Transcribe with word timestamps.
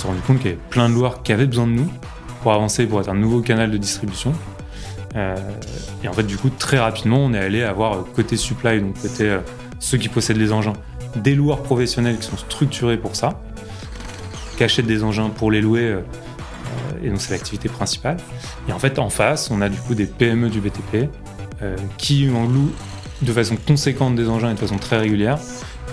s'est 0.00 0.08
rendu 0.08 0.20
compte 0.20 0.38
qu'il 0.38 0.50
y 0.50 0.52
avait 0.52 0.62
plein 0.70 0.88
de 0.88 0.94
loueurs 0.94 1.22
qui 1.22 1.32
avaient 1.32 1.46
besoin 1.46 1.66
de 1.66 1.72
nous 1.72 1.90
pour 2.42 2.52
avancer, 2.52 2.86
pour 2.86 3.00
être 3.00 3.10
un 3.10 3.14
nouveau 3.14 3.40
canal 3.40 3.70
de 3.70 3.76
distribution. 3.76 4.32
Euh, 5.16 5.36
et 6.02 6.08
en 6.08 6.12
fait, 6.12 6.22
du 6.22 6.36
coup, 6.36 6.50
très 6.50 6.78
rapidement, 6.78 7.18
on 7.18 7.32
est 7.34 7.38
allé 7.38 7.62
avoir 7.62 8.04
côté 8.14 8.36
supply, 8.36 8.80
donc 8.80 9.00
côté 9.00 9.24
euh, 9.24 9.40
ceux 9.78 9.98
qui 9.98 10.08
possèdent 10.08 10.38
les 10.38 10.52
engins, 10.52 10.72
des 11.16 11.34
loueurs 11.34 11.62
professionnels 11.62 12.16
qui 12.18 12.26
sont 12.26 12.36
structurés 12.36 12.96
pour 12.96 13.16
ça, 13.16 13.40
qui 14.56 14.64
achètent 14.64 14.86
des 14.86 15.02
engins 15.02 15.28
pour 15.28 15.50
les 15.50 15.60
louer, 15.60 15.82
euh, 15.82 16.00
et 17.02 17.08
donc 17.10 17.20
c'est 17.20 17.32
l'activité 17.32 17.68
principale. 17.68 18.18
Et 18.68 18.72
en 18.72 18.78
fait, 18.78 18.98
en 18.98 19.10
face, 19.10 19.50
on 19.50 19.60
a 19.60 19.68
du 19.68 19.78
coup 19.78 19.94
des 19.94 20.06
PME 20.06 20.48
du 20.48 20.60
BTP 20.60 21.10
qui 21.98 22.30
en 22.30 22.46
louent 22.46 22.72
de 23.20 23.32
façon 23.34 23.54
conséquente 23.56 24.14
des 24.14 24.30
engins 24.30 24.50
et 24.50 24.54
de 24.54 24.58
façon 24.58 24.78
très 24.78 24.96
régulière, 24.96 25.38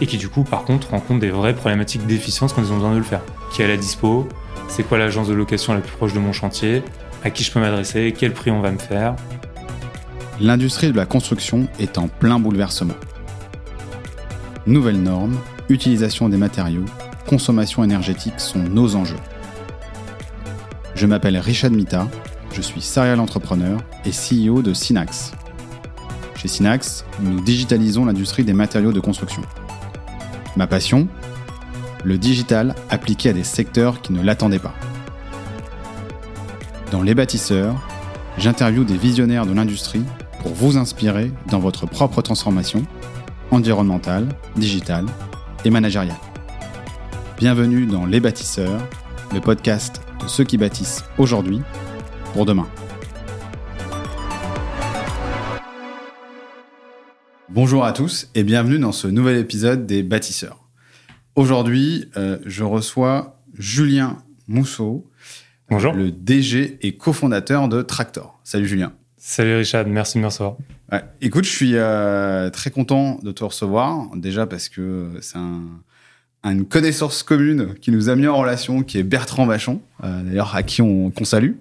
et 0.02 0.08
qui 0.08 0.18
du 0.18 0.30
coup, 0.30 0.44
par 0.44 0.64
contre, 0.64 0.92
rencontrent 0.92 1.20
des 1.20 1.30
vraies 1.30 1.56
problématiques 1.56 2.06
d'efficience 2.06 2.54
quand 2.54 2.62
ils 2.62 2.72
ont 2.72 2.76
besoin 2.76 2.94
de 2.94 2.98
le 2.98 3.04
faire. 3.04 3.22
Qui 3.52 3.62
est 3.62 3.66
à 3.66 3.68
la 3.68 3.78
dispo, 3.78 4.28
c'est 4.68 4.84
quoi 4.84 4.98
l'agence 4.98 5.28
de 5.28 5.34
location 5.34 5.74
la 5.74 5.80
plus 5.80 5.96
proche 5.96 6.14
de 6.14 6.20
mon 6.20 6.34
chantier, 6.34 6.84
à 7.24 7.30
qui 7.30 7.44
je 7.44 7.52
peux 7.52 7.60
m'adresser, 7.60 8.14
quel 8.18 8.34
prix 8.34 8.52
on 8.52 8.62
va 8.62 8.72
me 8.72 8.78
faire? 8.78 9.16
L'industrie 10.40 10.92
de 10.92 10.98
la 10.98 11.06
construction 11.06 11.68
est 11.80 11.98
en 11.98 12.08
plein 12.08 12.40
bouleversement. 12.40 12.94
Nouvelles 14.68 15.02
normes, 15.02 15.38
utilisation 15.70 16.30
des 16.30 16.38
matériaux, 16.38 16.86
consommation 17.28 17.84
énergétique 17.84 18.40
sont 18.40 18.60
nos 18.60 18.96
enjeux. 18.96 19.18
Je 20.94 21.06
m'appelle 21.06 21.38
Richard 21.38 21.72
Mita, 21.72 22.08
je 22.54 22.62
suis 22.62 22.82
serial 22.82 23.20
entrepreneur 23.20 23.80
et 24.06 24.12
CEO 24.12 24.62
de 24.62 24.74
Synax. 24.74 25.32
Chez 26.36 26.48
Synax, 26.48 27.04
nous 27.20 27.42
digitalisons 27.42 28.06
l'industrie 28.06 28.44
des 28.44 28.54
matériaux 28.54 28.92
de 28.92 29.00
construction. 29.00 29.42
Ma 30.58 30.66
passion 30.66 31.08
Le 32.04 32.18
digital 32.18 32.74
appliqué 32.90 33.30
à 33.30 33.34
des 33.34 33.44
secteurs 33.44 34.02
qui 34.02 34.12
ne 34.12 34.24
l'attendaient 34.24 34.58
pas. 34.58 34.74
Dans 36.92 37.04
Les 37.04 37.14
Bâtisseurs, 37.14 37.76
j'interviewe 38.40 38.84
des 38.84 38.98
visionnaires 38.98 39.46
de 39.46 39.54
l'industrie 39.54 40.02
pour 40.42 40.56
vous 40.56 40.76
inspirer 40.78 41.32
dans 41.52 41.60
votre 41.60 41.86
propre 41.86 42.24
transformation 42.24 42.82
environnementale, 43.52 44.28
digitale 44.56 45.06
et 45.64 45.70
managériale. 45.70 46.18
Bienvenue 47.38 47.86
dans 47.86 48.08
Les 48.08 48.20
Bâtisseurs, 48.20 48.82
le 49.36 49.42
podcast 49.42 50.02
de 50.24 50.28
ceux 50.28 50.44
qui 50.44 50.58
bâtissent 50.58 51.06
aujourd'hui 51.20 51.62
pour 52.34 52.48
demain. 52.48 52.68
Bonjour 57.58 57.86
à 57.86 57.92
tous 57.92 58.30
et 58.36 58.44
bienvenue 58.44 58.78
dans 58.78 58.92
ce 58.92 59.08
nouvel 59.08 59.38
épisode 59.38 59.88
des 59.88 60.04
Bâtisseurs. 60.04 60.60
Aujourd'hui, 61.34 62.06
euh, 62.16 62.38
je 62.46 62.64
reçois 62.64 63.42
Julien 63.58 64.18
Mousseau, 64.48 65.10
Bonjour. 65.68 65.94
le 65.94 66.12
DG 66.12 66.78
et 66.84 66.96
cofondateur 66.98 67.68
de 67.68 67.82
Tractor. 67.82 68.40
Salut 68.44 68.68
Julien. 68.68 68.94
Salut 69.18 69.56
Richard, 69.56 69.88
merci 69.88 70.20
de 70.20 70.22
me 70.22 70.28
recevoir. 70.28 70.58
Ouais. 70.92 71.02
Écoute, 71.20 71.46
je 71.46 71.50
suis 71.50 71.72
euh, 71.74 72.52
très 72.52 72.70
content 72.70 73.18
de 73.24 73.32
te 73.32 73.44
recevoir, 73.44 74.06
déjà 74.16 74.46
parce 74.46 74.70
que 74.70 75.14
c'est 75.22 75.40
un, 75.40 75.64
une 76.44 76.64
connaissance 76.66 77.24
commune 77.24 77.74
qui 77.82 77.90
nous 77.90 78.08
a 78.10 78.16
mis 78.16 78.28
en 78.28 78.38
relation, 78.38 78.84
qui 78.84 79.00
est 79.00 79.04
Bertrand 79.04 79.48
Vachon, 79.48 79.82
euh, 80.04 80.22
d'ailleurs 80.22 80.56
à 80.56 80.62
qui 80.62 80.84
on, 80.84 81.10
qu'on 81.10 81.26
salue. 81.26 81.54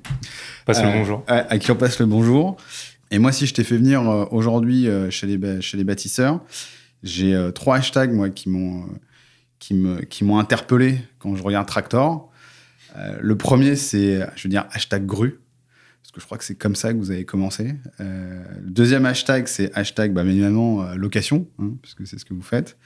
Passe 0.66 0.83
le 0.83 0.88
Euh, 0.91 0.98
bonjour. 0.98 1.25
à, 1.27 1.36
à 1.50 1.56
qui 1.58 1.70
on 1.70 1.77
passe 1.77 1.98
le 2.00 2.05
bonjour. 2.05 2.58
Et 3.10 3.18
moi, 3.18 3.32
si 3.32 3.46
je 3.46 3.54
t'ai 3.54 3.64
fait 3.64 3.76
venir 3.76 4.08
euh, 4.08 4.24
aujourd'hui 4.30 4.88
euh, 4.88 5.10
chez, 5.10 5.26
les, 5.26 5.60
chez 5.60 5.76
les 5.76 5.84
bâtisseurs, 5.84 6.40
j'ai 7.02 7.34
euh, 7.34 7.50
trois 7.50 7.76
hashtags 7.76 8.12
moi, 8.12 8.30
qui, 8.30 8.48
m'ont, 8.48 8.86
qui, 9.58 9.74
interpellé 10.32 10.98
quand 11.18 11.36
je 11.36 11.42
regarde 11.42 11.66
Tractor. 11.66 12.30
Le 13.20 13.36
premier, 13.36 13.76
c'est, 13.76 14.26
je 14.36 14.42
veux 14.44 14.48
dire, 14.48 14.66
hashtag 14.72 15.04
grue. 15.04 15.38
Parce 16.03 16.12
que 16.12 16.20
je 16.20 16.25
crois 16.25 16.38
que 16.38 16.44
c'est 16.44 16.54
comme 16.54 16.75
ça 16.75 16.94
que 16.94 16.98
vous 16.98 17.10
avez 17.10 17.26
commencé. 17.26 17.75
Le 17.98 18.70
deuxième 18.70 19.04
hashtag, 19.04 19.48
c'est 19.48 19.70
hashtag, 19.76 20.14
bah, 20.14 20.22
euh, 20.22 20.94
location, 20.97 21.47
hein, 21.58 21.72
parce 21.82 21.92
que 21.92 22.06
c'est 22.06 22.19
ce 22.19 22.25
que 22.25 22.32
vous 22.32 22.41
faites. 22.41 22.78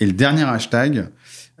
Et 0.00 0.06
le 0.06 0.12
dernier 0.12 0.42
hashtag, 0.42 1.08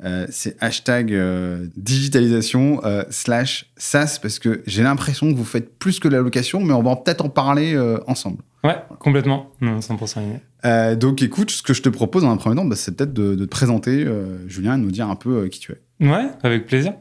euh, 0.02 0.26
c'est 0.30 0.56
hashtag 0.60 1.12
euh, 1.12 1.66
digitalisation 1.76 2.80
euh, 2.84 3.04
slash 3.10 3.70
SaaS, 3.76 4.18
parce 4.20 4.38
que 4.38 4.62
j'ai 4.66 4.82
l'impression 4.82 5.30
que 5.30 5.36
vous 5.36 5.44
faites 5.44 5.78
plus 5.78 6.00
que 6.00 6.08
la 6.08 6.18
location, 6.18 6.60
mais 6.60 6.72
on 6.72 6.82
va 6.82 6.96
peut-être 6.96 7.24
en 7.24 7.28
parler 7.28 7.78
ensemble. 8.06 8.38
Ouais, 8.64 8.76
complètement. 8.98 9.50
Non, 9.60 9.78
100% 9.78 10.18
aligné. 10.18 10.40
Euh, 10.64 10.96
donc 10.96 11.22
écoute, 11.22 11.50
ce 11.50 11.62
que 11.62 11.74
je 11.74 11.82
te 11.82 11.88
propose 11.90 12.22
dans 12.22 12.30
un 12.30 12.36
premier 12.36 12.56
temps, 12.56 12.64
bah, 12.64 12.76
c'est 12.76 12.96
peut-être 12.96 13.12
de, 13.12 13.34
de 13.34 13.44
te 13.44 13.50
présenter, 13.50 14.06
Julien, 14.46 14.74
et 14.74 14.78
de 14.78 14.82
nous 14.82 14.90
dire 14.90 15.08
un 15.08 15.16
peu 15.16 15.48
qui 15.48 15.60
tu 15.60 15.72
es. 15.72 16.06
Ouais, 16.06 16.26
avec 16.42 16.66
plaisir. 16.66 16.94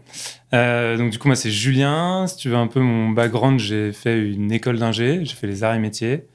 Donc 0.51 1.09
du 1.09 1.17
coup, 1.17 1.27
moi 1.27 1.35
c'est 1.35 1.51
Julien. 1.51 2.27
Si 2.27 2.37
tu 2.37 2.49
veux 2.49 2.57
un 2.57 2.67
peu 2.67 2.79
mon 2.79 3.09
background, 3.09 3.59
j'ai 3.59 3.91
fait 3.91 4.21
une 4.21 4.51
école 4.51 4.77
d'ingé, 4.77 5.21
j'ai 5.23 5.35
fait 5.35 5.47
les 5.47 5.63
arts 5.63 5.75
et 5.75 5.79
métiers. 5.79 6.25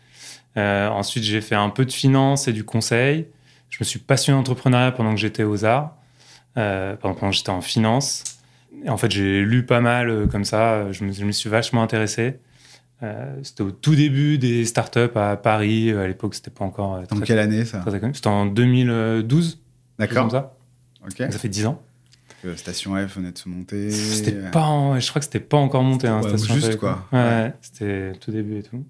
Ensuite, 0.57 1.23
j'ai 1.23 1.41
fait 1.41 1.55
un 1.55 1.71
peu 1.71 1.85
de 1.85 1.93
finance 1.93 2.49
et 2.49 2.53
du 2.53 2.65
conseil. 2.65 3.27
Je 3.71 3.77
me 3.81 3.85
suis 3.85 3.99
passionné 3.99 4.39
d'entrepreneuriat 4.39 4.93
pendant 4.93 5.15
que 5.15 5.21
j'étais 5.21 5.45
aux 5.45 5.65
arts, 5.65 5.95
euh, 6.57 6.97
pendant, 6.97 7.15
que 7.31 7.37
j'étais 7.37 7.51
en 7.51 7.61
finance. 7.61 8.25
Et 8.85 8.89
en 8.91 8.97
fait, 8.97 9.11
j'ai 9.11 9.43
lu 9.43 9.65
pas 9.65 9.81
mal 9.81 10.09
euh, 10.11 10.27
comme 10.27 10.45
ça. 10.45 10.91
Je 10.93 11.05
me, 11.05 11.13
je 11.13 11.25
me 11.25 11.33
suis 11.33 11.49
vachement 11.51 11.83
intéressé. 11.83 12.39
Euh, 13.03 13.33
c'était 13.43 13.63
au 13.63 13.71
tout 13.71 13.95
début 13.95 14.39
des 14.39 14.65
startups 14.65 15.11
à 15.17 15.37
Paris. 15.37 15.93
À 15.93 16.07
l'époque, 16.07 16.35
c'était 16.35 16.51
pas 16.51 16.65
encore 16.65 17.01
Dans 17.09 17.17
très, 17.17 17.27
quelle 17.27 17.39
année 17.39 17.65
ça. 17.65 17.85
C'était 18.13 18.27
en 18.27 18.47
2012, 18.47 19.27
quelque 19.29 19.49
chose 19.49 19.59
D'accord. 19.99 20.23
comme 20.23 20.31
ça. 20.31 20.55
Ok. 21.07 21.19
Donc, 21.19 21.33
ça 21.33 21.39
fait 21.39 21.49
10 21.49 21.67
ans. 21.67 21.83
Station 22.57 22.95
F 22.97 23.17
venait 23.17 23.33
de 23.33 23.39
se 23.39 23.49
monter. 23.49 23.91
C'était 23.91 24.51
pas, 24.53 24.61
en- 24.63 24.99
je 25.01 25.09
crois 25.09 25.19
que 25.21 25.25
c'était 25.25 25.41
pas 25.41 25.57
encore 25.57 25.83
monté, 25.83 26.07
hein, 26.07 26.21
Ouais, 26.23 26.29
Station 26.29 26.55
juste, 26.55 26.73
F, 26.73 26.77
quoi. 26.77 27.05
Ouais, 27.13 27.19
Ouais. 27.19 27.25
ouais, 27.25 27.53
c'était 27.61 28.13
tout 28.21 28.31
début 28.31 28.59
et 28.59 28.63
tout. 28.63 28.85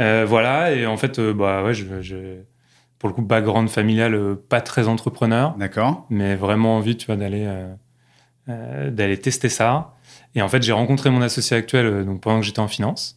Euh, 0.00 0.24
voilà, 0.28 0.72
et 0.72 0.86
en 0.86 0.96
fait, 0.98 1.18
euh, 1.18 1.32
bah 1.32 1.62
ouais, 1.64 1.72
je, 1.74 2.00
je- 2.02 2.40
pour 3.00 3.08
le 3.08 3.14
coup, 3.14 3.22
background 3.22 3.68
familial, 3.68 4.14
euh, 4.14 4.36
pas 4.48 4.60
très 4.60 4.86
entrepreneur, 4.86 5.56
D'accord. 5.58 6.06
mais 6.10 6.36
vraiment 6.36 6.76
envie, 6.76 6.96
tu 6.96 7.06
vois, 7.06 7.16
d'aller 7.16 7.46
euh, 7.46 7.74
euh, 8.48 8.90
d'aller 8.90 9.18
tester 9.18 9.48
ça. 9.48 9.94
Et 10.36 10.42
en 10.42 10.48
fait, 10.48 10.62
j'ai 10.62 10.72
rencontré 10.72 11.10
mon 11.10 11.22
associé 11.22 11.56
actuel 11.56 12.04
donc 12.04 12.20
pendant 12.20 12.38
que 12.38 12.46
j'étais 12.46 12.60
en 12.60 12.68
finance, 12.68 13.16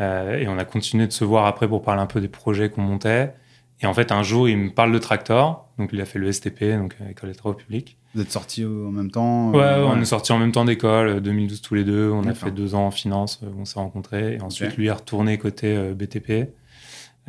Euh, 0.00 0.38
et 0.38 0.46
on 0.46 0.56
a 0.58 0.64
continué 0.64 1.08
de 1.08 1.12
se 1.12 1.24
voir 1.24 1.46
après 1.46 1.66
pour 1.66 1.82
parler 1.82 2.00
un 2.00 2.06
peu 2.06 2.20
des 2.20 2.28
projets 2.28 2.70
qu'on 2.70 2.82
montait. 2.82 3.32
Et 3.80 3.86
en 3.86 3.94
fait, 3.94 4.12
un 4.12 4.22
jour, 4.22 4.48
il 4.48 4.56
me 4.56 4.70
parle 4.70 4.92
de 4.92 4.98
Tractor, 4.98 5.66
donc 5.76 5.90
il 5.92 6.00
a 6.00 6.04
fait 6.04 6.20
le 6.20 6.30
STP, 6.30 6.78
donc 6.78 6.94
École 7.10 7.30
des 7.30 7.34
travaux 7.34 7.56
publics. 7.56 7.96
Vous 8.14 8.22
êtes 8.22 8.30
sortis 8.30 8.64
en 8.64 8.92
même 8.92 9.10
temps 9.10 9.50
Ouais, 9.50 9.60
euh, 9.60 9.86
on 9.86 10.00
est 10.00 10.04
sortis 10.04 10.30
en 10.30 10.38
même 10.38 10.52
temps 10.52 10.64
d'école, 10.64 11.08
euh, 11.08 11.20
2012 11.20 11.62
tous 11.62 11.74
les 11.74 11.82
deux. 11.82 12.10
On 12.12 12.24
a 12.28 12.34
fait 12.34 12.52
deux 12.52 12.76
ans 12.76 12.86
en 12.86 12.90
finance, 12.92 13.40
on 13.58 13.64
s'est 13.64 13.80
rencontrés. 13.80 14.36
Et 14.36 14.40
ensuite, 14.40 14.76
lui 14.76 14.86
est 14.86 14.92
retourné 14.92 15.36
côté 15.36 15.76
BTP. 15.94 16.50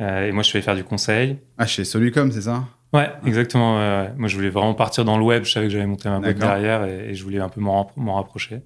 Euh, 0.00 0.26
et 0.28 0.32
moi, 0.32 0.42
je 0.42 0.48
suis 0.48 0.56
allé 0.56 0.64
faire 0.64 0.76
du 0.76 0.84
conseil. 0.84 1.38
Ah, 1.58 1.66
chez 1.66 1.84
Solucom, 1.84 2.32
c'est 2.32 2.42
ça? 2.42 2.64
Ouais, 2.92 3.10
exactement. 3.26 3.76
ouais. 3.78 4.12
Moi, 4.16 4.28
je 4.28 4.34
voulais 4.36 4.50
vraiment 4.50 4.74
partir 4.74 5.04
dans 5.04 5.16
le 5.18 5.24
web. 5.24 5.44
Je 5.44 5.50
savais 5.52 5.66
que 5.66 5.72
j'allais 5.72 5.86
monter 5.86 6.08
ma 6.08 6.18
boîte 6.20 6.36
derrière 6.46 6.84
et, 6.84 7.10
et 7.10 7.14
je 7.14 7.22
voulais 7.22 7.38
un 7.38 7.48
peu 7.48 7.60
m'en, 7.60 7.82
rapp- 7.84 7.96
m'en 7.96 8.14
rapprocher. 8.14 8.62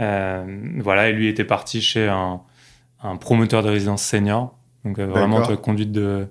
Euh, 0.00 0.44
voilà, 0.78 1.08
et 1.08 1.12
lui 1.12 1.28
était 1.28 1.44
parti 1.44 1.82
chez 1.82 2.08
un, 2.08 2.40
un 3.02 3.16
promoteur 3.16 3.62
de 3.62 3.68
résidence 3.68 4.02
senior. 4.02 4.56
Donc, 4.84 4.98
euh, 4.98 5.06
vraiment, 5.06 5.36
vois, 5.46 5.56
conduite 5.58 5.92
de, 5.92 6.26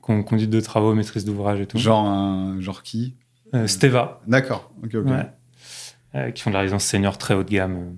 con- 0.00 0.22
conduite 0.24 0.50
de 0.50 0.60
travaux, 0.60 0.94
maîtrise 0.94 1.24
d'ouvrage 1.24 1.60
et 1.60 1.66
tout. 1.66 1.78
Genre, 1.78 2.04
un- 2.06 2.60
genre 2.60 2.82
qui? 2.82 3.14
Euh, 3.54 3.66
Steva. 3.68 4.20
D'accord. 4.26 4.72
Ok, 4.82 4.94
ok. 4.96 5.06
Ouais. 5.06 5.26
Euh, 6.16 6.30
qui 6.32 6.42
font 6.42 6.50
de 6.50 6.54
la 6.54 6.60
résidence 6.60 6.84
senior 6.84 7.18
très 7.18 7.34
haut 7.34 7.44
de 7.44 7.50
gamme. 7.50 7.96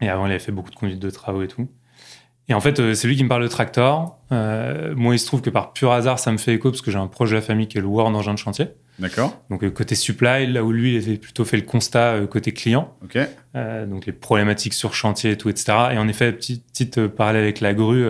Et 0.00 0.08
avant, 0.08 0.26
il 0.26 0.30
avait 0.30 0.38
fait 0.40 0.52
beaucoup 0.52 0.70
de 0.70 0.74
conduite 0.76 0.98
de 1.00 1.10
travaux 1.10 1.42
et 1.42 1.48
tout. 1.48 1.68
Et 2.48 2.54
en 2.54 2.60
fait, 2.60 2.78
euh, 2.78 2.92
c'est 2.94 3.08
lui 3.08 3.16
qui 3.16 3.24
me 3.24 3.28
parle 3.28 3.42
de 3.42 3.48
Tractor. 3.48 4.18
Euh, 4.30 4.94
moi, 4.96 5.14
il 5.14 5.18
se 5.18 5.26
trouve 5.26 5.40
que 5.40 5.48
par 5.50 5.72
pur 5.72 5.92
hasard, 5.92 6.18
ça 6.18 6.30
me 6.30 6.36
fait 6.36 6.52
écho 6.54 6.70
parce 6.70 6.82
que 6.82 6.90
j'ai 6.90 6.98
un 6.98 7.06
proche 7.06 7.30
de 7.30 7.36
la 7.36 7.40
famille 7.40 7.68
qui 7.68 7.78
est 7.78 7.80
loueur 7.80 8.10
d'engins 8.10 8.34
de 8.34 8.38
chantier. 8.38 8.66
D'accord. 8.98 9.42
Donc, 9.50 9.64
euh, 9.64 9.70
côté 9.70 9.94
supply, 9.94 10.46
là 10.46 10.62
où 10.62 10.70
lui, 10.70 10.94
il 10.94 11.02
avait 11.02 11.16
plutôt 11.16 11.44
fait 11.46 11.56
le 11.56 11.62
constat 11.62 12.12
euh, 12.12 12.26
côté 12.26 12.52
client. 12.52 12.94
Ok. 13.02 13.18
Euh, 13.56 13.86
donc, 13.86 14.04
les 14.06 14.12
problématiques 14.12 14.74
sur 14.74 14.92
chantier 14.94 15.32
et 15.32 15.36
tout, 15.38 15.48
etc. 15.48 15.72
Et 15.92 15.98
en 15.98 16.06
effet, 16.06 16.32
petite, 16.32 16.66
petite 16.70 17.06
parallèle 17.06 17.44
avec 17.44 17.60
la 17.60 17.72
grue, 17.72 18.06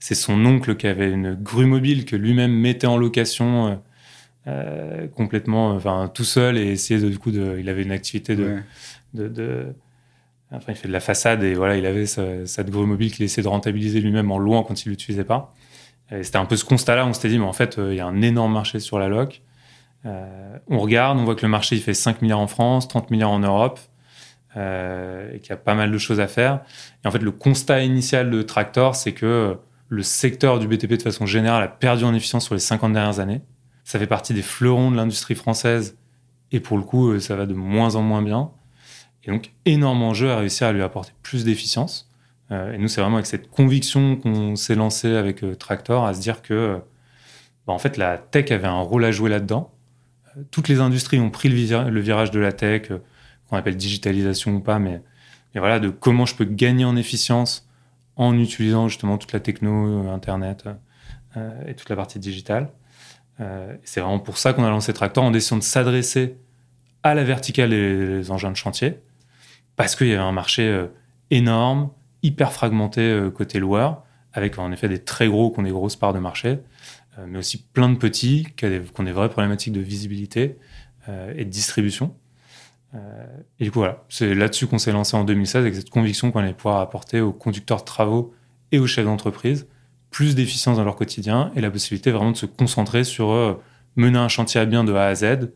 c'est 0.00 0.14
son 0.14 0.42
oncle 0.46 0.76
qui 0.76 0.86
avait 0.86 1.10
une 1.10 1.34
grue 1.34 1.66
mobile 1.66 2.06
que 2.06 2.16
lui-même 2.16 2.52
mettait 2.52 2.86
en 2.86 2.96
location. 2.96 3.78
complètement, 5.14 5.70
enfin 5.74 6.10
tout 6.14 6.24
seul 6.24 6.56
et 6.56 6.70
essayait 6.72 7.00
de, 7.00 7.08
du 7.08 7.18
coup 7.18 7.30
de, 7.32 7.56
il 7.58 7.68
avait 7.68 7.82
une 7.82 7.90
activité 7.92 8.36
de, 8.36 8.44
Ouais. 8.44 8.62
de, 9.14 9.28
de- 9.28 9.66
Enfin, 10.52 10.72
il 10.72 10.76
fait 10.76 10.88
de 10.88 10.92
la 10.92 11.00
façade 11.00 11.42
et 11.42 11.54
voilà, 11.54 11.76
il 11.76 11.84
avait 11.86 12.06
sa- 12.06 12.62
grue 12.62 12.86
mobile 12.86 13.12
qu'il 13.12 13.24
essayait 13.24 13.42
de 13.42 13.48
rentabiliser 13.48 14.00
lui-même 14.00 14.30
en 14.30 14.38
louant 14.38 14.62
quand 14.62 14.84
il 14.84 14.90
l'utilisait 14.90 15.24
pas. 15.24 15.52
C'était 16.22 16.36
un 16.38 16.44
peu 16.44 16.56
ce 16.56 16.64
constat-là. 16.64 17.04
On 17.04 17.12
s'était 17.12 17.28
dit, 17.30 17.38
mais 17.40 17.44
en 17.46 17.52
fait, 17.52 17.78
euh, 17.78 17.92
il 17.92 17.96
y 17.96 18.00
a 18.00 18.06
un 18.06 18.22
énorme 18.22 18.52
marché 18.52 18.78
sur 18.78 19.00
la 19.00 19.08
loc. 19.08 19.42
Euh, 20.04 20.56
on 20.68 20.78
regarde, 20.78 21.18
on 21.18 21.24
voit 21.24 21.34
que 21.34 21.42
le 21.42 21.48
marché 21.48 21.74
il 21.74 21.82
fait 21.82 21.94
5 21.94 22.22
milliards 22.22 22.38
en 22.38 22.46
France, 22.46 22.86
30 22.86 23.10
milliards 23.10 23.32
en 23.32 23.40
Europe, 23.40 23.80
euh, 24.56 25.32
et 25.34 25.40
qu'il 25.40 25.50
y 25.50 25.52
a 25.52 25.56
pas 25.56 25.74
mal 25.74 25.90
de 25.90 25.98
choses 25.98 26.20
à 26.20 26.28
faire. 26.28 26.60
Et 27.04 27.08
en 27.08 27.10
fait, 27.10 27.18
le 27.18 27.32
constat 27.32 27.82
initial 27.82 28.30
de 28.30 28.40
Tractor, 28.42 28.94
c'est 28.94 29.12
que 29.12 29.56
le 29.88 30.02
secteur 30.04 30.60
du 30.60 30.68
BTP 30.68 30.92
de 30.96 31.02
façon 31.02 31.26
générale 31.26 31.64
a 31.64 31.68
perdu 31.68 32.04
en 32.04 32.14
efficience 32.14 32.44
sur 32.44 32.54
les 32.54 32.60
50 32.60 32.92
dernières 32.92 33.18
années. 33.18 33.40
Ça 33.82 33.98
fait 33.98 34.06
partie 34.06 34.32
des 34.32 34.42
fleurons 34.42 34.92
de 34.92 34.96
l'industrie 34.96 35.34
française, 35.34 35.98
et 36.52 36.60
pour 36.60 36.76
le 36.76 36.84
coup, 36.84 37.10
euh, 37.10 37.18
ça 37.18 37.34
va 37.34 37.46
de 37.46 37.54
moins 37.54 37.96
en 37.96 38.02
moins 38.02 38.22
bien. 38.22 38.50
Et 39.26 39.30
donc, 39.30 39.52
énorme 39.64 40.02
enjeu 40.02 40.30
à 40.30 40.38
réussir 40.38 40.66
à 40.66 40.72
lui 40.72 40.82
apporter 40.82 41.12
plus 41.22 41.44
d'efficience. 41.44 42.10
et 42.50 42.78
nous, 42.78 42.88
c'est 42.88 43.00
vraiment 43.00 43.16
avec 43.16 43.26
cette 43.26 43.50
conviction 43.50 44.16
qu'on 44.16 44.54
s'est 44.56 44.76
lancé 44.76 45.14
avec 45.14 45.44
Tractor 45.58 46.06
à 46.06 46.14
se 46.14 46.20
dire 46.20 46.42
que, 46.42 46.80
bah, 47.66 47.72
en 47.72 47.78
fait, 47.78 47.96
la 47.96 48.18
tech 48.18 48.52
avait 48.52 48.68
un 48.68 48.80
rôle 48.80 49.04
à 49.04 49.10
jouer 49.10 49.30
là-dedans. 49.30 49.72
toutes 50.50 50.68
les 50.68 50.80
industries 50.80 51.18
ont 51.18 51.30
pris 51.30 51.48
le, 51.48 52.00
virage 52.00 52.30
de 52.30 52.38
la 52.38 52.52
tech, 52.52 52.92
qu'on 53.48 53.56
appelle 53.56 53.76
digitalisation 53.76 54.54
ou 54.54 54.60
pas, 54.60 54.78
mais, 54.78 55.02
voilà, 55.54 55.80
de 55.80 55.88
comment 55.88 56.26
je 56.26 56.36
peux 56.36 56.44
gagner 56.44 56.84
en 56.84 56.96
efficience 56.96 57.68
en 58.14 58.38
utilisant 58.38 58.88
justement 58.88 59.18
toute 59.18 59.32
la 59.32 59.40
techno, 59.40 60.08
Internet 60.08 60.68
et 61.66 61.74
toute 61.74 61.88
la 61.90 61.96
partie 61.96 62.18
digitale. 62.18 62.70
Euh, 63.40 63.74
c'est 63.84 64.00
vraiment 64.00 64.18
pour 64.18 64.38
ça 64.38 64.52
qu'on 64.52 64.64
a 64.64 64.70
lancé 64.70 64.92
Tractor, 64.92 65.24
en 65.24 65.30
décidant 65.30 65.58
de 65.58 65.62
s'adresser 65.62 66.36
à 67.02 67.14
la 67.14 67.24
verticale 67.24 67.70
des 67.70 68.30
engins 68.30 68.50
de 68.50 68.56
chantier, 68.56 68.98
parce 69.76 69.96
qu'il 69.96 70.08
y 70.08 70.12
avait 70.12 70.22
un 70.22 70.32
marché 70.32 70.62
euh, 70.68 70.86
énorme, 71.30 71.90
hyper 72.22 72.52
fragmenté 72.52 73.00
euh, 73.00 73.30
côté 73.30 73.58
loueur, 73.58 74.02
avec 74.32 74.58
en 74.58 74.72
effet 74.72 74.88
des 74.88 74.98
très 74.98 75.28
gros 75.28 75.50
qui 75.50 75.60
ont 75.60 75.62
des 75.62 75.70
grosses 75.70 75.96
parts 75.96 76.12
de 76.12 76.18
marché, 76.18 76.58
mais 77.26 77.38
aussi 77.38 77.62
plein 77.62 77.88
de 77.88 77.96
petits 77.96 78.46
qui 78.58 78.66
ont 78.66 79.02
des, 79.04 79.12
vraies 79.12 79.30
problématiques 79.30 79.72
de 79.72 79.80
visibilité 79.80 80.58
et 81.08 81.46
de 81.46 81.50
distribution. 81.50 82.14
et 83.58 83.64
du 83.64 83.70
coup, 83.70 83.78
voilà, 83.78 84.04
c'est 84.10 84.34
là-dessus 84.34 84.66
qu'on 84.66 84.76
s'est 84.76 84.92
lancé 84.92 85.16
en 85.16 85.24
2016 85.24 85.62
avec 85.62 85.74
cette 85.74 85.88
conviction 85.88 86.30
qu'on 86.30 86.40
allait 86.40 86.52
pouvoir 86.52 86.82
apporter 86.82 87.22
aux 87.22 87.32
conducteurs 87.32 87.78
de 87.78 87.84
travaux 87.84 88.34
et 88.70 88.78
aux 88.78 88.86
chefs 88.86 89.06
d'entreprise 89.06 89.66
plus 90.16 90.34
d'efficience 90.34 90.78
dans 90.78 90.84
leur 90.84 90.96
quotidien 90.96 91.52
et 91.56 91.60
la 91.60 91.70
possibilité 91.70 92.10
vraiment 92.10 92.30
de 92.30 92.38
se 92.38 92.46
concentrer 92.46 93.04
sur 93.04 93.32
euh, 93.32 93.60
mener 93.96 94.18
un 94.18 94.28
chantier 94.28 94.58
à 94.58 94.64
bien 94.64 94.82
de 94.82 94.94
A 94.94 95.08
à 95.08 95.14
Z 95.14 95.52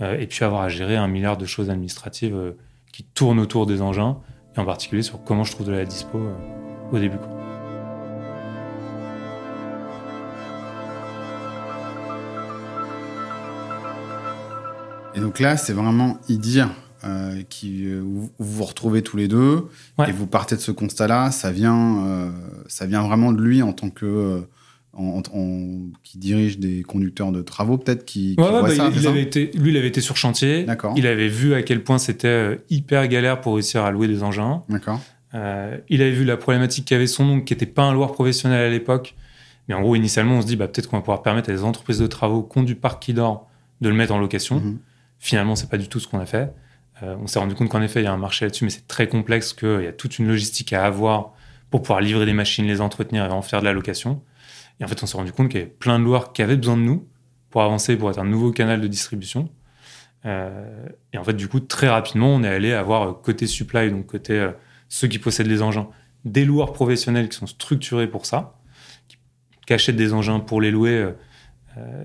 euh, 0.00 0.18
et 0.18 0.26
puis 0.26 0.44
avoir 0.44 0.62
à 0.62 0.68
gérer 0.68 0.96
un 0.96 1.06
milliard 1.06 1.36
de 1.36 1.46
choses 1.46 1.70
administratives 1.70 2.34
euh, 2.34 2.58
qui 2.92 3.04
tournent 3.04 3.40
autour 3.40 3.66
des 3.66 3.82
engins 3.82 4.18
et 4.56 4.60
en 4.60 4.64
particulier 4.64 5.02
sur 5.02 5.22
comment 5.24 5.44
je 5.44 5.52
trouve 5.52 5.66
de 5.66 5.72
la 5.72 5.84
dispo 5.84 6.20
au 6.92 6.98
début. 6.98 7.18
Et 15.14 15.20
donc 15.20 15.40
là, 15.40 15.56
c'est 15.56 15.72
vraiment 15.72 16.18
y 16.28 16.38
dire 16.38 16.70
euh, 17.04 17.42
qui, 17.48 17.86
euh, 17.86 18.00
où 18.00 18.30
vous 18.38 18.56
vous 18.56 18.64
retrouvez 18.64 19.02
tous 19.02 19.16
les 19.16 19.26
deux 19.26 19.66
et 20.06 20.12
vous 20.12 20.26
partez 20.26 20.54
de 20.54 20.60
ce 20.60 20.70
constat-là, 20.70 21.30
ça 21.30 21.50
vient, 21.50 22.06
euh, 22.06 22.30
ça 22.68 22.86
vient 22.86 23.02
vraiment 23.02 23.32
de 23.32 23.40
lui 23.40 23.62
en 23.62 23.72
tant 23.72 23.90
que 23.90 24.42
en, 24.92 25.22
qui 26.02 26.18
dirige 26.18 26.58
des 26.58 26.82
conducteurs 26.82 27.32
de 27.32 27.42
travaux, 27.42 27.78
peut-être 27.78 28.04
qui, 28.04 28.36
qui 28.36 28.42
ouais, 28.42 28.50
bah, 28.50 28.70
ça, 28.70 28.90
il, 28.94 29.06
avait 29.06 29.22
été, 29.22 29.50
lui, 29.54 29.70
il 29.70 29.76
avait 29.76 29.88
été 29.88 30.00
sur 30.00 30.16
chantier. 30.16 30.66
Il 30.96 31.06
avait 31.06 31.28
vu 31.28 31.54
à 31.54 31.62
quel 31.62 31.82
point 31.82 31.98
c'était 31.98 32.58
hyper 32.70 33.06
galère 33.08 33.40
pour 33.40 33.54
réussir 33.54 33.84
à 33.84 33.90
louer 33.90 34.08
des 34.08 34.22
engins. 34.22 34.62
D'accord. 34.68 35.00
il 35.32 36.02
avait 36.02 36.10
vu 36.10 36.24
la 36.24 36.36
problématique 36.36 36.86
qu'avait 36.86 37.06
son 37.06 37.24
oncle, 37.24 37.44
qui 37.44 37.54
n'était 37.54 37.66
pas 37.66 37.82
un 37.82 37.92
loueur 37.92 38.12
professionnel 38.12 38.64
à 38.64 38.70
l'époque. 38.70 39.14
Mais 39.68 39.74
en 39.74 39.82
gros, 39.82 39.94
initialement, 39.94 40.38
on 40.38 40.42
se 40.42 40.46
dit 40.46 40.56
bah, 40.56 40.66
peut-être 40.66 40.88
qu'on 40.88 40.96
va 40.96 41.02
pouvoir 41.02 41.22
permettre 41.22 41.48
à 41.50 41.52
des 41.52 41.62
entreprises 41.62 41.98
de 41.98 42.06
travaux 42.08 42.42
qui 42.42 42.58
ont 42.58 42.64
du 42.64 42.74
parc 42.74 43.02
qui 43.02 43.14
dort 43.14 43.48
de 43.80 43.88
le 43.88 43.94
mettre 43.94 44.12
en 44.12 44.18
location. 44.18 44.58
Mm-hmm. 44.58 44.76
Finalement, 45.20 45.54
c'est 45.54 45.70
pas 45.70 45.78
du 45.78 45.88
tout 45.88 46.00
ce 46.00 46.08
qu'on 46.08 46.18
a 46.18 46.26
fait. 46.26 46.52
Euh, 47.02 47.14
on 47.22 47.26
s'est 47.26 47.38
rendu 47.38 47.54
compte 47.54 47.68
qu'en 47.68 47.82
effet, 47.82 48.00
il 48.00 48.04
y 48.04 48.08
a 48.08 48.12
un 48.12 48.16
marché 48.16 48.44
là-dessus, 48.44 48.64
mais 48.64 48.70
c'est 48.70 48.88
très 48.88 49.06
complexe, 49.06 49.52
qu'il 49.52 49.82
y 49.82 49.86
a 49.86 49.92
toute 49.92 50.18
une 50.18 50.26
logistique 50.26 50.72
à 50.72 50.84
avoir 50.84 51.32
pour 51.70 51.82
pouvoir 51.82 52.00
livrer 52.00 52.26
des 52.26 52.32
machines, 52.32 52.66
les 52.66 52.80
entretenir 52.80 53.24
et 53.24 53.28
en 53.28 53.42
faire 53.42 53.60
de 53.60 53.64
la 53.64 53.72
location. 53.72 54.20
Et 54.80 54.84
en 54.84 54.88
fait, 54.88 55.02
on 55.02 55.06
s'est 55.06 55.16
rendu 55.16 55.32
compte 55.32 55.48
qu'il 55.50 55.60
y 55.60 55.62
avait 55.62 55.70
plein 55.70 55.98
de 55.98 56.04
loueurs 56.04 56.32
qui 56.32 56.42
avaient 56.42 56.56
besoin 56.56 56.76
de 56.76 56.82
nous 56.82 57.06
pour 57.50 57.62
avancer, 57.62 57.96
pour 57.96 58.10
être 58.10 58.18
un 58.18 58.24
nouveau 58.24 58.52
canal 58.52 58.80
de 58.80 58.86
distribution. 58.86 59.50
Euh, 60.24 60.86
et 61.12 61.18
en 61.18 61.24
fait, 61.24 61.34
du 61.34 61.48
coup, 61.48 61.60
très 61.60 61.88
rapidement, 61.88 62.34
on 62.34 62.42
est 62.42 62.48
allé 62.48 62.72
avoir 62.72 63.02
euh, 63.02 63.12
côté 63.12 63.46
supply, 63.46 63.90
donc 63.90 64.06
côté 64.06 64.50
ceux 64.88 65.08
qui 65.08 65.18
possèdent 65.18 65.48
les 65.48 65.62
engins, 65.62 65.88
des 66.24 66.44
loueurs 66.44 66.72
professionnels 66.72 67.28
qui 67.28 67.36
sont 67.36 67.46
structurés 67.46 68.08
pour 68.08 68.26
ça, 68.26 68.58
qui 69.66 69.72
achètent 69.72 69.96
des 69.96 70.12
engins 70.12 70.40
pour 70.40 70.60
les 70.60 70.70
louer. 70.70 71.12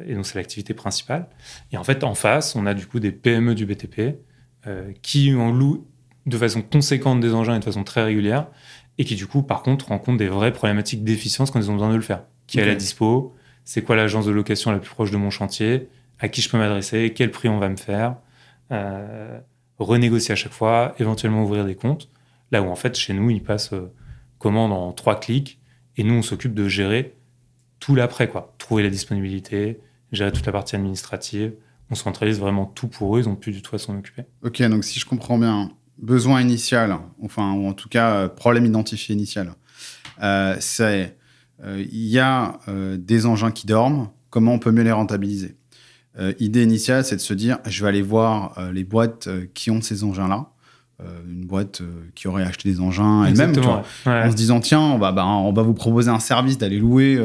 et 0.05 0.13
donc, 0.13 0.25
c'est 0.25 0.35
l'activité 0.35 0.73
principale. 0.73 1.27
Et 1.71 1.77
en 1.77 1.83
fait, 1.83 2.03
en 2.03 2.13
face, 2.13 2.55
on 2.55 2.65
a 2.65 2.73
du 2.73 2.85
coup 2.85 2.99
des 2.99 3.11
PME 3.11 3.55
du 3.55 3.65
BTP 3.65 4.19
euh, 4.67 4.91
qui 5.03 5.31
en 5.35 5.51
louent 5.51 5.85
de 6.25 6.37
façon 6.39 6.63
conséquente 6.63 7.19
des 7.19 7.35
engins 7.35 7.55
et 7.55 7.59
de 7.59 7.63
façon 7.63 7.83
très 7.83 8.03
régulière, 8.03 8.47
et 8.97 9.05
qui 9.05 9.13
du 9.13 9.27
coup, 9.27 9.43
par 9.43 9.61
contre, 9.61 9.89
rencontrent 9.89 10.17
des 10.17 10.27
vraies 10.27 10.53
problématiques 10.53 11.03
d'efficience 11.03 11.51
quand 11.51 11.59
ils 11.59 11.69
ont 11.69 11.73
besoin 11.73 11.91
de 11.91 11.95
le 11.95 12.01
faire. 12.01 12.23
Qui 12.47 12.59
est 12.59 12.65
la 12.65 12.75
dispo? 12.75 13.35
C'est 13.63 13.81
quoi 13.81 13.95
l'agence 13.95 14.25
de 14.25 14.31
location 14.31 14.71
la 14.71 14.79
plus 14.79 14.89
proche 14.89 15.11
de 15.11 15.17
mon 15.17 15.29
chantier? 15.29 15.89
À 16.19 16.29
qui 16.29 16.41
je 16.41 16.49
peux 16.49 16.57
m'adresser? 16.57 17.13
Quel 17.15 17.31
prix 17.31 17.49
on 17.49 17.59
va 17.59 17.69
me 17.69 17.77
faire? 17.77 18.15
Euh, 18.71 19.39
Renégocier 19.77 20.31
à 20.31 20.35
chaque 20.35 20.53
fois, 20.53 20.95
éventuellement 20.99 21.43
ouvrir 21.43 21.65
des 21.65 21.75
comptes. 21.75 22.09
Là 22.51 22.61
où 22.61 22.67
en 22.67 22.75
fait, 22.75 22.95
chez 22.95 23.13
nous, 23.13 23.29
ils 23.29 23.43
passent 23.43 23.73
euh, 23.73 23.91
commande 24.39 24.71
en 24.71 24.93
trois 24.93 25.19
clics, 25.19 25.59
et 25.97 26.03
nous, 26.03 26.13
on 26.13 26.21
s'occupe 26.21 26.53
de 26.53 26.67
gérer 26.67 27.13
tout 27.79 27.95
l'après, 27.95 28.29
quoi. 28.29 28.53
Trouver 28.57 28.83
la 28.83 28.89
disponibilité, 28.89 29.79
gérer 30.11 30.31
toute 30.31 30.45
la 30.45 30.51
partie 30.51 30.75
administrative, 30.75 31.53
on 31.89 31.95
centralise 31.95 32.39
vraiment 32.39 32.65
tout 32.65 32.87
pour 32.87 33.17
eux, 33.17 33.21
ils 33.21 33.27
n'ont 33.27 33.35
plus 33.35 33.51
du 33.51 33.61
tout 33.61 33.75
à 33.75 33.79
s'en 33.79 33.97
occuper. 33.97 34.23
Ok, 34.43 34.61
donc 34.63 34.83
si 34.83 34.99
je 34.99 35.05
comprends 35.05 35.37
bien, 35.37 35.71
besoin 35.97 36.41
initial, 36.41 36.97
enfin, 37.21 37.53
ou 37.53 37.67
en 37.67 37.73
tout 37.73 37.89
cas, 37.89 38.11
euh, 38.11 38.27
problème 38.29 38.65
identifié 38.65 39.13
initial, 39.13 39.53
euh, 40.23 40.55
c'est 40.59 41.17
il 41.63 42.05
y 42.05 42.19
a 42.19 42.59
des 42.97 43.25
engins 43.25 43.51
qui 43.51 43.65
dorment, 43.65 44.09
comment 44.29 44.53
on 44.53 44.59
peut 44.59 44.71
mieux 44.71 44.83
les 44.83 44.91
rentabiliser? 44.91 45.55
Idée 46.39 46.63
initiale, 46.63 47.03
c'est 47.03 47.15
de 47.15 47.21
se 47.21 47.33
dire, 47.33 47.59
je 47.65 47.81
vais 47.83 47.89
aller 47.89 48.01
voir 48.01 48.57
les 48.73 48.83
boîtes 48.83 49.29
qui 49.53 49.71
ont 49.71 49.81
ces 49.81 50.03
engins-là. 50.03 50.47
une 51.27 51.45
boîte 51.45 51.81
qui 52.13 52.27
aurait 52.27 52.43
acheté 52.43 52.69
des 52.69 52.79
engins 52.81 53.25
elle-même, 53.25 53.53
en 54.05 54.31
se 54.31 54.35
disant 54.35 54.59
tiens, 54.59 54.81
on 54.81 54.97
va, 54.97 55.11
bah, 55.11 55.25
on 55.25 55.53
va 55.53 55.61
vous 55.61 55.73
proposer 55.73 56.09
un 56.09 56.19
service 56.19 56.57
d'aller 56.57 56.79
louer 56.79 57.19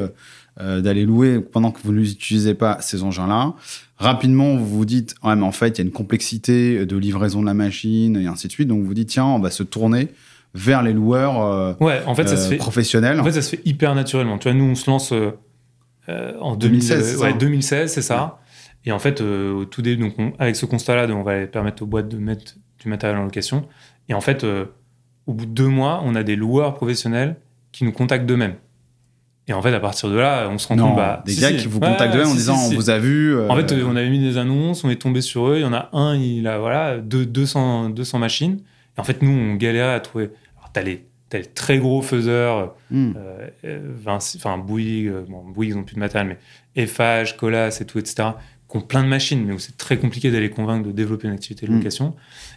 euh, 0.61 0.81
d'aller 0.81 1.07
louer 1.07 1.41
pendant 1.41 1.71
que 1.71 1.79
vous 1.85 1.93
n'utilisez 1.93 2.55
pas 2.55 2.79
ces 2.81 3.03
engins-là. 3.03 3.55
Rapidement, 3.97 4.57
vous 4.57 4.67
vous 4.67 4.85
dites, 4.85 5.15
ouais, 5.23 5.35
mais 5.35 5.45
en 5.45 5.53
fait, 5.53 5.69
il 5.69 5.79
y 5.79 5.81
a 5.81 5.85
une 5.85 5.93
complexité 5.93 6.85
de 6.85 6.97
livraison 6.97 7.41
de 7.41 7.47
la 7.47 7.55
machine 7.55 8.17
et 8.17 8.27
ainsi 8.27 8.47
de 8.49 8.53
suite. 8.53 8.69
Donc, 8.69 8.83
vous 8.85 8.93
dites, 8.93 9.09
tiens, 9.09 9.25
on 9.25 9.39
va 9.39 9.51
se 9.51 9.63
tourner 9.63 10.09
vers 10.55 10.83
les 10.83 10.93
loueurs 10.93 11.41
euh, 11.43 11.75
ouais, 11.81 12.03
en 12.07 12.15
fait, 12.15 12.29
ça 12.29 12.37
se 12.37 12.49
fait, 12.49 12.57
professionnels. 12.57 13.21
En 13.21 13.25
fait, 13.25 13.33
ça 13.33 13.43
se 13.43 13.51
fait 13.51 13.63
hyper 13.65 13.95
naturellement. 13.95 14.39
Tu 14.39 14.49
vois, 14.49 14.59
nous, 14.59 14.65
on 14.65 14.75
se 14.75 14.91
lance 14.91 15.13
euh, 15.13 15.33
en 16.41 16.57
2016. 16.57 17.19
ouais, 17.19 17.35
2016, 17.35 17.93
c'est 17.93 18.03
ça. 18.03 18.41
Et 18.85 18.93
en 18.93 18.99
fait, 18.99 19.21
au 19.21 19.65
tout 19.67 19.83
début, 19.83 20.09
donc 20.09 20.35
avec 20.39 20.57
ce 20.57 20.67
constat-là, 20.67 21.07
on 21.15 21.23
va 21.23 21.47
permettre 21.47 21.83
aux 21.83 21.87
boîtes 21.87 22.09
de 22.09 22.17
mettre 22.17 22.55
du 22.79 22.89
matériel 22.89 23.19
en 23.19 23.25
location. 23.25 23.67
Et 24.09 24.15
en 24.15 24.23
fait, 24.23 24.45
au 25.27 25.35
bout 25.35 25.47
de 25.47 25.51
deux 25.51 25.69
mois, 25.69 26.01
on 26.05 26.15
a 26.15 26.23
des 26.23 26.35
loueurs 26.35 26.75
professionnels 26.75 27.37
qui 27.73 27.85
nous 27.85 27.93
contactent 27.93 28.27
d'eux-mêmes. 28.27 28.55
Et 29.49 29.53
en 29.53 29.63
fait, 29.63 29.75
à 29.75 29.81
partir 29.81 30.09
de 30.09 30.17
là, 30.17 30.49
on 30.49 30.59
se 30.59 30.69
rend 30.69 30.77
compte. 30.77 30.97
Bah, 30.97 31.23
des 31.27 31.35
gars 31.35 31.53
qui 31.53 31.67
vous 31.67 31.81
contactent 31.81 32.15
en 32.15 32.35
disant 32.35 32.57
on 32.57 32.75
vous 32.75 32.89
a 32.89 32.99
vu. 32.99 33.39
En 33.49 33.57
fait, 33.57 33.73
on 33.85 33.97
avait 33.97 34.11
mis 34.11 34.21
des 34.21 34.39
annonces, 34.39 34.85
on 34.85 34.91
est 34.91 35.01
tombé 35.01 35.21
sur 35.21 35.49
eux. 35.49 35.57
Il 35.57 35.63
y 35.63 35.65
en 35.65 35.73
a 35.73 35.89
un, 35.93 36.17
il 36.17 36.47
a 36.47 36.59
voilà, 36.59 36.99
deux, 36.99 37.27
200, 37.27 37.91
200 37.91 38.19
machines. 38.19 38.61
Et 38.97 39.01
en 39.01 39.05
fait, 39.05 39.23
nous, 39.23 39.31
on 39.31 39.57
galérait 39.57 39.95
à 39.95 40.01
trouver. 40.01 40.31
T'as 40.73 40.83
les, 40.83 41.07
as 41.33 41.39
les 41.39 41.45
très 41.45 41.79
gros 41.79 42.03
faiseurs, 42.03 42.75
hmm. 42.91 43.13
euh, 43.65 43.97
enfin, 44.07 44.59
Bouygues, 44.59 45.09
euh, 45.09 45.25
bon, 45.29 45.45
Bouygues, 45.45 45.71
ils 45.71 45.77
n'ont 45.77 45.85
plus 45.85 45.95
de 45.95 46.01
matériel, 46.01 46.29
mais 46.29 46.83
Eiffage, 46.83 47.37
Colas 47.37 47.79
et 47.81 47.85
tout, 47.85 47.99
etc., 47.99 48.31
qui 48.69 48.77
ont 48.77 48.81
plein 48.81 49.03
de 49.03 49.09
machines, 49.09 49.45
mais 49.45 49.53
où 49.53 49.59
c'est 49.59 49.77
très 49.77 49.99
compliqué 49.99 50.31
d'aller 50.31 50.51
convaincre 50.51 50.87
de 50.87 50.93
développer 50.93 51.27
une 51.27 51.35
activité 51.35 51.67
de 51.67 51.73
hmm. 51.73 51.77
location. 51.77 52.15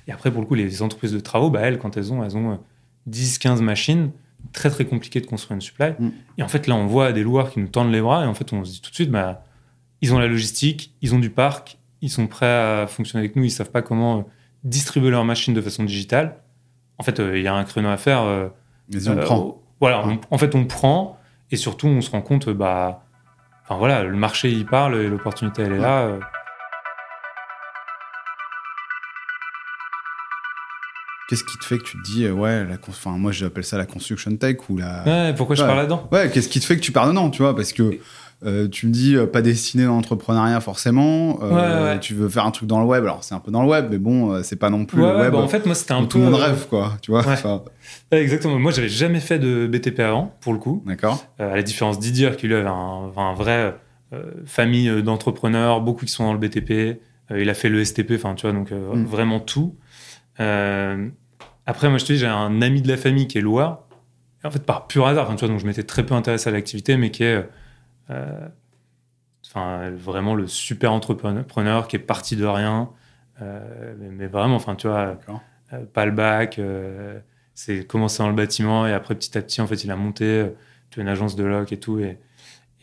Et 0.08 0.12
après, 0.12 0.32
pour 0.32 0.42
le 0.42 0.48
coup, 0.48 0.56
les 0.56 0.82
entreprises 0.82 1.12
de 1.12 1.20
travaux, 1.20 1.50
bah, 1.50 1.62
elles, 1.62 1.80
quand 1.80 1.98
elles 1.98 2.14
ont, 2.14 2.24
elles 2.24 2.38
ont 2.38 2.60
10, 3.08 3.40
15 3.40 3.62
machines 3.62 4.12
très 4.52 4.70
très 4.70 4.86
compliqué 4.86 5.22
de 5.22 5.26
construire 5.26 5.56
une 5.56 5.62
supply. 5.62 5.92
Mm. 5.98 6.10
Et 6.38 6.44
en 6.44 6.48
fait, 6.48 6.68
là, 6.68 6.76
on 6.76 6.86
voit 6.86 7.14
des 7.14 7.24
loueurs 7.24 7.52
qui 7.52 7.60
nous 7.60 7.68
tendent 7.68 7.92
les 7.92 8.02
bras 8.02 8.24
et 8.24 8.28
en 8.28 8.34
fait, 8.34 8.52
on 8.52 8.66
se 8.66 8.74
dit 8.74 8.82
tout 8.82 8.90
de 8.90 8.96
suite, 8.96 9.12
bah, 9.12 9.44
ils 10.02 10.14
ont 10.14 10.20
la 10.20 10.28
logistique, 10.28 10.94
ils 11.02 11.16
ont 11.16 11.20
du 11.20 11.30
parc, 11.30 11.78
ils 12.02 12.10
sont 12.10 12.28
prêts 12.28 12.46
à 12.46 12.88
fonctionner 12.88 13.24
avec 13.24 13.36
nous, 13.36 13.46
ils 13.46 13.52
savent 13.52 13.72
pas 13.72 13.82
comment 13.82 14.28
distribuer 14.64 15.10
leurs 15.10 15.26
machines 15.26 15.54
de 15.54 15.62
façon 15.62 15.84
digitale. 15.84 16.36
En 17.04 17.06
fait, 17.06 17.20
euh, 17.20 17.38
il 17.38 17.44
y 17.44 17.50
a 17.50 17.54
un 17.54 17.66
créneau 17.66 17.90
à 17.90 17.98
faire. 17.98 18.22
Euh, 18.22 18.48
Mais 18.88 19.10
on 19.10 19.18
prend. 19.18 19.62
Voilà, 19.82 20.06
en 20.32 20.38
fait, 20.38 20.56
on 20.56 20.64
prend 20.64 21.20
et 21.52 21.58
surtout, 21.58 21.88
on 21.88 22.00
se 22.00 22.10
rend 22.10 22.22
compte, 22.22 22.50
bah, 22.50 23.04
enfin 23.66 23.76
voilà, 23.78 24.04
le 24.04 24.16
marché 24.16 24.50
il 24.50 24.66
parle 24.66 24.96
et 24.96 25.10
l'opportunité 25.10 25.64
elle 25.64 25.74
est 25.74 25.80
là. 25.80 26.18
Qu'est-ce 31.28 31.44
qui 31.44 31.58
te 31.58 31.66
fait 31.66 31.78
que 31.80 31.84
tu 31.84 31.98
te 31.98 32.04
dis, 32.04 32.24
euh, 32.24 32.32
ouais, 32.32 32.64
la, 32.64 32.76
enfin, 32.88 33.12
moi 33.18 33.34
j'appelle 33.34 33.66
ça 33.66 33.78
la 33.78 33.86
construction 33.86 34.34
tech 34.38 34.70
ou 34.70 34.78
la. 34.78 35.04
Ouais, 35.06 35.34
pourquoi 35.36 35.58
je 35.58 35.64
parle 35.64 35.76
là-dedans? 35.76 36.08
Ouais, 36.14 36.32
qu'est-ce 36.32 36.48
qui 36.48 36.62
te 36.62 36.66
fait 36.66 36.78
que 36.78 36.82
tu 36.82 36.94
pars 36.94 37.06
dedans, 37.06 37.30
tu 37.30 37.42
vois 37.42 37.54
Parce 37.54 37.74
que 37.74 38.00
euh, 38.46 38.68
tu 38.68 38.88
me 38.88 38.92
dis 38.92 39.16
euh, 39.16 39.26
pas 39.26 39.42
destiné 39.42 39.86
dans 39.86 39.96
l'entrepreneuriat 39.96 40.60
forcément. 40.62 41.40
Tu 42.02 42.14
veux 42.14 42.30
faire 42.30 42.46
un 42.46 42.52
truc 42.52 42.68
dans 42.68 42.80
le 42.80 42.86
web, 42.86 43.04
alors 43.04 43.24
c'est 43.24 43.36
un 43.36 43.40
peu 43.40 43.52
dans 43.52 43.62
le 43.62 43.70
web, 43.70 43.88
mais 43.90 43.98
bon, 43.98 44.42
c'est 44.44 44.58
pas 44.58 44.70
non 44.70 44.86
plus 44.86 45.00
le 45.00 45.18
web. 45.18 45.32
Bah, 45.32 45.40
en 45.40 45.48
fait, 45.48 45.66
moi 45.66 45.76
c'était 45.76 45.94
un 45.94 46.02
peu. 46.02 46.08
Tout 46.08 46.18
le 46.20 46.26
monde 46.26 46.36
rêve, 46.36 46.68
quoi, 46.70 46.94
tu 47.02 47.12
vois. 47.12 47.24
exactement. 48.12 48.60
Moi 48.60 48.72
j'avais 48.72 48.90
jamais 48.90 49.20
fait 49.20 49.40
de 49.40 49.68
BTP 49.68 50.00
avant, 50.00 50.36
pour 50.42 50.54
le 50.54 50.60
coup. 50.60 50.84
D'accord. 50.86 51.26
à 51.40 51.56
la 51.56 51.64
différence 51.64 52.00
d'Idir, 52.00 52.38
qui 52.38 52.48
lui 52.48 52.56
avait 52.56 52.68
un, 52.68 53.34
vrai 53.36 53.76
famille 54.46 55.02
d'entrepreneurs, 55.02 55.82
beaucoup 55.82 56.06
qui 56.06 56.12
sont 56.12 56.26
dans 56.26 56.34
le 56.34 56.40
BTP. 56.40 57.00
il 57.36 57.50
a 57.50 57.54
fait 57.54 57.70
le 57.70 57.84
STP, 57.84 58.14
enfin, 58.16 58.36
tu 58.36 58.48
vois, 58.48 58.56
donc 58.56 58.72
mm. 58.72 59.06
vraiment 59.06 59.40
tout. 59.40 59.76
Après, 61.66 61.90
moi, 61.90 61.98
je 61.98 62.06
te 62.06 62.14
dis, 62.14 62.20
j'ai 62.20 62.28
un 62.28 62.62
ami 62.62 62.82
de 62.82 62.88
la 62.88 62.98
famille 62.98 63.28
qui 63.28 63.38
est 63.38 63.42
loueur. 63.42 63.84
Et 64.44 64.48
en 64.48 64.52
fait, 64.52 64.66
par 64.66 64.88
pur 64.88 65.08
hasard, 65.08 65.26
enfin, 65.26 65.36
tu 65.36 65.46
vois, 65.46 65.50
donc 65.50 65.60
je 65.60 65.66
m'étais 65.66 65.84
très 65.84 66.06
peu 66.06 66.14
intéressé 66.14 66.50
à 66.50 66.52
l'activité, 66.52 66.98
mais 66.98 67.12
qui 67.12 67.24
est 67.24 67.36
euh, 67.36 67.44
enfin, 68.10 69.92
vraiment 69.92 70.36
le 70.36 70.48
super 70.48 70.92
entrepreneur 70.94 71.88
qui 71.88 71.96
est 71.96 72.00
parti 72.00 72.36
de 72.36 72.46
rien. 72.46 72.90
Euh, 73.42 73.96
mais, 74.12 74.28
vraiment, 74.28 74.56
enfin, 74.56 74.76
tu 74.76 74.88
vois, 74.88 75.18
euh, 75.74 75.86
pas 75.94 76.06
le 76.06 76.12
bac, 76.12 76.60
euh, 76.60 77.20
c'est 77.56 77.86
commencé 77.86 78.22
dans 78.22 78.30
le 78.30 78.36
bâtiment 78.36 78.88
et 78.88 78.94
après, 78.94 79.16
petit 79.16 79.38
à 79.38 79.42
petit, 79.42 79.62
en 79.62 79.68
fait, 79.68 79.84
il 79.84 79.92
a 79.92 79.96
monté 79.96 80.48
une 80.96 81.08
agence 81.08 81.36
de 81.36 81.44
loc 81.44 81.72
et 81.72 81.80
tout. 81.80 82.00
Et, 82.00 82.20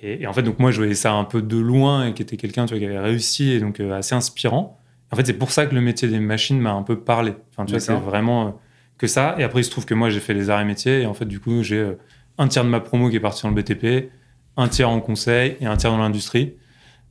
et, 0.00 0.22
et, 0.22 0.26
en 0.26 0.32
fait, 0.32 0.42
donc 0.42 0.58
moi, 0.58 0.70
je 0.70 0.78
voyais 0.78 0.94
ça 0.94 1.12
un 1.12 1.24
peu 1.24 1.42
de 1.42 1.56
loin 1.56 2.06
et 2.06 2.14
qui 2.14 2.22
était 2.22 2.36
quelqu'un 2.36 2.66
tu 2.66 2.74
vois, 2.74 2.80
qui 2.80 2.86
avait 2.86 2.98
réussi 2.98 3.50
et 3.50 3.60
donc 3.60 3.78
assez 3.80 4.14
inspirant. 4.14 4.78
En 5.12 5.16
fait, 5.16 5.26
c'est 5.26 5.34
pour 5.38 5.50
ça 5.50 5.66
que 5.66 5.74
le 5.74 5.80
métier 5.80 6.08
des 6.08 6.20
machines 6.20 6.60
m'a 6.60 6.72
un 6.72 6.82
peu 6.82 7.00
parlé. 7.00 7.34
Enfin, 7.50 7.64
tu 7.64 7.72
vois, 7.72 7.80
c'est 7.80 7.94
vraiment 7.94 8.60
que 9.00 9.06
ça. 9.06 9.34
Et 9.38 9.44
après, 9.44 9.60
il 9.60 9.64
se 9.64 9.70
trouve 9.70 9.86
que 9.86 9.94
moi, 9.94 10.10
j'ai 10.10 10.20
fait 10.20 10.34
les 10.34 10.50
arts 10.50 10.60
et 10.60 10.64
métiers. 10.64 11.02
Et 11.02 11.06
en 11.06 11.14
fait, 11.14 11.24
du 11.24 11.40
coup, 11.40 11.62
j'ai 11.62 11.78
euh, 11.78 11.98
un 12.38 12.48
tiers 12.48 12.64
de 12.64 12.68
ma 12.68 12.80
promo 12.80 13.08
qui 13.08 13.16
est 13.16 13.20
parti 13.20 13.42
dans 13.42 13.48
le 13.48 13.54
BTP, 13.54 14.10
un 14.56 14.68
tiers 14.68 14.88
en 14.88 15.00
conseil 15.00 15.56
et 15.60 15.66
un 15.66 15.76
tiers 15.76 15.90
dans 15.90 15.98
l'industrie. 15.98 16.54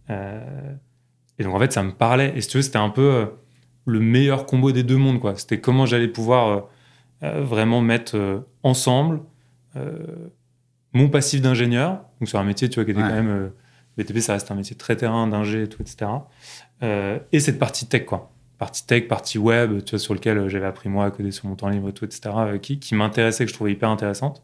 Euh, 0.10 0.74
et 1.38 1.44
donc, 1.44 1.56
en 1.56 1.60
fait, 1.60 1.72
ça 1.72 1.84
me 1.84 1.92
parlait. 1.92 2.34
Et 2.36 2.42
si 2.42 2.50
tu 2.50 2.58
veux, 2.58 2.64
c'était 2.64 2.78
un 2.78 2.90
peu 2.90 3.02
euh, 3.02 3.26
le 3.86 4.00
meilleur 4.00 4.46
combo 4.46 4.72
des 4.72 4.84
deux 4.84 4.98
mondes. 4.98 5.20
quoi. 5.20 5.36
C'était 5.36 5.60
comment 5.60 5.86
j'allais 5.86 6.08
pouvoir 6.08 6.68
vraiment 7.22 7.82
mettre 7.82 8.46
ensemble 8.64 9.20
mon 10.94 11.10
passif 11.10 11.42
d'ingénieur, 11.42 12.02
donc 12.20 12.30
sur 12.30 12.40
un 12.40 12.46
métier, 12.46 12.70
tu 12.70 12.76
vois, 12.76 12.86
qui 12.86 12.92
était 12.92 13.02
quand 13.02 13.10
même. 13.10 13.52
BTP, 13.98 14.20
ça 14.20 14.34
reste 14.34 14.50
un 14.52 14.56
métier 14.56 14.78
très 14.78 14.96
terrain, 14.96 15.28
d'ingé 15.28 15.64
et 15.64 15.68
tout, 15.68 15.82
etc. 15.82 16.10
et 16.82 17.40
cette 17.42 17.60
partie 17.60 17.88
tech, 17.88 18.06
quoi 18.06 18.32
partie 18.60 18.86
tech, 18.86 19.08
partie 19.08 19.40
web, 19.40 19.84
tu 19.84 19.92
vois, 19.92 20.00
sur 20.00 20.14
lequel 20.14 20.38
euh, 20.38 20.50
j'avais 20.50 20.68
appris 20.68 20.90
moi 20.90 21.06
à 21.06 21.12
coder 21.12 21.32
sur 21.32 21.48
mon 21.48 21.56
temps 21.56 21.70
libre 21.70 21.90
et 21.90 21.94
tout, 21.94 22.06
etc., 22.06 22.30
euh, 22.36 22.58
qui, 22.60 22.80
qui 22.80 22.94
m'intéressait, 22.94 23.46
que 23.46 23.50
je 23.50 23.56
trouvais 23.56 23.72
hyper 23.72 23.90
intéressante. 23.90 24.44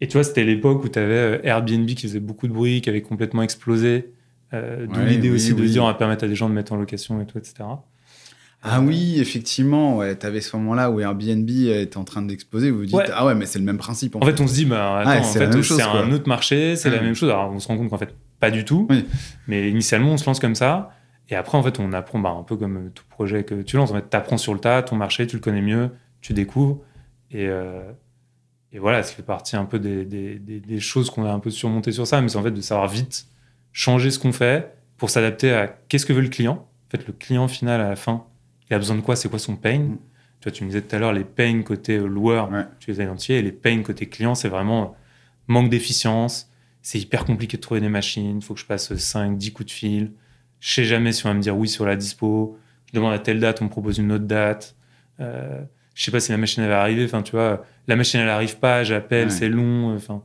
Et 0.00 0.08
tu 0.08 0.14
vois, 0.14 0.24
c'était 0.24 0.44
l'époque 0.44 0.84
où 0.84 0.88
tu 0.88 0.98
avais 0.98 1.14
euh, 1.14 1.38
Airbnb 1.42 1.86
qui 1.86 2.06
faisait 2.06 2.20
beaucoup 2.20 2.48
de 2.48 2.52
bruit, 2.52 2.80
qui 2.80 2.88
avait 2.88 3.02
complètement 3.02 3.42
explosé. 3.42 4.12
D'où 4.52 5.00
l'idée 5.02 5.28
aussi 5.28 5.52
de 5.52 5.66
dire 5.66 5.84
on 5.84 5.86
va 5.86 5.94
permettre 5.94 6.24
à 6.24 6.28
des 6.28 6.34
gens 6.34 6.48
de 6.48 6.54
mettre 6.54 6.72
en 6.72 6.76
location 6.76 7.20
et 7.20 7.26
tout, 7.26 7.36
etc. 7.36 7.64
Ah 8.62 8.80
oui, 8.80 9.20
effectivement, 9.20 9.96
ouais, 9.98 10.16
tu 10.16 10.26
avais 10.26 10.40
ce 10.40 10.56
moment-là 10.56 10.90
où 10.90 10.98
Airbnb 10.98 11.48
était 11.48 11.96
en 11.96 12.04
train 12.04 12.22
d'exploser, 12.22 12.70
vous 12.70 12.78
vous 12.78 12.86
dites, 12.86 13.12
ah 13.14 13.24
ouais, 13.24 13.34
mais 13.34 13.46
c'est 13.46 13.58
le 13.58 13.64
même 13.64 13.78
principe. 13.78 14.16
En, 14.16 14.20
fait. 14.20 14.40
on 14.40 14.46
se 14.48 14.54
dit, 14.54 14.64
bah, 14.64 14.98
attends, 14.98 15.20
en 15.20 15.22
fait, 15.22 15.62
c'est 15.62 15.82
un 15.82 16.10
autre 16.10 16.28
marché, 16.28 16.74
c'est 16.74 16.90
la 16.90 17.00
même 17.00 17.14
chose. 17.14 17.28
Alors, 17.30 17.52
on 17.52 17.60
se 17.60 17.68
rend 17.68 17.76
compte 17.76 17.90
qu'en 17.90 17.98
fait, 17.98 18.14
pas 18.40 18.50
du 18.50 18.64
tout. 18.64 18.88
Mais 19.46 19.70
initialement, 19.70 20.12
on 20.12 20.16
se 20.16 20.26
lance 20.26 20.40
comme 20.40 20.54
ça. 20.54 20.90
Et 21.28 21.34
après, 21.36 21.58
en 21.58 21.62
fait, 21.62 21.78
on 21.80 21.92
apprend 21.92 22.18
bah, 22.18 22.30
un 22.30 22.42
peu 22.42 22.56
comme 22.56 22.90
tout 22.94 23.04
projet 23.08 23.44
que 23.44 23.62
tu 23.62 23.76
lances. 23.76 23.90
En 23.90 23.94
fait, 23.94 24.10
tu 24.10 24.16
apprends 24.16 24.38
sur 24.38 24.54
le 24.54 24.60
tas, 24.60 24.82
ton 24.82 24.96
marché, 24.96 25.26
tu 25.26 25.36
le 25.36 25.42
connais 25.42 25.62
mieux, 25.62 25.90
tu 26.20 26.32
découvres. 26.32 26.80
Et, 27.30 27.48
euh, 27.48 27.82
et 28.76 28.78
voilà, 28.78 29.02
ça 29.02 29.14
fait 29.14 29.22
partie 29.22 29.56
un 29.56 29.64
peu 29.64 29.78
des, 29.78 30.04
des, 30.04 30.38
des, 30.38 30.80
choses 30.80 31.08
qu'on 31.08 31.24
a 31.24 31.32
un 31.32 31.38
peu 31.38 31.48
surmontées 31.50 31.92
sur 31.92 32.06
ça, 32.06 32.20
mais 32.20 32.28
c'est 32.28 32.36
en 32.36 32.42
fait 32.42 32.50
de 32.50 32.60
savoir 32.60 32.88
vite 32.88 33.26
changer 33.72 34.10
ce 34.10 34.18
qu'on 34.18 34.32
fait 34.32 34.76
pour 34.98 35.08
s'adapter 35.08 35.50
à 35.50 35.66
qu'est-ce 35.66 36.04
que 36.04 36.12
veut 36.12 36.20
le 36.20 36.28
client. 36.28 36.68
En 36.86 36.90
fait, 36.90 37.06
le 37.06 37.14
client 37.14 37.48
final, 37.48 37.80
à 37.80 37.88
la 37.88 37.96
fin, 37.96 38.26
il 38.68 38.74
a 38.74 38.78
besoin 38.78 38.96
de 38.96 39.00
quoi? 39.00 39.16
C'est 39.16 39.30
quoi 39.30 39.38
son 39.38 39.56
pain? 39.56 39.78
Mm. 39.78 39.98
Tu 40.40 40.44
vois, 40.50 40.52
tu 40.52 40.62
me 40.64 40.68
disais 40.68 40.82
tout 40.82 40.94
à 40.94 40.98
l'heure, 40.98 41.14
les 41.14 41.24
pains 41.24 41.62
côté 41.62 41.96
euh, 41.96 42.06
loueur, 42.06 42.50
tu 42.78 42.90
les 42.90 43.00
as 43.00 43.04
identifiés, 43.04 43.38
et 43.38 43.42
les 43.42 43.50
pains 43.50 43.82
côté 43.82 44.10
client, 44.10 44.34
c'est 44.34 44.50
vraiment 44.50 44.94
manque 45.46 45.70
d'efficience, 45.70 46.50
c'est 46.82 46.98
hyper 46.98 47.24
compliqué 47.24 47.56
de 47.56 47.62
trouver 47.62 47.80
des 47.80 47.88
machines, 47.88 48.36
il 48.36 48.44
faut 48.44 48.52
que 48.52 48.60
je 48.60 48.66
passe 48.66 48.94
5, 48.94 49.38
10 49.38 49.52
coups 49.54 49.68
de 49.68 49.72
fil, 49.72 50.12
je 50.60 50.70
sais 50.70 50.84
jamais 50.84 51.12
si 51.12 51.24
on 51.24 51.30
va 51.30 51.34
me 51.34 51.40
dire 51.40 51.56
oui 51.56 51.70
sur 51.70 51.86
la 51.86 51.96
dispo. 51.96 52.58
Je 52.84 52.92
demande 52.92 53.14
à 53.14 53.18
telle 53.18 53.40
date, 53.40 53.62
on 53.62 53.64
me 53.64 53.70
propose 53.70 53.96
une 53.96 54.12
autre 54.12 54.26
date. 54.26 54.76
Euh, 55.20 55.62
je 55.96 56.04
sais 56.04 56.10
pas 56.10 56.20
si 56.20 56.30
la 56.30 56.38
machine 56.38 56.64
va 56.68 56.80
arriver. 56.80 57.04
Enfin, 57.04 57.22
tu 57.22 57.32
vois, 57.32 57.64
la 57.88 57.96
machine 57.96 58.20
elle 58.20 58.28
arrive 58.28 58.58
pas, 58.58 58.84
j'appelle, 58.84 59.32
c'est 59.32 59.48
long. 59.48 59.90
Euh, 59.92 59.96
enfin, 59.96 60.22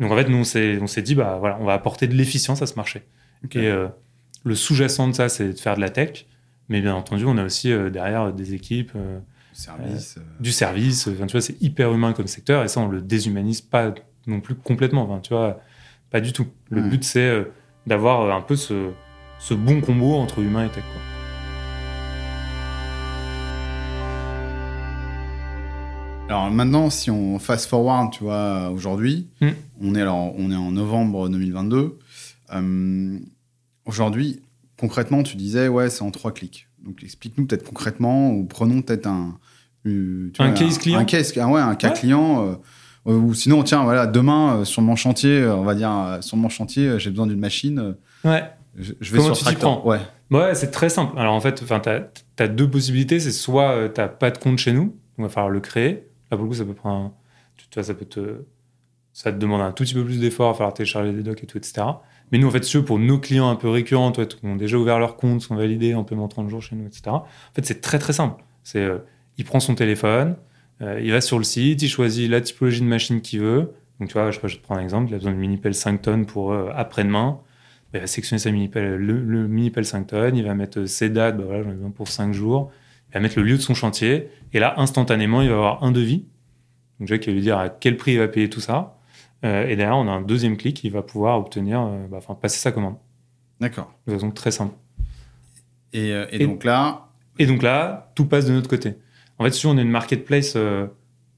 donc 0.00 0.10
en 0.10 0.16
fait, 0.16 0.28
nous 0.28 0.38
on 0.38 0.44
s'est 0.44 1.02
dit 1.02 1.14
bah 1.14 1.36
voilà, 1.38 1.58
on 1.60 1.64
va 1.66 1.74
apporter 1.74 2.08
de 2.08 2.14
l'efficience 2.14 2.62
à 2.62 2.66
ce 2.66 2.74
marché. 2.74 3.02
Et 3.52 3.68
euh, 3.68 3.86
le 4.44 4.54
sous-jacent 4.54 5.08
de 5.08 5.12
ça, 5.14 5.28
c'est 5.28 5.52
de 5.52 5.58
faire 5.58 5.76
de 5.76 5.80
la 5.80 5.90
tech. 5.90 6.26
Mais 6.70 6.80
bien 6.80 6.94
entendu, 6.94 7.24
on 7.26 7.36
a 7.36 7.44
aussi 7.44 7.70
euh, 7.70 7.90
derrière 7.90 8.32
des 8.32 8.54
équipes. 8.54 8.92
Service, 9.52 10.18
du 10.38 10.52
service. 10.52 11.06
Enfin, 11.08 11.26
tu 11.26 11.32
vois, 11.32 11.42
c'est 11.42 11.60
hyper 11.60 11.92
humain 11.92 12.14
comme 12.14 12.28
secteur 12.28 12.64
et 12.64 12.68
ça, 12.68 12.80
on 12.80 12.88
le 12.88 13.02
déshumanise 13.02 13.60
pas 13.60 13.92
non 14.26 14.40
plus 14.40 14.54
complètement. 14.54 15.02
Enfin, 15.02 15.20
tu 15.20 15.34
vois, 15.34 15.60
pas 16.10 16.22
du 16.22 16.32
tout. 16.32 16.46
Le 16.70 16.80
but, 16.80 17.04
c'est 17.04 17.46
d'avoir 17.86 18.34
un 18.34 18.40
peu 18.40 18.56
ce, 18.56 18.90
ce 19.38 19.52
bon 19.52 19.82
combo 19.82 20.14
entre 20.14 20.38
humain 20.38 20.64
et 20.64 20.70
tech. 20.70 20.84
Quoi. 20.84 21.19
Alors 26.30 26.48
maintenant, 26.48 26.90
si 26.90 27.10
on 27.10 27.40
fast 27.40 27.68
forward, 27.68 28.12
tu 28.12 28.22
vois, 28.22 28.70
aujourd'hui, 28.70 29.26
hmm. 29.40 29.48
on 29.82 29.96
est 29.96 30.00
alors, 30.00 30.32
on 30.38 30.52
est 30.52 30.56
en 30.56 30.70
novembre 30.70 31.28
2022. 31.28 31.98
Euh, 32.54 33.18
aujourd'hui, 33.84 34.40
concrètement, 34.78 35.24
tu 35.24 35.36
disais, 35.36 35.66
ouais, 35.66 35.90
c'est 35.90 36.02
en 36.02 36.12
trois 36.12 36.30
clics. 36.30 36.68
Donc 36.84 37.02
explique-nous 37.02 37.46
peut-être 37.46 37.64
concrètement, 37.64 38.30
ou 38.30 38.44
prenons 38.44 38.80
peut-être 38.80 39.08
un, 39.08 39.40
euh, 39.86 40.30
un 40.38 40.52
case 40.52 40.78
client, 40.78 41.00
un, 41.00 41.04
case, 41.04 41.32
ah 41.36 41.48
ouais, 41.48 41.60
un 41.60 41.74
cas 41.74 41.90
client. 41.90 42.46
Euh, 43.06 43.12
ou 43.12 43.34
sinon, 43.34 43.64
tiens, 43.64 43.82
voilà, 43.82 44.06
demain 44.06 44.64
sur 44.64 44.82
mon 44.82 44.94
chantier, 44.94 45.44
on 45.44 45.64
va 45.64 45.74
dire 45.74 46.18
sur 46.20 46.36
mon 46.36 46.48
chantier, 46.48 47.00
j'ai 47.00 47.10
besoin 47.10 47.26
d'une 47.26 47.40
machine. 47.40 47.96
Ouais. 48.22 48.44
Je, 48.76 48.92
vais 48.92 49.18
Comment 49.18 49.34
sur 49.34 49.48
tu 49.48 49.56
prends 49.56 49.84
Ouais. 49.84 49.98
Ouais, 50.30 50.54
c'est 50.54 50.70
très 50.70 50.90
simple. 50.90 51.18
Alors 51.18 51.34
en 51.34 51.40
fait, 51.40 51.64
tu 51.66 52.42
as, 52.42 52.48
deux 52.48 52.70
possibilités. 52.70 53.18
C'est 53.18 53.32
soit 53.32 53.88
tu 53.88 54.00
n'as 54.00 54.06
pas 54.06 54.30
de 54.30 54.38
compte 54.38 54.58
chez 54.58 54.72
nous, 54.72 54.94
on 55.18 55.24
va 55.24 55.28
falloir 55.28 55.50
le 55.50 55.58
créer. 55.58 56.09
Là, 56.30 56.36
pour 56.36 56.44
le 56.44 56.48
coup, 56.48 56.56
ça 56.56 56.64
peut 56.64 56.74
prendre. 56.74 57.12
Tu 57.56 57.66
vois, 57.74 57.82
ça 57.82 57.94
peut 57.94 58.04
te. 58.04 58.44
Ça 59.12 59.32
te 59.32 59.38
demande 59.38 59.60
un 59.60 59.72
tout 59.72 59.82
petit 59.82 59.94
peu 59.94 60.04
plus 60.04 60.20
d'effort, 60.20 60.50
il 60.50 60.52
va 60.52 60.56
falloir 60.58 60.74
télécharger 60.74 61.12
des 61.12 61.24
docs 61.24 61.42
et 61.42 61.46
tout, 61.46 61.58
etc. 61.58 61.82
Mais 62.30 62.38
nous, 62.38 62.46
en 62.46 62.50
fait, 62.52 62.62
ceux 62.62 62.84
pour 62.84 63.00
nos 63.00 63.18
clients 63.18 63.50
un 63.50 63.56
peu 63.56 63.68
récurrents, 63.68 64.12
toi, 64.12 64.24
qui 64.24 64.38
ont 64.44 64.54
déjà 64.54 64.76
ouvert 64.76 65.00
leur 65.00 65.16
compte, 65.16 65.40
sont 65.40 65.56
validés 65.56 65.94
en 65.94 66.04
paiement 66.04 66.28
30 66.28 66.48
jours 66.48 66.62
chez 66.62 66.76
nous, 66.76 66.86
etc. 66.86 67.02
En 67.08 67.24
fait, 67.54 67.66
c'est 67.66 67.80
très 67.80 67.98
très 67.98 68.12
simple. 68.12 68.44
C'est, 68.62 68.78
euh, 68.78 68.98
il 69.36 69.44
prend 69.44 69.58
son 69.58 69.74
téléphone, 69.74 70.36
euh, 70.80 71.00
il 71.02 71.10
va 71.10 71.20
sur 71.20 71.38
le 71.38 71.44
site, 71.44 71.82
il 71.82 71.88
choisit 71.88 72.30
la 72.30 72.40
typologie 72.40 72.80
de 72.82 72.86
machine 72.86 73.20
qu'il 73.20 73.40
veut. 73.40 73.72
Donc, 73.98 74.10
tu 74.10 74.12
vois, 74.12 74.30
je, 74.30 74.38
sais 74.38 74.56
te 74.56 74.62
prends 74.62 74.76
un 74.76 74.80
exemple, 74.80 75.10
il 75.10 75.14
a 75.14 75.18
besoin 75.18 75.32
de 75.32 75.36
Minipel 75.38 75.74
5 75.74 76.00
tonnes 76.02 76.24
pour 76.24 76.54
après-demain 76.54 77.40
il 77.92 78.00
va 78.00 78.06
sectionner 78.06 78.38
sa 78.38 78.50
minipelle, 78.50 78.96
le, 78.96 79.20
le 79.20 79.48
minipelle 79.48 79.84
5 79.84 80.06
tonnes, 80.06 80.36
il 80.36 80.44
va 80.44 80.54
mettre 80.54 80.84
ses 80.86 81.10
dates, 81.10 81.36
bah 81.36 81.44
voilà, 81.46 81.62
j'en 81.62 81.70
ai 81.70 81.74
besoin 81.74 81.90
pour 81.90 82.08
5 82.08 82.32
jours, 82.32 82.70
il 83.10 83.14
va 83.14 83.20
mettre 83.20 83.38
le 83.38 83.44
lieu 83.44 83.56
de 83.56 83.62
son 83.62 83.74
chantier, 83.74 84.28
et 84.52 84.58
là, 84.58 84.74
instantanément, 84.78 85.42
il 85.42 85.48
va 85.48 85.56
avoir 85.56 85.84
un 85.84 85.92
devis, 85.92 86.24
donc 86.98 87.08
qui 87.18 87.26
va 87.26 87.32
lui 87.32 87.40
dire 87.42 87.58
à 87.58 87.68
quel 87.68 87.96
prix 87.96 88.12
il 88.12 88.18
va 88.18 88.28
payer 88.28 88.48
tout 88.48 88.60
ça, 88.60 89.00
euh, 89.44 89.66
et 89.66 89.76
derrière, 89.76 89.96
on 89.96 90.08
a 90.08 90.12
un 90.12 90.20
deuxième 90.20 90.56
clic, 90.56 90.84
il 90.84 90.92
va 90.92 91.02
pouvoir 91.02 91.38
obtenir, 91.38 91.80
euh, 91.80 92.06
bah, 92.08 92.18
enfin, 92.18 92.34
passer 92.34 92.58
sa 92.58 92.72
commande. 92.72 92.96
D'accord. 93.60 93.92
De 94.06 94.12
façon 94.12 94.30
très 94.30 94.50
simple. 94.50 94.74
Et, 95.92 96.12
euh, 96.12 96.26
et, 96.30 96.46
donc 96.46 96.64
là 96.64 97.08
Et 97.38 97.46
donc 97.46 97.62
là, 97.62 98.12
tout 98.14 98.26
passe 98.26 98.46
de 98.46 98.52
notre 98.52 98.68
côté. 98.68 98.94
En 99.38 99.44
fait, 99.44 99.52
si 99.52 99.66
on 99.66 99.76
est 99.78 99.82
une 99.82 99.90
marketplace 99.90 100.56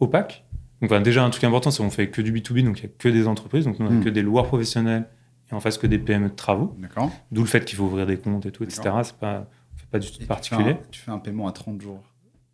opaque, 0.00 0.44
donc 0.80 0.92
déjà 1.02 1.24
un 1.24 1.30
truc 1.30 1.44
important, 1.44 1.70
c'est 1.70 1.82
qu'on 1.82 1.90
fait 1.90 2.08
que 2.08 2.20
du 2.20 2.32
B2B, 2.32 2.64
donc 2.64 2.80
il 2.80 2.86
n'y 2.86 2.90
a 2.90 2.94
que 2.98 3.08
des 3.08 3.28
entreprises, 3.28 3.64
donc 3.64 3.76
on 3.78 3.84
n'a 3.84 3.90
hmm. 3.90 4.04
que 4.04 4.08
des 4.08 4.22
loueurs 4.22 4.46
professionnels 4.46 5.06
et 5.50 5.54
en 5.54 5.60
face 5.60 5.78
que 5.78 5.86
des 5.86 5.98
PME 5.98 6.30
de 6.30 6.34
travaux. 6.34 6.74
D'accord. 6.78 7.10
D'où 7.30 7.42
le 7.42 7.46
fait 7.46 7.64
qu'il 7.64 7.78
faut 7.78 7.84
ouvrir 7.84 8.06
des 8.06 8.18
comptes 8.18 8.44
et 8.46 8.50
tout, 8.50 8.64
etc. 8.64 8.90
C'est 9.04 9.16
pas, 9.16 9.48
pas 9.92 9.99
du 9.99 10.11
tout 10.11 10.25
particulier. 10.26 10.76
Tu 10.90 11.00
fais, 11.00 11.11
un, 11.11 11.18
paiement 11.18 11.46
à 11.46 11.52
30 11.52 11.80
jours. 11.80 12.00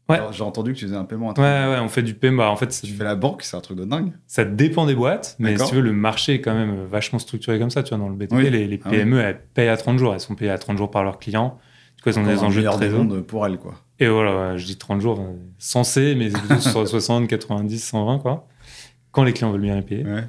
Ouais. 0.09 0.19
J'ai 0.33 0.43
entendu 0.43 0.73
que 0.73 0.79
tu 0.79 0.87
faisais 0.87 0.97
un 0.97 1.05
paiement 1.05 1.31
à 1.31 1.35
30 1.35 1.45
ouais, 1.45 1.63
jours. 1.63 1.73
Ouais, 1.73 1.81
on 1.81 1.89
fait 1.89 2.03
du 2.03 2.15
paiement. 2.15 2.45
Bah, 2.45 2.51
en 2.51 2.57
fait, 2.57 2.69
tu 2.69 2.93
fais 2.93 3.05
la 3.05 3.15
banque, 3.15 3.43
c'est 3.43 3.57
un 3.57 3.61
truc 3.61 3.79
de 3.79 3.85
dingue. 3.85 4.13
Ça 4.27 4.45
dépend 4.45 4.87
des 4.87 4.95
boîtes, 4.95 5.37
mais 5.39 5.57
si 5.57 5.65
tu 5.67 5.77
veux, 5.77 5.81
le 5.81 5.93
marché 5.93 6.35
est 6.35 6.41
quand 6.41 6.55
même 6.55 6.85
vachement 6.85 7.19
structuré 7.19 7.59
comme 7.59 7.71
ça. 7.71 7.83
Tu 7.83 7.91
vois, 7.91 7.99
dans 7.99 8.09
le 8.09 8.17
BTP, 8.17 8.51
les, 8.51 8.81
ah 8.85 8.91
PME, 8.91 9.21
elles 9.21 9.41
payent 9.55 9.69
à 9.69 9.77
30 9.77 9.99
jours. 9.99 10.15
Elles 10.15 10.21
sont 10.21 10.35
payées 10.35 10.51
à 10.51 10.59
30 10.59 10.77
jours 10.77 10.91
par 10.91 11.05
leurs 11.05 11.19
clients. 11.19 11.59
Du 11.97 12.03
coup, 12.03 12.09
elles 12.11 12.19
ont 12.19 12.27
des 12.27 12.43
enjeux 12.43 12.63
de 12.63 12.69
trésor. 12.69 13.07
pour 13.27 13.47
elles, 13.47 13.59
quoi. 13.59 13.75
Et 14.01 14.09
voilà, 14.09 14.57
je 14.57 14.65
dis 14.65 14.77
30 14.77 15.01
jours, 15.01 15.19
euh, 15.21 15.35
censé, 15.59 16.15
mais 16.15 16.31
sur 16.61 16.87
60, 16.87 17.27
90, 17.27 17.79
120, 17.83 18.19
quoi. 18.19 18.47
Quand 19.11 19.25
les 19.25 19.33
clients 19.33 19.51
veulent 19.51 19.61
bien 19.61 19.75
les 19.75 19.83
payer. 19.83 20.05
Ouais. 20.05 20.25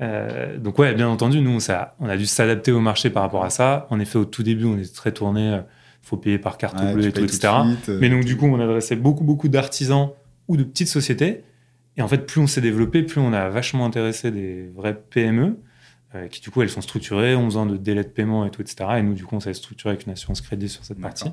Euh, 0.00 0.58
donc 0.58 0.78
ouais, 0.78 0.94
bien 0.94 1.08
entendu, 1.08 1.40
nous, 1.40 1.60
ça, 1.60 1.96
on 2.00 2.08
a 2.08 2.16
dû 2.16 2.26
s'adapter 2.26 2.70
au 2.70 2.80
marché 2.80 3.10
par 3.10 3.22
rapport 3.22 3.44
à 3.44 3.50
ça. 3.50 3.86
En 3.90 3.98
effet, 3.98 4.18
au 4.18 4.24
tout 4.24 4.42
début, 4.42 4.64
on 4.64 4.78
était 4.78 4.92
très 4.92 5.12
tourné, 5.12 5.54
euh, 5.54 5.60
faut 6.02 6.16
payer 6.16 6.38
par 6.38 6.58
carte 6.58 6.76
bleue 6.92 7.06
et 7.06 7.12
tout, 7.12 7.24
etc. 7.24 7.52
Euh, 7.88 7.98
Mais 8.00 8.08
donc 8.08 8.24
du 8.24 8.36
coup, 8.36 8.46
on 8.46 8.60
adressait 8.60 8.96
beaucoup, 8.96 9.24
beaucoup 9.24 9.48
d'artisans 9.48 10.10
ou 10.48 10.56
de 10.56 10.64
petites 10.64 10.88
sociétés. 10.88 11.44
Et 11.96 12.02
en 12.02 12.08
fait, 12.08 12.26
plus 12.26 12.40
on 12.40 12.46
s'est 12.46 12.60
développé, 12.60 13.02
plus 13.02 13.20
on 13.20 13.32
a 13.32 13.48
vachement 13.48 13.84
intéressé 13.84 14.30
des 14.30 14.70
vraies 14.74 14.98
PME, 15.10 15.58
qui 16.30 16.40
du 16.40 16.50
coup, 16.50 16.62
elles 16.62 16.70
sont 16.70 16.80
structurées, 16.80 17.34
ont 17.34 17.44
besoin 17.44 17.66
de 17.66 17.76
délais 17.76 18.04
de 18.04 18.08
paiement 18.08 18.46
et 18.46 18.50
tout, 18.50 18.62
etc. 18.62 18.88
Et 18.98 19.02
nous, 19.02 19.14
du 19.14 19.24
coup, 19.24 19.34
on 19.34 19.40
s'est 19.40 19.52
structuré 19.52 19.90
avec 19.90 20.06
une 20.06 20.12
assurance 20.12 20.40
crédit 20.40 20.68
sur 20.68 20.84
cette 20.84 21.00
partie. 21.00 21.30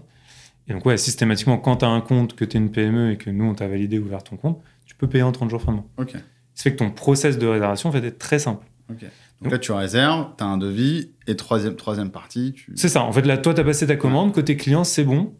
Et 0.67 0.73
donc 0.73 0.85
ouais, 0.85 0.97
systématiquement, 0.97 1.57
quand 1.57 1.77
tu 1.77 1.85
as 1.85 1.89
un 1.89 2.01
compte, 2.01 2.35
que 2.35 2.43
tu 2.43 2.57
es 2.57 2.59
une 2.59 2.71
PME 2.71 3.11
et 3.11 3.17
que 3.17 3.29
nous, 3.29 3.45
on 3.45 3.53
t'a 3.53 3.67
validé, 3.67 3.99
ouvert 3.99 4.23
ton 4.23 4.37
compte, 4.37 4.61
tu 4.85 4.95
peux 4.95 5.07
payer 5.07 5.23
en 5.23 5.31
30 5.31 5.49
jours 5.49 5.61
fin 5.61 5.71
de 5.71 5.77
mois. 5.77 5.85
Ok. 5.97 6.13
Ça 6.55 6.63
fait 6.63 6.71
que 6.71 6.77
ton 6.77 6.89
process 6.89 7.37
de 7.37 7.47
réservation 7.47 7.91
fait, 7.91 8.03
être 8.03 8.17
très 8.17 8.39
simple. 8.39 8.65
Donc, 8.89 9.51
là, 9.51 9.57
tu 9.57 9.71
réserves, 9.71 10.27
tu 10.37 10.43
as 10.43 10.47
un 10.47 10.57
devis, 10.57 11.11
et 11.27 11.35
troisième, 11.35 11.75
troisième 11.75 12.11
partie, 12.11 12.53
tu... 12.53 12.71
C'est 12.75 12.89
ça. 12.89 13.03
En 13.03 13.11
fait, 13.11 13.23
là, 13.23 13.37
toi, 13.37 13.53
tu 13.53 13.61
as 13.61 13.63
passé 13.63 13.87
ta 13.87 13.95
commande. 13.95 14.33
Côté 14.33 14.55
client, 14.57 14.83
c'est 14.83 15.03
bon. 15.03 15.33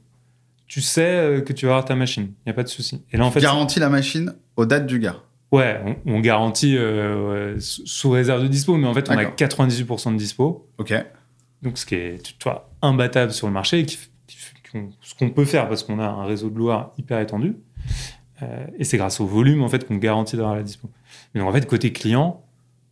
tu 0.68 0.82
sais 0.82 1.06
euh, 1.06 1.42
que 1.42 1.54
tu 1.54 1.66
vas 1.66 1.74
avoir 1.74 1.86
ta 1.86 1.96
machine. 1.96 2.24
Il 2.24 2.48
n'y 2.48 2.52
a 2.52 2.54
pas 2.54 2.64
de 2.64 2.68
souci. 2.70 3.04
Et 3.12 3.18
là, 3.18 3.26
en 3.26 3.32
fait, 3.32 3.40
Garantis 3.40 3.80
la 3.80 3.90
machine 3.90 4.34
aux 4.58 4.66
dates 4.66 4.88
du 4.88 5.00
gars. 5.00 5.18
ouais, 5.52 5.80
on, 6.06 6.16
on 6.16 6.20
garantit 6.20 6.76
euh, 6.78 7.56
sous 7.60 8.10
réserve 8.10 8.42
de 8.42 8.48
dispo, 8.48 8.76
mais 8.78 8.88
en 8.88 8.94
fait, 8.94 9.10
on 9.10 9.14
a 9.14 9.18
D'accord. 9.18 9.36
98% 9.36 10.14
de 10.14 10.18
dispo. 10.18 10.68
Ok. 10.78 10.94
Donc, 11.62 11.78
ce 11.78 11.86
qui 11.86 11.96
est, 11.96 12.22
tu 12.24 12.44
vois, 12.44 12.70
imbattable 12.82 13.32
sur 13.32 13.48
le 13.48 13.54
marché, 13.54 13.80
et 13.80 13.86
qui, 13.86 13.98
qui 14.28 14.38
ce 15.02 15.16
qu'on 15.16 15.30
peut 15.30 15.46
faire 15.46 15.70
parce 15.70 15.84
qu'on 15.84 16.00
a 16.00 16.06
un 16.08 16.26
réseau 16.26 16.50
de 16.50 16.58
loueurs 16.58 16.92
hyper 16.98 17.20
étendu. 17.20 17.56
Euh, 18.44 18.66
et 18.78 18.84
c'est 18.84 18.98
grâce 18.98 19.20
au 19.22 19.26
volume, 19.26 19.62
en 19.64 19.70
fait, 19.70 19.88
qu'on 19.88 19.96
garantit 19.96 20.36
d'avoir 20.36 20.56
la 20.56 20.64
dispo. 20.64 20.90
Mais 21.34 21.40
donc, 21.42 21.50
en 21.50 21.54
fait, 21.54 21.66
côté 21.68 21.94
client, 21.94 22.44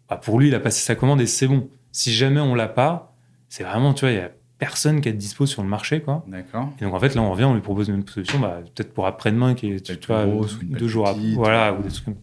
bah, 0.09 0.17
pour 0.17 0.39
lui, 0.39 0.47
il 0.49 0.55
a 0.55 0.59
passé 0.59 0.83
sa 0.83 0.95
commande 0.95 1.21
et 1.21 1.27
c'est 1.27 1.47
bon. 1.47 1.69
Si 1.91 2.11
jamais 2.13 2.39
on 2.39 2.55
l'a 2.55 2.67
pas, 2.67 3.15
c'est 3.49 3.63
vraiment, 3.63 3.93
tu 3.93 4.01
vois, 4.01 4.11
il 4.11 4.17
y 4.17 4.21
a 4.21 4.31
personne 4.57 5.01
qui 5.01 5.09
est 5.09 5.13
dispo 5.13 5.45
sur 5.45 5.61
le 5.61 5.69
marché, 5.69 6.01
quoi. 6.01 6.23
D'accord. 6.27 6.71
Et 6.79 6.85
donc, 6.85 6.93
en 6.93 6.99
fait, 6.99 7.15
là, 7.15 7.21
on 7.21 7.31
revient, 7.31 7.43
on 7.43 7.53
lui 7.53 7.61
propose 7.61 7.89
une 7.89 8.07
solution, 8.07 8.39
bah, 8.39 8.61
peut-être 8.73 8.93
pour 8.93 9.05
après-demain, 9.05 9.55
qui 9.55 9.71
est, 9.71 9.99
tu, 9.99 10.07
vois, 10.07 10.25
grosse 10.25 10.57
deux 10.63 10.87
jours 10.87 11.07
après. 11.07 11.33
Voilà, 11.35 11.73
ou 11.73 11.83
des 11.83 11.89
trucs. 11.89 12.15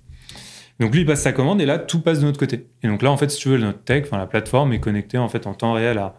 Donc, 0.80 0.94
lui, 0.94 1.02
il 1.02 1.06
passe 1.06 1.20
sa 1.20 1.32
commande 1.32 1.60
et 1.60 1.66
là, 1.66 1.78
tout 1.78 2.00
passe 2.00 2.20
de 2.20 2.24
notre 2.24 2.38
côté. 2.38 2.66
Et 2.82 2.88
donc, 2.88 3.02
là, 3.02 3.10
en 3.10 3.16
fait, 3.18 3.30
si 3.30 3.38
tu 3.38 3.50
veux, 3.50 3.58
notre 3.58 3.82
tech, 3.82 4.04
enfin, 4.06 4.16
la 4.16 4.26
plateforme 4.26 4.72
est 4.72 4.80
connectée, 4.80 5.18
en 5.18 5.28
fait, 5.28 5.46
en 5.46 5.52
temps 5.52 5.74
réel 5.74 5.98
à 5.98 6.14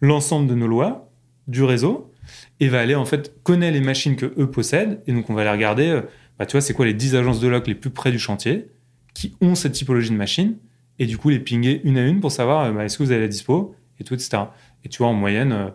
l'ensemble 0.00 0.46
de 0.46 0.54
nos 0.54 0.68
lois, 0.68 1.10
du 1.48 1.64
réseau, 1.64 2.12
et 2.60 2.68
va 2.68 2.80
aller, 2.80 2.94
en 2.94 3.04
fait, 3.04 3.42
connaître 3.42 3.74
les 3.74 3.84
machines 3.84 4.14
que 4.14 4.32
eux 4.38 4.50
possèdent. 4.50 5.02
Et 5.08 5.12
donc, 5.12 5.28
on 5.28 5.34
va 5.34 5.40
aller 5.40 5.50
regarder, 5.50 5.88
euh, 5.88 6.02
bah, 6.38 6.46
tu 6.46 6.52
vois, 6.52 6.60
c'est 6.60 6.74
quoi 6.74 6.86
les 6.86 6.94
10 6.94 7.16
agences 7.16 7.40
de 7.40 7.48
loc 7.48 7.66
les 7.66 7.74
plus 7.74 7.90
près 7.90 8.12
du 8.12 8.20
chantier 8.20 8.68
qui 9.14 9.36
ont 9.40 9.56
cette 9.56 9.72
typologie 9.72 10.10
de 10.10 10.16
machine, 10.16 10.56
et 10.98 11.06
du 11.06 11.18
coup, 11.18 11.28
les 11.30 11.40
pinguer 11.40 11.80
une 11.84 11.98
à 11.98 12.06
une 12.06 12.20
pour 12.20 12.30
savoir, 12.32 12.64
euh, 12.64 12.72
bah, 12.72 12.84
est-ce 12.84 12.98
que 12.98 13.02
vous 13.02 13.10
avez 13.12 13.20
la 13.22 13.28
dispo, 13.28 13.74
et 14.00 14.04
tout, 14.04 14.14
etc. 14.14 14.44
Et 14.84 14.88
tu 14.88 14.98
vois, 14.98 15.08
en 15.08 15.14
moyenne, 15.14 15.52
euh, 15.52 15.68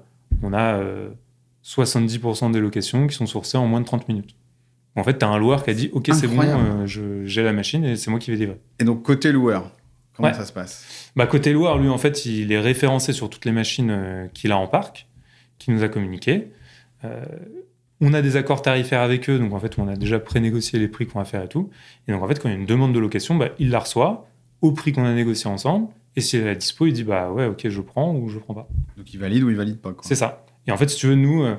on 0.43 0.53
a 0.53 0.75
euh, 0.75 1.09
70% 1.63 2.51
des 2.51 2.59
locations 2.59 3.07
qui 3.07 3.15
sont 3.15 3.25
sourcées 3.25 3.57
en 3.57 3.67
moins 3.67 3.81
de 3.81 3.85
30 3.85 4.07
minutes. 4.07 4.35
En 4.95 5.03
fait, 5.03 5.17
tu 5.19 5.25
as 5.25 5.29
un 5.29 5.37
loueur 5.37 5.63
qui 5.63 5.69
a 5.69 5.73
dit 5.73 5.89
Ok, 5.93 6.09
c'est 6.13 6.27
bon, 6.27 6.41
euh, 6.41 6.85
j'ai 7.25 7.43
la 7.43 7.53
machine 7.53 7.85
et 7.85 7.95
c'est 7.95 8.09
moi 8.09 8.19
qui 8.19 8.31
vais 8.31 8.37
livrer. 8.37 8.59
Et 8.79 8.83
donc, 8.83 9.03
côté 9.03 9.31
loueur, 9.31 9.71
comment 10.13 10.29
Ouais. 10.29 10.33
ça 10.33 10.45
se 10.45 10.51
passe? 10.51 11.11
Bah, 11.15 11.27
côté 11.27 11.53
loueur, 11.53 11.77
lui, 11.77 11.89
en 11.89 11.97
fait, 11.97 12.25
il 12.25 12.51
est 12.51 12.59
référencé 12.59 13.13
sur 13.13 13.29
toutes 13.29 13.45
les 13.45 13.51
machines 13.51 13.91
euh, 13.91 14.27
qu'il 14.33 14.51
a 14.51 14.57
en 14.57 14.67
parc, 14.67 15.07
qu'il 15.57 15.73
nous 15.73 15.83
a 15.83 15.89
communiquées. 15.89 16.47
Euh, 17.05 17.23
on 18.01 18.13
a 18.13 18.21
des 18.21 18.35
accords 18.35 18.61
tarifaires 18.61 19.01
avec 19.01 19.29
eux, 19.29 19.37
donc 19.39 19.53
en 19.53 19.59
fait, 19.59 19.77
on 19.77 19.87
a 19.87 19.95
déjà 19.95 20.19
prénégocié 20.19 20.79
les 20.79 20.87
prix 20.87 21.05
qu'on 21.05 21.19
va 21.19 21.25
faire 21.25 21.43
et 21.43 21.47
tout. 21.49 21.69
Et 22.07 22.11
donc, 22.11 22.21
en 22.23 22.27
fait, 22.27 22.39
quand 22.39 22.49
il 22.49 22.53
y 22.53 22.55
a 22.55 22.59
une 22.59 22.65
demande 22.65 22.93
de 22.93 22.99
location, 22.99 23.35
bah, 23.35 23.49
il 23.59 23.69
la 23.69 23.79
reçoit 23.79 24.27
au 24.61 24.71
prix 24.71 24.91
qu'on 24.93 25.05
a 25.05 25.13
négocié 25.13 25.49
ensemble. 25.49 25.87
Et 26.15 26.21
si 26.21 26.37
elle 26.37 26.47
est 26.47 26.51
à 26.51 26.55
dispo, 26.55 26.85
il 26.85 26.93
dit 26.93 27.03
Bah 27.03 27.31
ouais, 27.31 27.45
ok, 27.45 27.67
je 27.69 27.81
prends 27.81 28.13
ou 28.15 28.29
je 28.29 28.39
prends 28.39 28.53
pas. 28.53 28.67
Donc, 28.97 29.13
il 29.13 29.19
valide 29.19 29.43
ou 29.43 29.49
il 29.49 29.55
valide 29.55 29.79
pas. 29.79 29.93
C'est 30.01 30.15
ça. 30.15 30.45
Et 30.67 30.71
en 30.71 30.77
fait, 30.77 30.89
si 30.89 30.97
tu 30.97 31.07
veux, 31.07 31.15
nous, 31.15 31.43
euh, 31.43 31.55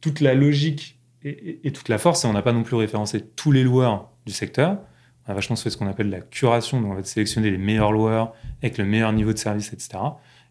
toute 0.00 0.20
la 0.20 0.34
logique 0.34 0.98
et, 1.22 1.28
et- 1.30 1.60
et 1.68 1.72
toute 1.72 1.88
la 1.88 1.98
force, 1.98 2.22
c'est 2.22 2.28
on 2.28 2.32
n'a 2.32 2.42
pas 2.42 2.52
non 2.52 2.62
plus 2.62 2.76
référencé 2.76 3.20
tous 3.20 3.52
les 3.52 3.62
loueurs 3.62 4.10
du 4.26 4.32
secteur. 4.32 4.78
On 5.26 5.32
a 5.32 5.34
vachement 5.34 5.54
fait 5.56 5.70
ce 5.70 5.76
qu'on 5.76 5.86
appelle 5.86 6.08
la 6.10 6.20
curation, 6.20 6.80
donc 6.80 6.92
on 6.92 6.94
va 6.94 7.04
sélectionner 7.04 7.50
les 7.50 7.58
meilleurs 7.58 7.92
loueurs 7.92 8.32
avec 8.62 8.78
le 8.78 8.84
meilleur 8.84 9.12
niveau 9.12 9.32
de 9.32 9.38
service, 9.38 9.72
etc. 9.72 9.90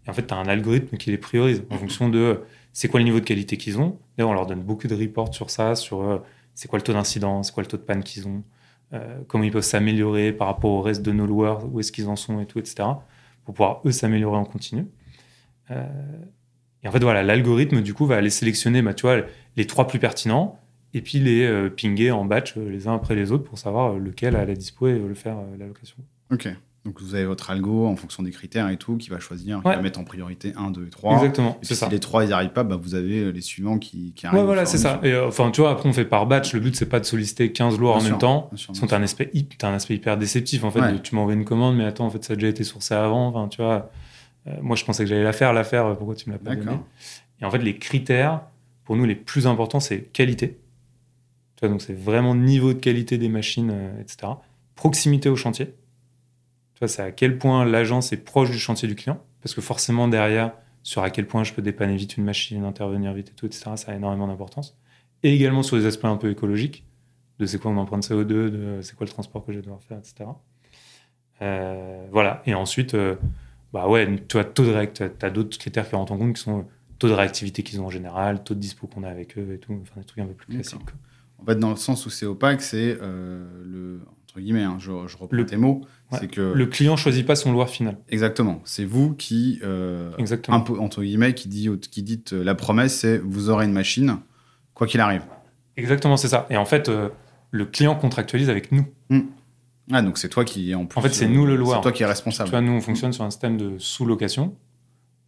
Et 0.05 0.09
en 0.09 0.13
fait, 0.13 0.27
tu 0.27 0.33
as 0.33 0.37
un 0.37 0.45
algorithme 0.47 0.95
qui 0.97 1.09
les 1.11 1.17
priorise 1.17 1.63
en 1.69 1.77
fonction 1.77 2.07
de 2.07 2.19
euh, 2.19 2.35
c'est 2.71 2.87
quoi 2.87 2.99
le 2.99 3.03
niveau 3.03 3.19
de 3.19 3.25
qualité 3.25 3.57
qu'ils 3.57 3.79
ont. 3.79 3.97
D'ailleurs, 4.17 4.29
on 4.29 4.33
leur 4.35 4.45
donne 4.45 4.61
beaucoup 4.61 4.87
de 4.87 4.95
reports 4.95 5.33
sur 5.33 5.49
ça, 5.49 5.75
sur 5.75 6.01
euh, 6.03 6.19
c'est 6.53 6.67
quoi 6.67 6.77
le 6.79 6.83
taux 6.83 6.93
d'incidence, 6.93 7.47
c'est 7.47 7.53
quoi 7.53 7.63
le 7.63 7.67
taux 7.67 7.77
de 7.77 7.81
panne 7.81 8.03
qu'ils 8.03 8.27
ont, 8.27 8.43
euh, 8.93 9.19
comment 9.27 9.43
ils 9.43 9.51
peuvent 9.51 9.61
s'améliorer 9.61 10.31
par 10.31 10.47
rapport 10.47 10.71
au 10.71 10.81
reste 10.81 11.01
de 11.01 11.11
nos 11.11 11.25
loueurs, 11.25 11.65
où 11.71 11.79
est-ce 11.79 11.91
qu'ils 11.91 12.07
en 12.07 12.15
sont 12.15 12.39
et 12.39 12.45
tout, 12.45 12.59
etc. 12.59 12.89
Pour 13.45 13.53
pouvoir, 13.53 13.81
eux, 13.85 13.91
s'améliorer 13.91 14.37
en 14.37 14.45
continu. 14.45 14.87
Euh, 15.71 15.85
et 16.83 16.87
en 16.87 16.91
fait, 16.91 16.99
voilà, 16.99 17.23
l'algorithme, 17.23 17.81
du 17.81 17.93
coup, 17.93 18.05
va 18.05 18.15
aller 18.15 18.29
sélectionner, 18.29 18.81
bah, 18.81 18.93
tu 18.93 19.03
vois, 19.03 19.21
les 19.57 19.67
trois 19.67 19.87
plus 19.87 19.99
pertinents 19.99 20.59
et 20.93 21.01
puis 21.01 21.19
les 21.19 21.45
euh, 21.45 21.69
pinguer 21.69 22.11
en 22.11 22.25
batch 22.25 22.55
les 22.55 22.87
uns 22.87 22.95
après 22.95 23.15
les 23.15 23.31
autres 23.31 23.43
pour 23.43 23.57
savoir 23.57 23.97
lequel 23.97 24.35
a 24.35 24.45
la 24.45 24.55
dispo 24.55 24.87
et 24.87 24.97
le 24.97 25.13
faire 25.13 25.37
euh, 25.37 25.57
la 25.57 25.67
location. 25.67 25.97
Ok. 26.31 26.47
Donc, 26.85 27.01
vous 27.01 27.13
avez 27.13 27.25
votre 27.25 27.49
algo 27.51 27.85
en 27.87 27.95
fonction 27.97 28.23
des 28.23 28.31
critères 28.31 28.69
et 28.69 28.77
tout 28.77 28.95
qui 28.95 29.09
va 29.09 29.19
choisir, 29.19 29.61
qui 29.61 29.67
Ouais. 29.67 29.75
va 29.75 29.81
mettre 29.81 29.99
en 29.99 30.05
priorité 30.05 30.53
1, 30.55 30.71
2 30.71 30.87
et 30.87 30.89
3. 30.89 31.13
Exactement, 31.15 31.57
c'est 31.61 31.73
si 31.73 31.79
ça. 31.79 31.89
les 31.89 31.99
trois 31.99 32.23
ils 32.23 32.27
n'y 32.27 32.33
arrivent 32.33 32.53
pas, 32.53 32.63
bah, 32.63 32.77
vous 32.81 32.95
avez 32.95 33.19
euh, 33.19 33.29
les 33.31 33.41
suivants 33.41 33.77
qui, 33.79 34.13
qui 34.13 34.25
arrivent. 34.25 34.39
Ouais, 34.39 34.45
voilà, 34.45 34.65
c'est 34.65 34.77
ça. 34.77 35.01
euh, 35.03 35.27
enfin, 35.27 35.51
tu 35.51 35.59
vois, 35.59 35.71
après, 35.71 35.89
on 35.89 35.93
fait 35.93 36.05
par 36.05 36.25
batch. 36.25 36.53
Le 36.53 36.61
but, 36.61 36.75
c'est 36.77 36.85
pas 36.87 37.01
de 37.01 37.05
solliciter 37.05 37.51
15 37.51 37.77
loueurs 37.77 37.95
Bien 37.97 38.01
en 38.01 38.05
sûr, 38.05 38.11
même 38.13 38.19
temps. 38.19 38.87
t'as 38.87 38.97
un, 38.97 39.03
aspect, 39.03 39.29
un 39.61 39.73
aspect 39.73 39.95
hyper 39.95 40.17
déceptif. 40.17 40.63
En 40.63 40.71
fait, 40.71 40.79
Ouais. 40.79 41.01
tu 41.01 41.15
m'envoies 41.15 41.33
une 41.33 41.43
commande, 41.45 41.75
mais 41.75 41.83
attends, 41.83 42.05
en 42.05 42.09
fait, 42.09 42.23
ça 42.23 42.33
a 42.33 42.35
déjà 42.37 42.47
été 42.47 42.63
sourcé 42.63 42.93
avant. 42.93 43.27
Enfin, 43.27 43.49
tu 43.49 43.61
vois, 43.61 43.91
euh, 44.47 44.51
moi, 44.61 44.77
je 44.77 44.85
pensais 44.85 45.03
que 45.03 45.09
j'allais 45.09 45.23
la 45.23 45.33
faire, 45.33 45.51
la 45.51 45.65
faire. 45.65 45.97
Pourquoi 45.97 46.15
tu 46.15 46.29
me 46.29 46.33
l'as 46.35 46.39
pas 46.39 46.51
D'accord. 46.51 46.65
donné 46.65 46.77
Et 47.41 47.45
en 47.45 47.51
fait, 47.51 47.59
les 47.59 47.77
critères, 47.77 48.41
pour 48.85 48.95
nous, 48.95 49.03
les 49.03 49.15
plus 49.15 49.47
importants, 49.47 49.81
c'est 49.81 50.03
qualité. 50.13 50.57
Tu 51.57 51.61
vois, 51.65 51.69
donc, 51.69 51.81
c'est 51.81 51.93
vraiment 51.93 52.35
niveau 52.35 52.71
de 52.73 52.79
qualité 52.79 53.17
des 53.17 53.27
machines, 53.27 53.69
euh, 53.69 54.01
etc. 54.01 54.31
Proximité 54.75 55.27
au 55.27 55.35
chantier. 55.35 55.73
Tu 56.79 56.85
vois, 56.85 56.87
c'est 56.87 57.01
à 57.01 57.11
quel 57.11 57.37
point 57.37 57.65
l'agence 57.65 58.13
est 58.13 58.23
proche 58.23 58.49
du 58.49 58.57
chantier 58.57 58.87
du 58.87 58.95
client. 58.95 59.21
Parce 59.41 59.53
que 59.53 59.59
forcément, 59.59 60.07
derrière, 60.07 60.53
sur 60.81 61.03
à 61.03 61.09
quel 61.09 61.27
point 61.27 61.43
je 61.43 61.53
peux 61.53 61.61
dépanner 61.61 61.97
vite 61.97 62.15
une 62.15 62.23
machine, 62.23 62.63
intervenir 62.63 63.13
vite 63.13 63.31
et 63.31 63.33
tout, 63.33 63.45
etc., 63.45 63.71
ça 63.75 63.91
a 63.91 63.95
énormément 63.95 64.27
d'importance. 64.27 64.77
Et 65.23 65.33
également 65.35 65.61
sur 65.61 65.75
les 65.75 65.85
aspects 65.85 66.05
un 66.05 66.15
peu 66.15 66.31
écologiques, 66.31 66.85
de 67.39 67.45
c'est 67.45 67.59
quoi 67.59 67.71
mon 67.71 67.81
empreinte 67.81 68.03
CO2, 68.03 68.23
de 68.23 68.79
c'est 68.81 68.95
quoi 68.95 69.05
le 69.05 69.11
transport 69.11 69.45
que 69.45 69.51
je 69.51 69.57
vais 69.57 69.63
devoir 69.63 69.83
faire, 69.83 69.97
etc. 69.97 70.29
Euh, 71.41 72.07
voilà. 72.11 72.41
Et 72.45 72.53
ensuite, 72.53 72.93
euh, 72.93 73.15
bah 73.73 73.87
ouais, 73.89 74.07
tu 74.29 74.37
as 74.37 74.45
taux 74.45 74.63
de 74.63 74.71
réact, 74.71 75.03
tu 75.19 75.25
as 75.25 75.29
d'autres 75.29 75.57
critères 75.57 75.87
qui 75.87 75.95
rentrent 75.95 76.13
en 76.13 76.17
compte 76.17 76.35
qui 76.35 76.41
sont 76.41 76.59
euh, 76.59 76.63
taux 76.97 77.09
de 77.09 77.13
réactivité 77.13 77.61
qu'ils 77.61 77.81
ont 77.81 77.87
en 77.87 77.89
général, 77.89 78.43
taux 78.43 78.53
de 78.53 78.59
dispo 78.59 78.87
qu'on 78.87 79.03
a 79.03 79.09
avec 79.09 79.37
eux 79.37 79.53
et 79.53 79.59
tout, 79.59 79.77
enfin 79.81 79.99
des 79.99 80.05
trucs 80.05 80.23
un 80.23 80.27
peu 80.27 80.33
plus 80.33 80.47
classiques. 80.53 80.79
En 81.41 81.45
fait, 81.45 81.55
dans 81.55 81.69
le 81.69 81.77
sens 81.77 82.05
où 82.05 82.09
c'est 82.09 82.25
opaque, 82.25 82.61
c'est 82.61 82.97
euh, 83.01 83.47
le. 83.65 84.01
Entre 84.29 84.41
guillemets, 84.41 84.63
hein, 84.63 84.77
je, 84.79 84.91
je 85.07 85.17
reprends 85.17 85.35
Le- 85.35 85.45
tes 85.45 85.57
mots. 85.57 85.81
Ouais. 86.11 86.19
C'est 86.21 86.27
que. 86.27 86.53
Le 86.53 86.65
client 86.67 86.95
choisit 86.95 87.25
pas 87.25 87.35
son 87.35 87.51
loueur 87.51 87.69
final. 87.69 87.97
Exactement. 88.09 88.61
C'est 88.63 88.85
vous 88.85 89.13
qui. 89.15 89.59
euh, 89.63 90.11
Exactement. 90.17 90.57
entre 90.79 91.01
guillemets, 91.01 91.33
qui, 91.33 91.47
dit, 91.49 91.67
qui 91.91 92.03
dites 92.03 92.33
euh, 92.33 92.43
la 92.43 92.53
promesse, 92.55 92.95
c'est 92.99 93.17
vous 93.17 93.49
aurez 93.49 93.65
une 93.65 93.71
machine, 93.73 94.17
quoi 94.75 94.85
qu'il 94.87 94.99
arrive. 94.99 95.23
Exactement, 95.77 96.15
c'est 96.15 96.27
ça. 96.27 96.45
Et 96.51 96.57
en 96.57 96.65
fait, 96.65 96.89
euh, 96.89 97.09
le 97.51 97.65
client 97.65 97.95
contractualise 97.95 98.49
avec 98.51 98.71
nous. 98.71 98.85
Ah, 99.91 100.03
donc 100.03 100.19
c'est 100.19 100.29
toi 100.29 100.45
qui 100.45 100.75
en 100.75 100.85
plus. 100.85 100.99
En 100.99 101.01
fait, 101.01 101.09
c'est 101.13 101.27
nous 101.27 101.47
le 101.47 101.55
loueur. 101.55 101.77
C'est 101.77 101.81
toi 101.81 101.91
qui 101.91 102.03
est 102.03 102.05
Tu 102.05 102.09
responsable. 102.09 102.49
vois, 102.51 102.61
nous, 102.61 102.73
on 102.73 102.81
fonctionne 102.81 103.11
sur 103.11 103.23
un 103.23 103.31
système 103.31 103.57
de 103.57 103.79
sous-location. 103.79 104.55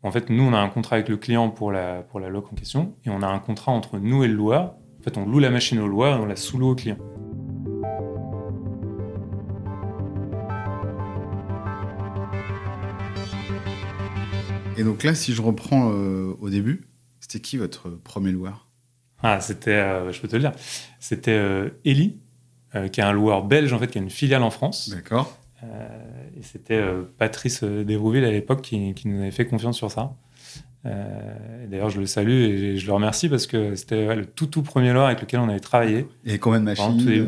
En 0.03 0.11
fait, 0.11 0.29
nous, 0.29 0.43
on 0.43 0.53
a 0.53 0.57
un 0.59 0.69
contrat 0.69 0.97
avec 0.97 1.09
le 1.09 1.17
client 1.17 1.49
pour 1.49 1.71
la, 1.71 2.01
pour 2.03 2.19
la 2.19 2.29
loc 2.29 2.51
en 2.51 2.55
question, 2.55 2.93
et 3.05 3.09
on 3.09 3.21
a 3.23 3.27
un 3.27 3.39
contrat 3.39 3.71
entre 3.71 3.97
nous 3.97 4.23
et 4.23 4.27
le 4.27 4.35
loueur. 4.35 4.75
En 4.99 5.03
fait, 5.03 5.17
on 5.17 5.25
loue 5.25 5.39
la 5.39 5.49
machine 5.49 5.79
au 5.79 5.87
loueur 5.87 6.17
et 6.17 6.19
on 6.21 6.25
la 6.25 6.35
sous-loue 6.35 6.69
au 6.69 6.75
client. 6.75 6.97
Et 14.81 14.83
donc 14.83 15.03
là, 15.03 15.13
si 15.13 15.35
je 15.35 15.43
reprends 15.43 15.91
euh, 15.93 16.33
au 16.41 16.49
début, 16.49 16.87
c'était 17.19 17.39
qui 17.39 17.57
votre 17.57 17.87
premier 17.91 18.31
loueur? 18.31 18.67
Ah, 19.21 19.39
c'était, 19.39 19.75
euh, 19.75 20.11
je 20.11 20.19
peux 20.19 20.27
te 20.27 20.35
le 20.35 20.41
dire, 20.41 20.53
c'était 20.99 21.37
euh, 21.37 21.69
Eli, 21.85 22.17
qui 22.91 22.99
est 22.99 23.03
un 23.03 23.11
loueur 23.11 23.43
belge, 23.43 23.71
en 23.73 23.77
fait, 23.77 23.85
qui 23.87 23.99
a 23.99 24.01
une 24.01 24.09
filiale 24.09 24.41
en 24.41 24.49
France. 24.49 24.89
D'accord. 24.89 25.37
Et 25.61 26.41
c'était 26.41 26.81
Patrice 27.19 27.63
Desrouville 27.63 28.23
à 28.25 28.31
l'époque 28.31 28.61
qui, 28.63 28.95
qui 28.95 29.07
nous 29.07 29.21
avait 29.21 29.29
fait 29.29 29.45
confiance 29.45 29.77
sur 29.77 29.91
ça. 29.91 30.13
D'ailleurs, 30.83 31.89
je 31.91 31.99
le 31.99 32.07
salue 32.07 32.31
et 32.31 32.77
je 32.77 32.87
le 32.87 32.93
remercie 32.93 33.29
parce 33.29 33.45
que 33.45 33.75
c'était 33.75 34.07
ouais, 34.07 34.15
le 34.15 34.25
tout 34.25 34.47
tout 34.47 34.63
premier 34.63 34.93
loueur 34.93 35.05
avec 35.07 35.21
lequel 35.21 35.41
on 35.41 35.49
avait 35.49 35.59
travaillé. 35.59 36.07
Et 36.25 36.39
combien 36.39 36.59
de 36.61 36.65
machines 36.65 37.05
les- 37.05 37.23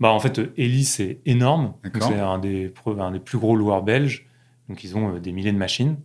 Bah, 0.00 0.08
en 0.10 0.18
fait, 0.18 0.40
Eli, 0.56 0.84
c'est 0.84 1.20
énorme. 1.26 1.74
C'est 2.08 2.18
un 2.18 2.38
des, 2.38 2.72
un 2.98 3.10
des 3.12 3.20
plus 3.20 3.38
gros 3.38 3.54
loueurs 3.54 3.82
belges. 3.84 4.26
Donc, 4.68 4.82
ils 4.82 4.96
ont 4.96 5.18
des 5.18 5.32
milliers 5.32 5.52
de 5.52 5.58
machines. 5.58 5.96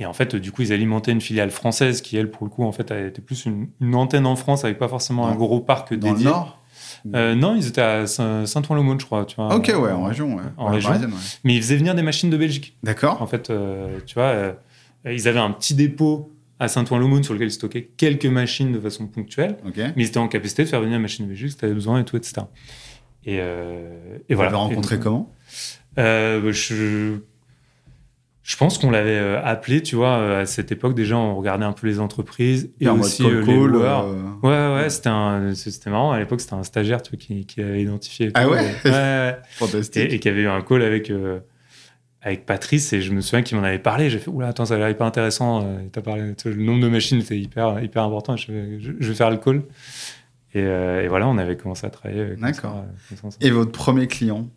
Et 0.00 0.06
en 0.06 0.12
fait, 0.12 0.34
euh, 0.34 0.40
du 0.40 0.50
coup, 0.50 0.62
ils 0.62 0.72
alimentaient 0.72 1.12
une 1.12 1.20
filiale 1.20 1.50
française 1.50 2.00
qui, 2.00 2.16
elle, 2.16 2.30
pour 2.30 2.44
le 2.44 2.50
coup, 2.50 2.64
en 2.64 2.72
fait, 2.72 2.90
était 2.90 3.20
plus 3.22 3.44
une, 3.46 3.68
une 3.80 3.94
antenne 3.94 4.26
en 4.26 4.34
France 4.34 4.64
avec 4.64 4.78
pas 4.78 4.88
forcément 4.88 5.28
un 5.28 5.34
gros 5.36 5.60
parc 5.60 5.94
Dans 5.94 6.08
le 6.08 6.14
dédié. 6.14 6.24
Nord 6.30 6.56
Euh, 7.14 7.34
non, 7.34 7.54
ils 7.54 7.66
étaient 7.68 7.80
à 7.82 8.06
Saint- 8.06 8.44
Saint-Ouen-l'Aumône, 8.46 8.98
je 9.00 9.06
crois. 9.06 9.24
Tu 9.26 9.36
vois, 9.36 9.54
Ok, 9.54 9.68
ouais, 9.68 9.92
en 9.92 10.04
région. 10.04 10.34
Ouais. 10.36 10.42
En 10.56 10.66
Ouais, 10.66 10.74
région. 10.76 10.88
parisienne, 10.88 11.12
ouais. 11.12 11.18
Mais 11.44 11.54
ils 11.54 11.62
faisaient 11.62 11.76
venir 11.76 11.94
des 11.94 12.02
machines 12.02 12.28
de 12.30 12.36
Belgique. 12.36 12.76
D'accord. 12.82 13.20
En 13.22 13.26
fait, 13.26 13.50
euh, 13.50 13.98
tu 14.06 14.14
vois, 14.14 14.24
euh, 14.24 14.52
ils 15.06 15.28
avaient 15.28 15.38
un 15.38 15.50
petit 15.50 15.74
dépôt 15.74 16.32
à 16.58 16.68
Saint-Ouen-l'Aumône 16.68 17.22
sur 17.22 17.32
lequel 17.34 17.48
ils 17.48 17.52
stockaient 17.52 17.88
quelques 17.96 18.26
machines 18.26 18.72
de 18.72 18.78
façon 18.80 19.06
ponctuelle. 19.06 19.56
Ok. 19.66 19.76
Mais 19.78 19.92
ils 19.96 20.06
étaient 20.06 20.18
en 20.18 20.28
capacité 20.28 20.64
de 20.64 20.68
faire 20.68 20.80
venir 20.80 20.96
une 20.96 21.02
machine 21.02 21.24
de 21.26 21.30
Belgique 21.30 21.50
si 21.52 21.56
tu 21.56 21.64
avais 21.64 21.74
besoin 21.74 22.00
et 22.00 22.04
tout, 22.04 22.16
etc. 22.16 22.42
Et, 23.24 23.38
euh, 23.40 24.16
et 24.28 24.34
Vous 24.34 24.36
voilà. 24.36 24.50
l'avez 24.52 24.62
rencontré 24.62 24.94
Et 24.94 24.98
donc, 24.98 25.04
comment? 25.04 25.32
euh, 25.98 26.40
bah, 26.40 26.52
je, 26.52 27.18
je 28.50 28.56
pense 28.56 28.78
qu'on 28.78 28.90
l'avait 28.90 29.16
euh, 29.16 29.40
appelé, 29.44 29.80
tu 29.80 29.94
vois, 29.94 30.16
euh, 30.16 30.42
à 30.42 30.46
cette 30.46 30.72
époque 30.72 30.94
déjà, 30.96 31.16
on 31.16 31.36
regardait 31.36 31.64
un 31.64 31.72
peu 31.72 31.86
les 31.86 32.00
entreprises 32.00 32.72
et 32.80 32.86
mode 32.86 32.98
aussi 33.00 33.22
call 33.22 33.32
euh, 33.32 33.42
les 33.42 33.56
loueurs. 33.56 34.06
euh, 34.06 34.22
Ouais, 34.42 34.82
ouais, 34.82 34.90
c'était 34.90 35.88
marrant. 35.90 36.10
À 36.10 36.18
l'époque, 36.18 36.40
c'était 36.40 36.54
un 36.54 36.64
stagiaire 36.64 37.00
tu 37.00 37.10
vois, 37.12 37.18
qui, 37.18 37.46
qui 37.46 37.60
avait 37.60 37.80
identifié. 37.82 38.26
et 38.26 38.30
Ah 38.34 38.44
tout. 38.46 38.50
ouais 38.50 38.64
Et- 38.84 38.88
ouais, 38.88 38.92
ouais. 38.92 39.38
Fantastique. 39.52 39.96
et, 40.02 40.14
et 40.14 40.18
qui 40.18 40.28
avait 40.28 40.40
eu 40.42 40.48
un 40.48 40.62
call 40.62 40.82
avec, 40.82 41.10
euh, 41.10 41.38
avec 42.22 42.44
Patrice. 42.44 42.92
Et 42.92 43.02
je 43.02 43.12
me 43.12 43.20
souviens 43.20 43.42
qu'il 43.42 43.56
m'en 43.56 43.62
avait 43.62 43.78
parlé. 43.78 44.10
J'ai 44.10 44.18
fait, 44.18 44.30
oula, 44.30 44.48
attends, 44.48 44.64
ça 44.66 44.74
a 44.74 44.78
l'air 44.78 44.90
hyper 44.90 45.06
intéressant. 45.06 45.64
T'as 45.92 46.00
parlé, 46.02 46.34
tu 46.34 46.48
vois, 46.48 46.56
le 46.58 46.64
nombre 46.64 46.82
de 46.82 46.88
machines 46.88 47.20
était 47.20 47.38
hyper, 47.38 47.80
hyper 47.80 48.02
important. 48.02 48.36
Je, 48.36 48.50
vais- 48.50 48.80
je, 48.80 48.90
je 48.98 49.08
vais 49.10 49.14
faire 49.14 49.30
le 49.30 49.36
call. 49.36 49.62
Et, 50.54 50.62
euh, 50.64 51.04
et 51.04 51.06
voilà, 51.08 51.28
on 51.28 51.38
avait 51.38 51.56
commencé 51.56 51.86
à 51.86 51.90
travailler. 51.90 52.34
D'accord. 52.36 52.84
Et 53.40 53.50
votre 53.50 53.70
premier 53.70 54.08
client? 54.08 54.48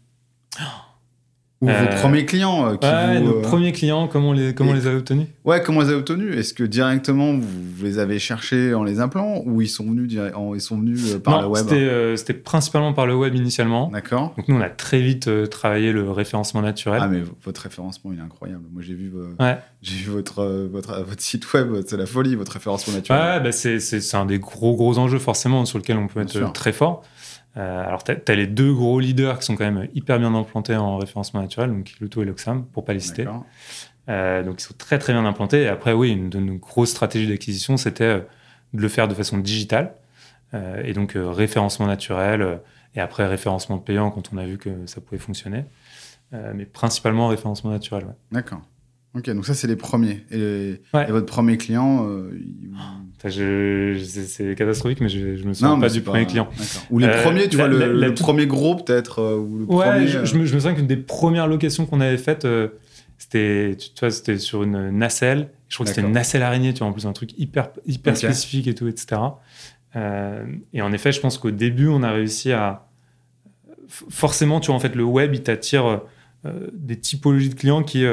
Ou 1.63 1.69
Euh, 1.69 1.81
vos 1.89 1.95
premiers 2.01 2.25
clients 2.25 2.67
euh, 2.67 2.75
qui 2.75 2.85
Ouais, 2.87 3.19
vous, 3.19 3.25
nos 3.25 3.37
euh, 3.37 3.41
premiers 3.41 3.71
clients, 3.71 4.07
comment 4.09 4.29
on 4.29 4.33
les, 4.33 4.53
comment 4.53 4.71
et- 4.71 4.75
les 4.75 4.85
avait 4.87 4.97
obtenus? 4.97 5.27
Ouais, 5.45 5.63
comment 5.63 5.79
les 5.79 5.87
avez 5.87 5.95
obtenus? 5.95 6.35
Est-ce 6.37 6.53
que 6.53 6.63
directement 6.65 7.31
vous, 7.33 7.83
les 7.83 7.99
avez 7.99 8.19
cherchés 8.19 8.73
en 8.73 8.83
les 8.83 8.99
appelant 8.99 9.41
ou 9.45 9.61
ils 9.61 9.69
sont 9.69 9.85
venus, 9.85 10.09
dire- 10.09 10.29
ils 10.53 10.59
sont 10.61 10.77
venus 10.77 11.13
euh, 11.15 11.19
par 11.19 11.35
Non, 11.35 11.41
le 11.43 11.47
web 11.47 11.63
c'était 11.63 11.75
euh, 11.81 12.15
c'était 12.17 12.33
principalement 12.33 12.91
par 12.91 13.05
le 13.05 13.15
web 13.15 13.33
initialement. 13.33 13.89
D'accord. 13.93 14.33
Donc 14.35 14.47
nous, 14.49 14.55
on 14.57 14.61
a 14.61 14.69
très 14.69 14.99
vite 15.01 15.27
euh, 15.29 15.45
travaillé 15.47 15.93
le 15.93 16.11
référencement 16.11 16.61
naturel. 16.61 16.99
Ah 17.01 17.07
mais 17.07 17.21
votre 17.45 17.61
référencement 17.61 18.11
il 18.11 18.19
est 18.19 18.23
incroyable. 18.23 18.63
Moi 18.73 18.81
j'ai 18.85 18.93
vu, 18.93 19.09
vo- 19.09 19.21
Ouais. 19.39 19.57
j'ai 19.81 19.95
vu 19.95 20.11
votre, 20.11 20.39
euh, 20.39 20.67
votre 20.69 21.01
votre 21.03 21.21
site 21.21 21.51
web, 21.53 21.67
c'est 21.87 21.95
la 21.97 22.05
folie 22.05 22.35
votre 22.35 22.51
référencement 22.51 22.93
naturel. 22.93 23.21
Ouais, 23.21 23.39
bah 23.41 23.51
c'est, 23.53 23.79
c'est, 23.79 24.01
c'est 24.01 24.17
un 24.17 24.25
des 24.25 24.39
gros 24.39 24.75
gros 24.75 24.97
enjeux 24.97 25.19
forcément 25.19 25.63
sur 25.63 25.77
lequel 25.77 25.95
on 25.97 26.07
peut 26.07 26.19
être 26.19 26.35
euh, 26.35 26.47
très 26.49 26.73
fort. 26.73 27.03
Euh, 27.55 27.85
alors 27.87 28.03
t'as, 28.03 28.15
as 28.27 28.35
les 28.35 28.47
deux 28.47 28.73
gros 28.73 28.99
leaders 28.99 29.37
qui 29.39 29.45
sont 29.45 29.55
quand 29.55 29.69
même 29.71 29.87
hyper 29.93 30.17
bien 30.19 30.33
implantés 30.33 30.75
en 30.75 30.97
référencement 30.97 31.41
naturel, 31.41 31.69
donc 31.69 31.83
Kiluto 31.83 32.21
et 32.23 32.25
Loxam, 32.25 32.65
pour 32.65 32.83
pas 32.83 32.93
les 32.93 32.99
citer. 32.99 33.27
Euh, 34.09 34.43
donc 34.43 34.59
ils 34.59 34.63
sont 34.65 34.73
très 34.77 34.97
très 34.99 35.13
bien 35.13 35.25
implantés. 35.25 35.61
Et 35.63 35.67
après 35.67 35.93
oui, 35.93 36.11
une 36.11 36.29
de 36.29 36.39
nos 36.39 36.55
grosses 36.55 36.89
stratégies 36.89 37.27
d'acquisition, 37.27 37.77
c'était 37.77 38.03
euh, 38.05 38.19
de 38.73 38.81
le 38.81 38.87
faire 38.89 39.07
de 39.07 39.13
façon 39.13 39.37
digitale. 39.37 39.93
Euh, 40.55 40.81
et 40.83 40.93
donc 40.93 41.13
référencement 41.15 41.87
naturel 41.87 42.59
et 42.95 42.99
après 42.99 43.25
référencement 43.27 43.77
payant 43.79 44.11
quand 44.11 44.31
on 44.33 44.37
a 44.37 44.45
vu 44.45 44.57
que 44.57 44.85
ça 44.87 45.01
pouvait 45.01 45.19
fonctionner. 45.21 45.65
Mais 46.55 46.65
principalement 46.65 47.27
référencement 47.27 47.69
naturel. 47.69 48.05
Ouais. 48.05 48.13
D'accord. 48.31 48.61
Ok, 49.15 49.29
donc 49.29 49.45
ça 49.45 49.53
c'est 49.53 49.67
les 49.67 49.75
premiers. 49.75 50.25
Et, 50.31 50.81
Ouais. 50.91 51.07
et 51.07 51.11
votre 51.11 51.27
premier 51.27 51.57
client, 51.57 52.07
il- 52.31 52.71
je, 53.29 53.97
c'est, 54.03 54.55
catastrophique, 54.55 54.99
mais 55.01 55.09
je, 55.09 55.35
je 55.37 55.43
me 55.45 55.53
souviens 55.53 55.79
pas 55.79 55.89
du 55.89 56.01
premier 56.01 56.25
client. 56.25 56.47
Ou 56.89 56.99
les 56.99 57.07
Euh, 57.07 57.23
premiers, 57.23 57.47
tu 57.47 57.57
la- 57.57 57.67
vois, 57.67 57.77
le, 57.87 57.93
la- 57.93 58.11
premier 58.11 58.47
gros 58.47 58.75
peut-être, 58.75 59.19
euh, 59.21 59.37
Ouais, 59.67 59.85
premier. 59.91 60.07
je, 60.07 60.17
euh, 60.19 60.25
je 60.25 60.35
me, 60.37 60.45
je 60.45 60.53
me 60.55 60.59
souviens 60.59 60.75
qu'une 60.75 60.87
des 60.87 60.97
premières 60.97 61.47
locations 61.47 61.85
qu'on 61.85 62.01
avait 62.01 62.17
faites, 62.17 62.45
c'était, 63.17 63.75
tu, 63.79 63.89
tu 63.89 63.99
vois, 64.01 64.11
c'était 64.11 64.37
sur 64.37 64.63
une 64.63 64.89
nacelle. 64.89 65.49
Je 65.69 65.75
crois 65.77 65.85
que 65.85 65.89
c'était 65.91 66.05
une 66.05 66.11
nacelle 66.13 66.43
araignée, 66.43 66.73
tu 66.73 66.79
vois, 66.79 66.87
en 66.87 66.91
plus 66.93 67.05
un 67.07 67.13
truc 67.13 67.31
hyper, 67.39 67.69
hyper 67.85 68.15
spécifique 68.17 68.67
et 68.67 68.75
tout, 68.75 68.87
etc. 68.87 69.21
Et 70.73 70.81
en 70.81 70.91
effet, 70.91 71.11
je 71.11 71.19
pense 71.19 71.37
qu'au 71.37 71.51
début, 71.51 71.87
on 71.87 72.03
a 72.03 72.11
réussi 72.11 72.51
à. 72.51 72.87
Forcément, 73.87 74.59
tu 74.59 74.67
vois, 74.67 74.75
en 74.75 74.79
fait, 74.79 74.95
le 74.95 75.03
web, 75.03 75.33
il 75.33 75.41
t'attire 75.43 76.01
des 76.73 76.97
typologies 76.99 77.49
de 77.49 77.55
clients 77.55 77.83
qui 77.83 78.03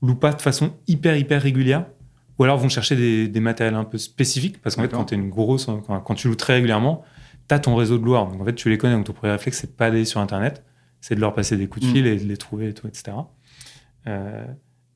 louent 0.00 0.14
pas 0.14 0.32
de 0.32 0.40
façon 0.40 0.72
hyper, 0.86 1.16
hyper 1.16 1.42
régulière. 1.42 1.84
Ou 2.38 2.44
alors 2.44 2.56
vont 2.58 2.68
chercher 2.68 2.94
des, 2.96 3.28
des 3.28 3.40
matériels 3.40 3.74
un 3.74 3.84
peu 3.84 3.98
spécifiques. 3.98 4.60
Parce 4.62 4.76
qu'en 4.76 4.82
fait, 4.82 4.88
quand 4.88 5.06
tu 5.06 5.14
es 5.14 5.16
une 5.18 5.28
grosse. 5.30 5.66
Quand, 5.66 6.00
quand 6.00 6.14
tu 6.14 6.28
loues 6.28 6.36
très 6.36 6.54
régulièrement, 6.54 7.04
tu 7.48 7.54
as 7.54 7.58
ton 7.58 7.74
réseau 7.74 7.98
de 7.98 8.04
loueurs. 8.04 8.26
Donc 8.28 8.40
en 8.40 8.44
fait, 8.44 8.54
tu 8.54 8.68
les 8.70 8.78
connais. 8.78 8.94
Donc 8.94 9.06
ton 9.06 9.12
premier 9.12 9.32
réflexe, 9.32 9.58
c'est 9.60 9.66
de 9.68 9.72
pas 9.72 9.86
aller 9.86 10.04
sur 10.04 10.20
Internet. 10.20 10.62
C'est 11.00 11.14
de 11.14 11.20
leur 11.20 11.34
passer 11.34 11.56
des 11.56 11.66
coups 11.68 11.84
de 11.86 11.90
Mm. 11.90 11.94
fil 11.94 12.06
et 12.06 12.16
de 12.16 12.24
les 12.24 12.36
trouver 12.36 12.68
et 12.68 12.74
tout, 12.74 12.86
etc. 12.86 13.16
Euh, 14.06 14.44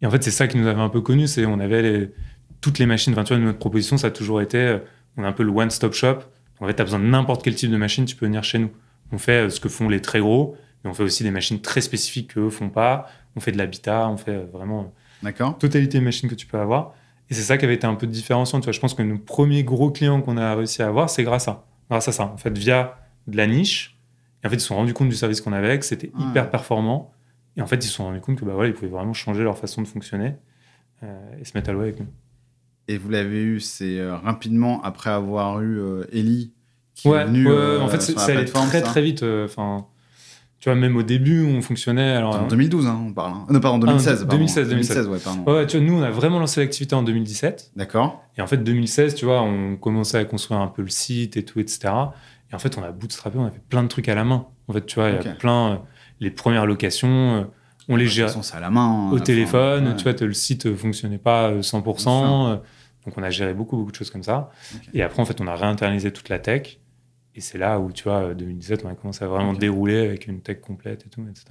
et 0.00 0.06
en 0.06 0.10
fait, 0.10 0.22
c'est 0.22 0.30
ça 0.30 0.46
qui 0.48 0.56
nous 0.58 0.66
avait 0.66 0.80
un 0.80 0.88
peu 0.88 1.00
connus. 1.00 1.28
C'est 1.28 1.46
on 1.46 1.58
avait 1.60 1.82
les- 1.82 2.10
toutes 2.60 2.78
les 2.78 2.86
machines. 2.86 3.12
Enfin, 3.12 3.24
tu 3.24 3.34
vois, 3.34 3.42
notre 3.42 3.58
proposition, 3.58 3.96
ça 3.96 4.08
a 4.08 4.10
toujours 4.10 4.40
été. 4.40 4.58
euh, 4.58 4.78
On 5.18 5.24
a 5.24 5.28
un 5.28 5.32
peu 5.32 5.42
le 5.42 5.50
one-stop 5.50 5.92
shop. 5.92 6.20
En 6.60 6.66
fait, 6.66 6.74
tu 6.74 6.80
as 6.80 6.84
besoin 6.84 6.98
de 6.98 7.04
n'importe 7.04 7.42
quel 7.44 7.54
type 7.54 7.70
de 7.70 7.76
machine, 7.76 8.06
tu 8.06 8.16
peux 8.16 8.24
venir 8.24 8.42
chez 8.44 8.58
nous. 8.58 8.70
On 9.10 9.18
fait 9.18 9.46
euh, 9.46 9.50
ce 9.50 9.60
que 9.60 9.68
font 9.68 9.88
les 9.90 10.00
très 10.00 10.20
gros, 10.20 10.56
mais 10.82 10.90
on 10.90 10.94
fait 10.94 11.02
aussi 11.02 11.22
des 11.22 11.30
machines 11.30 11.60
très 11.60 11.82
spécifiques 11.82 12.32
qu'eux 12.34 12.48
font 12.48 12.70
pas. 12.70 13.08
On 13.36 13.40
fait 13.40 13.52
de 13.52 13.58
l'habitat, 13.58 14.08
on 14.08 14.16
fait 14.16 14.38
vraiment 14.50 14.94
D'accord. 15.22 15.58
totalité 15.58 15.98
des 15.98 16.04
machines 16.04 16.30
que 16.30 16.34
tu 16.34 16.46
peux 16.46 16.58
avoir. 16.58 16.94
Et 17.32 17.34
c'est 17.34 17.40
ça 17.44 17.56
qui 17.56 17.64
avait 17.64 17.72
été 17.74 17.86
un 17.86 17.94
peu 17.94 18.06
différenciant. 18.06 18.60
Tu 18.60 18.64
vois, 18.64 18.72
je 18.74 18.80
pense 18.80 18.92
que 18.92 19.00
nos 19.02 19.16
premiers 19.16 19.64
gros 19.64 19.90
clients 19.90 20.20
qu'on 20.20 20.36
a 20.36 20.54
réussi 20.54 20.82
à 20.82 20.88
avoir, 20.88 21.08
c'est 21.08 21.22
grâce 21.24 21.48
à, 21.48 21.64
grâce 21.88 22.06
à 22.06 22.12
ça. 22.12 22.24
En 22.24 22.36
fait, 22.36 22.56
via 22.58 22.98
de 23.26 23.38
la 23.38 23.46
niche. 23.46 23.98
Et 24.44 24.46
en 24.46 24.50
fait, 24.50 24.56
ils 24.56 24.60
se 24.60 24.66
sont 24.66 24.76
rendus 24.76 24.92
compte 24.92 25.08
du 25.08 25.14
service 25.14 25.40
qu'on 25.40 25.54
avait, 25.54 25.78
que 25.78 25.84
c'était 25.86 26.08
Ouais. 26.14 26.24
hyper 26.28 26.50
performant. 26.50 27.10
Et 27.56 27.62
en 27.62 27.66
fait, 27.66 27.76
ils 27.76 27.88
se 27.88 27.94
sont 27.94 28.04
rendus 28.04 28.20
compte 28.20 28.38
que 28.38 28.44
bah, 28.44 28.52
voilà, 28.52 28.68
ils 28.68 28.74
pouvaient 28.74 28.90
vraiment 28.90 29.14
changer 29.14 29.44
leur 29.44 29.56
façon 29.56 29.80
de 29.80 29.88
fonctionner 29.88 30.34
euh, 31.02 31.34
et 31.40 31.44
se 31.46 31.56
mettre 31.56 31.70
à 31.70 31.72
l'eau 31.72 31.80
avec 31.80 31.98
nous. 32.00 32.06
Et 32.88 32.98
vous 32.98 33.08
l'avez 33.08 33.42
eu, 33.42 33.60
c'est 33.60 33.98
euh, 33.98 34.14
rapidement 34.16 34.82
après 34.82 35.08
avoir 35.08 35.62
eu 35.62 35.78
euh, 35.80 36.04
Ellie 36.12 36.52
qui 36.94 37.08
Ouais, 37.08 37.22
est 37.22 37.24
venue. 37.24 37.46
ouais, 37.46 37.52
euh, 37.54 37.80
en 37.80 37.88
fait, 37.88 38.02
sur 38.02 38.12
c'est- 38.12 38.12
la 38.14 38.26
ça 38.26 38.32
allait 38.32 38.44
très 38.68 38.80
ça 38.80 38.82
très 38.82 39.00
vite. 39.00 39.22
euh, 39.22 39.46
Enfin, 39.46 39.86
tu 40.62 40.68
vois, 40.68 40.78
même 40.78 40.94
au 40.94 41.02
début, 41.02 41.44
on 41.44 41.60
fonctionnait. 41.60 42.12
Alors, 42.12 42.36
En 42.36 42.46
2012, 42.46 42.86
hein, 42.86 43.04
on 43.08 43.12
parle. 43.12 43.32
hein. 43.32 43.46
Non, 43.50 43.58
pardon, 43.58 43.78
2016. 43.80 44.20
pardon. 44.20 44.36
2016, 44.36 44.68
2016. 44.68 45.08
ouais, 45.08 45.18
pardon. 45.18 45.52
ouais, 45.52 45.66
tu 45.66 45.76
vois, 45.76 45.84
nous, 45.84 45.98
on 45.98 46.02
a 46.02 46.10
vraiment 46.12 46.38
lancé 46.38 46.60
l'activité 46.60 46.94
en 46.94 47.02
2017. 47.02 47.72
D'accord. 47.74 48.22
Et 48.38 48.42
en 48.42 48.46
fait, 48.46 48.58
2016, 48.58 49.16
tu 49.16 49.24
vois, 49.24 49.42
on 49.42 49.74
commençait 49.74 50.18
à 50.18 50.24
construire 50.24 50.60
un 50.60 50.68
peu 50.68 50.82
le 50.82 50.88
site 50.88 51.36
et 51.36 51.44
tout, 51.44 51.58
etc. 51.58 51.92
Et 52.52 52.54
en 52.54 52.60
fait, 52.60 52.78
on 52.78 52.84
a 52.84 52.92
bootstrappé, 52.92 53.38
on 53.38 53.44
a 53.44 53.50
fait 53.50 53.62
plein 53.68 53.82
de 53.82 53.88
trucs 53.88 54.08
à 54.08 54.14
la 54.14 54.22
main. 54.22 54.46
En 54.68 54.72
fait, 54.72 54.86
tu 54.86 55.00
vois, 55.00 55.10
il 55.10 55.16
y 55.16 55.28
a 55.28 55.32
plein. 55.34 55.72
euh, 55.72 55.76
les 56.20 56.30
premières 56.30 56.64
locations, 56.64 57.08
euh, 57.40 57.42
on 57.88 57.96
les 57.96 58.06
gère 58.06 58.32
à 58.52 58.60
la 58.60 58.70
main. 58.70 59.10
au 59.10 59.16
hein, 59.16 59.18
téléphone. 59.18 59.88
enfin, 59.88 59.96
Tu 59.96 60.04
vois, 60.04 60.12
le 60.28 60.32
site 60.32 60.66
ne 60.66 60.76
fonctionnait 60.76 61.18
pas 61.18 61.48
euh, 61.48 61.62
100%. 61.62 62.52
euh, 62.52 62.56
donc, 63.04 63.18
on 63.18 63.22
a 63.24 63.30
géré 63.30 63.52
beaucoup, 63.52 63.76
beaucoup 63.76 63.90
de 63.90 63.96
choses 63.96 64.10
comme 64.10 64.22
ça. 64.22 64.50
Et 64.94 65.02
après, 65.02 65.20
en 65.20 65.24
fait, 65.24 65.40
on 65.40 65.48
a 65.48 65.56
réinternalisé 65.56 66.12
toute 66.12 66.28
la 66.28 66.38
tech. 66.38 66.78
Et 67.34 67.40
c'est 67.40 67.58
là 67.58 67.80
où, 67.80 67.90
tu 67.92 68.04
vois, 68.04 68.24
euh, 68.30 68.34
2017, 68.34 68.84
on 68.84 68.88
a 68.88 68.94
commencé 68.94 69.24
à 69.24 69.28
vraiment 69.28 69.52
dérouler 69.54 70.06
avec 70.06 70.26
une 70.26 70.40
tech 70.40 70.60
complète 70.60 71.06
et 71.06 71.08
tout, 71.08 71.22
etc. 71.28 71.46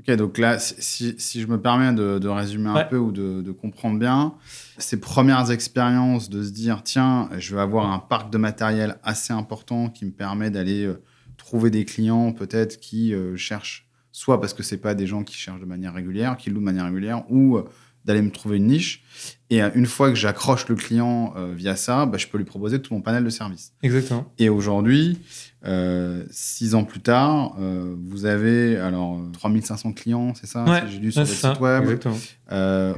Ok, 0.00 0.16
donc 0.16 0.38
là, 0.38 0.58
si- 0.58 1.14
je 1.40 1.46
me 1.46 1.60
permets 1.60 1.92
de, 1.92 2.18
de 2.18 2.28
résumer 2.28 2.68
un 2.70 2.74
Ouais. 2.74 2.88
peu 2.88 2.96
ou 2.98 3.12
de, 3.12 3.42
de 3.42 3.52
comprendre 3.52 3.98
bien, 3.98 4.34
ces 4.78 4.98
premières 4.98 5.50
expériences 5.52 6.28
de 6.30 6.42
se 6.42 6.50
dire, 6.50 6.82
tiens, 6.82 7.28
je 7.38 7.54
vais 7.54 7.60
avoir 7.60 7.92
un 7.92 7.98
parc 8.00 8.32
de 8.32 8.38
matériel 8.38 8.98
assez 9.04 9.32
important 9.32 9.88
qui 9.90 10.04
me 10.06 10.10
permet 10.10 10.50
d'aller 10.50 10.84
euh, 10.84 11.00
trouver 11.36 11.70
des 11.70 11.84
clients 11.84 12.32
peut-être 12.32 12.80
qui 12.80 13.14
euh, 13.14 13.36
cherchent, 13.36 13.86
soit 14.10 14.40
parce 14.40 14.52
que 14.54 14.62
c'est 14.64 14.78
pas 14.78 14.94
des 14.94 15.06
gens 15.06 15.22
qui 15.22 15.34
cherchent 15.36 15.60
de 15.60 15.64
manière 15.66 15.94
régulière, 15.94 16.36
qui 16.38 16.50
louent 16.50 16.60
de 16.60 16.64
manière 16.64 16.86
régulière, 16.86 17.22
ou 17.30 17.56
euh, 17.58 17.64
d'aller 18.04 18.22
me 18.22 18.30
trouver 18.30 18.56
une 18.58 18.66
niche. 18.66 19.02
Et 19.50 19.62
euh, 19.62 19.70
une 19.74 19.86
fois 19.86 20.08
que 20.10 20.14
j'accroche 20.16 20.68
le 20.68 20.74
client 20.74 21.32
euh, 21.36 21.52
via 21.54 21.76
ça, 21.76 22.06
bah, 22.06 22.18
je 22.18 22.26
peux 22.26 22.38
lui 22.38 22.44
proposer 22.44 22.80
tout 22.80 22.94
mon 22.94 23.00
panel 23.00 23.24
de 23.24 23.30
services. 23.30 23.72
Exactement. 23.82 24.26
Et 24.38 24.48
aujourd'hui, 24.48 25.18
euh, 25.66 26.24
six 26.30 26.74
ans 26.74 26.84
plus 26.84 27.00
tard, 27.00 27.56
euh, 27.58 27.94
vous 28.06 28.26
avez 28.26 28.76
alors 28.76 29.14
euh, 29.16 29.30
3500 29.32 29.92
clients, 29.92 30.34
c'est 30.34 30.46
ça 30.46 30.64
Ouais, 30.64 30.82
J'ai 30.90 30.98
lu 30.98 31.12
sur 31.12 31.22
Ouais, 31.22 31.26
votre 31.26 31.52
site 31.52 31.60
web. 31.60 31.82
Exactement. 31.84 32.16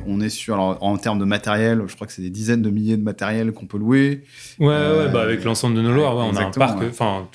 On 0.07 0.21
est 0.21 0.29
sur, 0.29 0.55
alors, 0.55 0.83
en 0.83 0.97
termes 0.97 1.19
de 1.19 1.25
matériel, 1.25 1.83
je 1.87 1.95
crois 1.95 2.07
que 2.07 2.13
c'est 2.13 2.23
des 2.23 2.31
dizaines 2.31 2.63
de 2.63 2.71
milliers 2.71 2.97
de 2.97 3.05
matériel 3.05 3.53
qu'on 3.53 3.67
peut 3.67 3.79
louer. 3.79 4.25
Ouais, 4.59 4.67
ouais, 4.67 5.09
bah 5.13 5.23
avec 5.23 5.45
l'ensemble 5.45 5.77
de 5.77 5.83
nos 5.83 5.93
lois, 5.93 6.15
on 6.15 6.35
a 6.35 6.45
un 6.45 6.51
parc. 6.51 6.83
Enfin, 6.83 7.29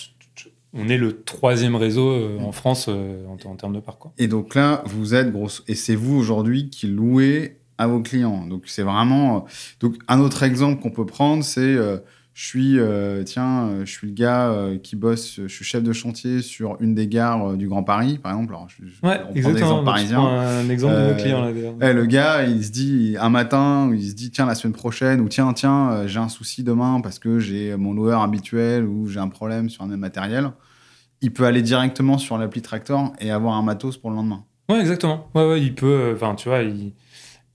on 0.73 0.87
est 0.87 0.97
le 0.97 1.21
troisième 1.21 1.75
réseau 1.75 2.39
en 2.39 2.51
France 2.51 2.87
en, 2.87 3.37
en 3.45 3.55
termes 3.55 3.73
de 3.73 3.79
parc. 3.81 3.99
Quoi. 3.99 4.13
Et 4.17 4.27
donc 4.27 4.55
là, 4.55 4.83
vous 4.85 5.15
êtes 5.15 5.31
grosse, 5.31 5.63
et 5.67 5.75
c'est 5.75 5.95
vous 5.95 6.15
aujourd'hui 6.15 6.69
qui 6.69 6.87
louez 6.87 7.60
à 7.81 7.87
vos 7.87 7.99
clients. 8.01 8.45
Donc 8.45 8.63
c'est 8.67 8.83
vraiment. 8.83 9.37
euh, 9.37 9.39
Donc 9.79 9.95
un 10.07 10.19
autre 10.19 10.43
exemple 10.43 10.81
qu'on 10.81 10.91
peut 10.91 11.05
prendre, 11.05 11.43
c'est 11.43 11.59
euh, 11.61 11.97
je 12.33 12.45
suis, 12.45 12.79
euh, 12.79 13.23
tiens, 13.23 13.63
euh, 13.67 13.85
je 13.85 13.91
suis 13.91 14.07
le 14.07 14.13
gars 14.13 14.55
qui 14.81 14.95
bosse, 14.95 15.41
je 15.41 15.47
suis 15.47 15.65
chef 15.65 15.83
de 15.83 15.91
chantier 15.91 16.41
sur 16.41 16.77
une 16.79 16.95
des 16.95 17.07
gares 17.07 17.57
du 17.57 17.67
Grand 17.67 17.83
Paris, 17.83 18.19
par 18.23 18.31
exemple. 18.31 18.53
Alors, 18.53 18.69
je, 18.69 18.85
je- 18.85 19.05
Ouais, 19.05 19.19
on 19.19 19.33
prend 19.33 19.35
exactement. 19.49 19.83
prends 19.83 20.29
un 20.29 20.69
exemple 20.69 20.95
de 20.95 21.09
nos 21.11 21.15
clients 21.17 21.41
là. 21.41 21.51
Eh, 21.89 21.93
le 21.93 22.05
gars, 22.05 22.43
il 22.45 22.63
se 22.63 22.71
dit 22.71 23.17
un 23.19 23.29
matin, 23.29 23.91
il 23.93 24.09
se 24.09 24.15
dit 24.15 24.31
tiens 24.31 24.45
la 24.45 24.55
semaine 24.55 24.73
prochaine 24.73 25.19
ou 25.19 25.27
tiens 25.27 25.51
tiens 25.53 26.07
j'ai 26.07 26.19
un 26.19 26.29
souci 26.29 26.63
demain 26.63 27.01
parce 27.01 27.19
que 27.19 27.39
j'ai 27.39 27.75
mon 27.75 27.93
loueur 27.93 28.21
habituel 28.21 28.85
ou 28.85 29.07
j'ai 29.07 29.19
un 29.19 29.27
problème 29.29 29.69
sur 29.69 29.83
un 29.83 29.87
même 29.87 29.99
matériel. 29.99 30.51
Il 31.23 31.33
peut 31.33 31.45
aller 31.45 31.61
directement 31.61 32.17
sur 32.17 32.37
l'appli 32.37 32.61
Tractor 32.61 33.11
et 33.19 33.29
avoir 33.29 33.55
un 33.55 33.61
matos 33.61 33.97
pour 33.97 34.09
le 34.09 34.15
lendemain. 34.15 34.43
Ouais, 34.69 34.79
exactement. 34.79 35.29
Ouais, 35.35 35.47
ouais, 35.47 35.61
il 35.61 35.75
peut. 35.75 36.13
Enfin, 36.15 36.33
tu 36.35 36.47
vois, 36.49 36.61
il, 36.63 36.93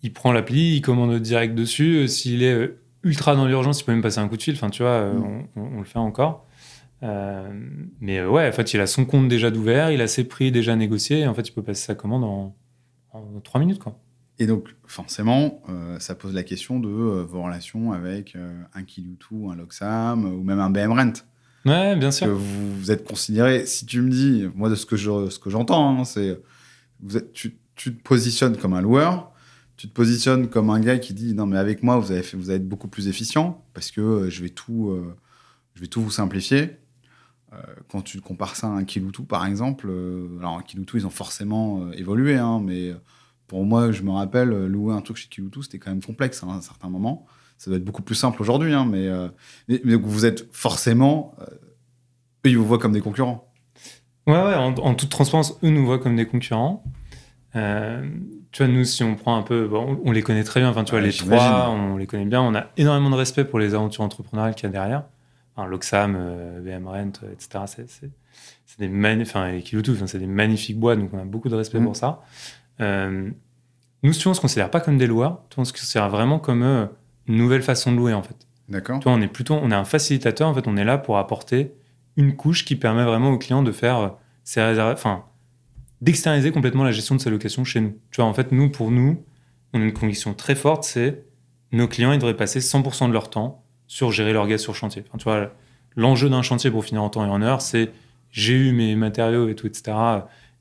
il 0.03 0.13
prend 0.13 0.33
l'appli, 0.33 0.77
il 0.77 0.81
commande 0.83 1.19
direct 1.21 1.55
dessus. 1.55 1.97
Euh, 1.97 2.07
S'il 2.07 2.43
est 2.43 2.53
euh, 2.55 2.79
ultra 3.03 3.35
dans 3.37 3.47
l'urgence, 3.47 3.81
il 3.81 3.85
peut 3.85 3.93
même 3.93 4.03
passer 4.03 4.19
un 4.21 4.29
coup 4.29 4.37
de 4.37 4.43
fil. 4.43 4.55
Enfin, 4.55 4.71
tu 4.71 4.83
vois, 4.83 4.93
euh, 4.93 5.15
Mm. 5.15 5.25
on, 5.57 5.61
on- 5.63 5.77
on 5.77 5.79
le 5.79 5.85
fait 5.85 5.99
encore. 5.99 6.47
Euh, 7.03 7.49
mais 8.01 8.25
ouais, 8.25 8.49
en 8.49 8.53
fait, 8.53 8.73
il 8.75 8.81
a 8.81 8.87
son 8.87 9.05
compte 9.05 9.29
déjà 9.29 9.51
d'ouvert, 9.51 9.91
il 9.91 10.01
a 10.01 10.07
ses 10.09 10.25
prix 10.25 10.51
déjà 10.51 10.77
négociés. 10.77 11.21
Et 11.21 11.27
en 11.27 11.35
fait, 11.35 11.49
il 11.49 11.53
peut 11.53 11.63
passer 11.63 11.85
sa 11.87 11.95
commande 11.95 12.25
en, 12.25 12.57
en 13.13 13.41
3 13.43 13.61
minutes, 13.61 13.79
quoi. 13.81 13.99
Et 14.39 14.47
donc 14.47 14.75
forcément, 14.87 15.63
euh, 15.71 15.99
ça 15.99 16.15
pose 16.15 16.35
la 16.35 16.43
question 16.43 16.79
de 16.79 16.89
euh, 16.89 17.25
vos 17.25 17.43
relations 17.43 17.93
avec 17.93 18.37
un 18.75 18.83
Kiloutou, 18.83 19.49
un 19.51 19.57
Loxam 19.57 20.27
ou 20.27 20.43
même 20.43 20.61
un 20.61 20.69
BM 20.69 20.93
Rent. 20.93 21.13
Ouais, 21.65 21.97
bien 21.97 22.11
que 22.11 22.15
sûr. 22.15 22.35
vous, 22.35 22.77
vous 22.79 22.91
êtes 22.91 23.07
considéré, 23.09 23.65
si 23.65 23.87
tu 23.87 24.01
me 24.03 24.11
dis, 24.11 24.47
moi 24.55 24.69
de 24.69 24.75
ce 24.75 24.85
que 24.85 24.97
je, 24.97 25.31
ce 25.31 25.39
que 25.39 25.49
j'entends, 25.49 25.99
hein, 26.01 26.05
c'est 26.05 26.39
tu 27.33 27.57
te 27.75 27.91
positionnes 28.03 28.57
comme 28.57 28.75
un 28.75 28.81
loueur, 28.83 29.33
tu 29.77 29.89
te 29.89 29.93
positionnes 29.93 30.49
comme 30.49 30.71
un 30.71 30.81
gars 30.81 30.99
qui 30.99 31.13
dit 31.13 31.35
non 31.35 31.47
mais 31.47 31.59
avec 31.59 31.83
moi 31.83 31.99
vous 31.99 32.07
fait, 32.07 32.35
vous 32.35 32.51
allez 32.51 32.59
être 32.59 32.69
beaucoup 32.69 32.89
plus 32.89 33.09
efficient 33.09 33.65
parce 33.75 33.91
que 33.91 34.01
euh, 34.01 34.31
je 34.31 34.43
vais 34.43 34.49
tout, 34.49 34.91
euh, 34.91 35.15
je 35.75 35.81
vais 35.81 35.87
tout 35.87 36.03
vous 36.03 36.11
simplifier. 36.11 36.79
Euh, 37.53 37.59
quand 37.89 38.03
tu 38.03 38.21
compares 38.21 38.57
ça 38.57 38.69
à 38.69 38.71
un 38.71 38.85
Kiloutou 38.85 39.25
par 39.25 39.47
exemple, 39.47 39.91
alors 40.41 40.59
un 40.59 40.63
Kiloutou 40.63 40.97
ils 40.97 41.07
ont 41.07 41.11
forcément 41.11 41.91
évolué, 41.93 42.37
hein, 42.37 42.61
mais 42.65 42.93
pour 43.47 43.65
moi 43.65 43.93
je 43.93 44.03
me 44.03 44.11
rappelle 44.11 44.67
louer 44.67 44.95
un 44.95 45.01
truc 45.03 45.19
chez 45.19 45.29
Kiloutou 45.29 45.63
c'était 45.63 45.79
quand 45.79 45.91
même 45.91 46.03
complexe 46.03 46.43
hein, 46.43 46.49
à 46.51 46.55
un 46.55 46.63
certain 46.63 46.89
moment. 46.89 47.27
Ça 47.59 47.71
doit 47.71 47.79
être 47.79 47.85
beaucoup 47.85 48.03
plus 48.03 48.15
simple 48.15 48.43
aujourd'hui, 48.43 48.75
hein, 48.75 48.85
mais, 48.85 49.09
mais, 49.69 49.95
vous 49.95 50.27
êtes 50.27 50.47
forcément 50.53 51.35
Eux, 51.41 52.51
ils 52.51 52.59
vous 52.59 52.67
voient 52.67 52.79
comme 52.79 52.93
des 52.93 53.01
concurrents. 53.01 53.51
Ouais, 54.27 54.35
ouais, 54.35 54.55
en, 54.55 54.95
toute 54.95 55.09
transparence, 55.09 55.59
eux 55.63 55.71
nous 55.71 55.87
voient 55.87 55.99
comme 55.99 56.17
des 56.17 56.27
concurrents. 56.27 56.85
Tu 58.53 58.65
vois, 58.65 58.73
nous, 58.73 58.85
si 58.85 59.03
on 59.05 59.15
prend 59.15 59.37
un 59.37 59.43
peu, 59.43 59.67
bon, 59.69 60.01
on, 60.05 60.13
les 60.13 60.23
connaît 60.23 60.45
très 60.45 60.61
bien. 60.61 60.71
Enfin, 60.71 60.85
tu 60.85 60.91
vois, 60.93 61.01
Ouais, 61.01 61.07
les 61.07 61.13
trois, 61.13 61.69
on 61.71 61.97
les 61.97 62.07
connaît 62.07 62.25
bien. 62.25 62.41
On 62.43 62.55
a 62.55 62.67
énormément 62.77 63.11
de 63.11 63.17
respect 63.17 63.45
pour 63.45 63.59
les 63.59 63.75
aventures 63.75 64.03
entrepreneuriales 64.05 64.55
qu'il 64.55 64.65
y 64.65 64.69
a 64.69 64.73
derrière. 64.73 65.05
Enfin, 65.55 65.67
L'Oxam, 65.69 66.15
euh, 66.19 66.61
VM 66.63 66.87
Rent, 66.87 67.13
euh, 67.23 67.33
etc. 67.33 67.65
C'est, 67.67 68.11
des 68.79 68.89
magni- 68.89 69.23
enfin, 69.23 69.51
c'est 70.07 70.19
des 70.19 70.27
magnifiques 70.27 70.79
boîtes, 70.79 70.99
donc 70.99 71.11
on 71.15 71.19
a 71.19 71.25
beaucoup 71.25 71.49
de 71.49 71.55
respect 71.55 71.79
Mhm. 71.79 71.85
pour 71.87 71.97
ça. 71.97 72.21
Euh, 72.81 73.31
nous, 74.03 74.13
si 74.13 74.19
tu 74.21 74.25
vois, 74.25 74.33
on 74.33 74.35
se 74.35 74.41
considère 74.41 74.71
pas 74.71 74.81
comme 74.81 74.99
des 74.99 75.07
loueurs. 75.07 75.41
Tu 75.51 75.57
vois, 75.57 75.63
on 75.63 75.65
se 75.65 75.73
considère 75.73 76.09
vraiment 76.11 76.39
comme 76.39 76.63
euh, 76.63 76.87
une 77.27 77.37
nouvelle 77.37 77.63
façon 77.63 77.93
de 77.93 77.97
louer, 77.97 78.13
en 78.15 78.23
fait. 78.23 78.37
D'accord 78.69 78.99
Tu 79.01 79.05
vois, 79.05 79.13
on 79.13 79.21
est 79.23 79.29
plutôt, 79.29 79.55
on 79.55 79.71
est 79.71 79.75
un 79.75 79.85
facilitateur. 79.85 80.49
En 80.49 80.55
fait, 80.55 80.67
on 80.69 80.77
est 80.77 80.85
là 80.85 80.99
pour 80.99 81.19
apporter 81.19 81.73
une 82.17 82.35
couche 82.37 82.65
qui 82.65 82.77
permet 82.77 83.05
vraiment 83.05 83.31
au 83.31 83.39
client 83.39 83.63
de 83.63 83.73
faire 83.73 83.99
euh, 83.99 84.09
ses 84.45 84.61
réserva- 84.61 84.93
enfin, 84.93 85.25
d'externaliser 86.01 86.53
complètement 86.53 86.85
la 86.85 86.93
gestion 86.93 87.15
de 87.15 87.21
sa 87.21 87.31
location 87.31 87.65
chez 87.65 87.81
nous. 87.81 87.99
Tu 88.11 88.21
vois, 88.21 88.27
en 88.27 88.35
fait, 88.35 88.53
nous, 88.53 88.71
pour 88.71 88.91
nous, 88.91 89.25
on 89.73 89.81
a 89.81 89.85
une 89.85 89.93
conviction 89.93 90.35
très 90.35 90.55
forte, 90.55 90.85
c'est 90.85 91.25
nos 91.73 91.89
clients, 91.89 92.13
ils 92.13 92.19
devraient 92.19 92.37
passer 92.37 92.61
100% 92.61 93.09
de 93.09 93.13
leur 93.13 93.31
temps 93.31 93.65
sur 93.87 94.13
gérer 94.13 94.33
leur 94.33 94.47
gaz 94.47 94.61
sur 94.61 94.75
chantier. 94.75 95.05
Enfin, 95.09 95.19
tu 95.19 95.25
vois, 95.25 95.53
l'enjeu 95.95 96.29
d'un 96.29 96.43
chantier 96.43 96.71
pour 96.71 96.85
finir 96.85 97.03
en 97.03 97.11
temps 97.11 97.25
et 97.25 97.29
en 97.29 97.43
heure, 97.43 97.63
c'est 97.63 97.91
j'ai 98.31 98.55
eu 98.55 98.73
mes 98.73 98.97
matériaux 98.97 99.49
et 99.49 99.55
tout, 99.55 99.67
etc., 99.67 99.97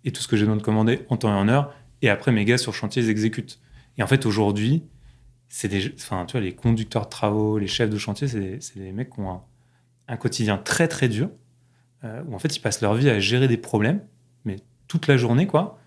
et 0.04 0.12
tout 0.12 0.22
ce 0.22 0.28
que 0.28 0.38
j'ai 0.38 0.44
besoin 0.44 0.58
de 0.58 0.62
commander 0.62 1.02
en 1.10 1.18
temps 1.18 1.30
et 1.30 1.38
en 1.38 1.50
heure, 1.50 1.74
et 2.02 2.10
après 2.10 2.32
mes 2.32 2.46
gars 2.46 2.58
sur 2.58 2.74
chantier, 2.74 3.02
ils 3.02 3.10
exécutent. 3.10 3.60
Et 3.98 4.04
en 4.04 4.08
fait, 4.08 4.26
aujourd'hui, 4.26 4.84
c'est 5.50 5.68
des, 5.68 5.94
enfin, 5.96 6.26
tu 6.26 6.34
vois, 6.34 6.42
les 6.42 6.54
conducteurs 6.54 7.06
de 7.06 7.10
travaux, 7.10 7.58
les 7.58 7.68
chefs 7.68 7.90
de 7.90 7.98
chantier, 7.98 8.28
c'est 8.28 8.60
des, 8.76 8.92
mecs 8.92 9.10
qui 9.10 9.20
ont 9.20 9.42
un, 10.08 10.18
quotidien 10.18 10.58
très 10.58 10.88
très 10.88 11.10
dur, 11.10 11.30
euh, 12.04 12.22
où 12.28 12.36
en 12.36 12.40
fait 12.40 12.56
ils 12.56 12.60
passent 12.60 12.82
leur 12.82 12.94
vie 12.94 13.10
à 13.10 13.20
gérer 13.20 13.48
des 13.48 13.58
problèmes, 13.58 14.02
toute 14.88 15.08
la 15.08 15.18
journée, 15.18 15.48
quoi. 15.48 15.80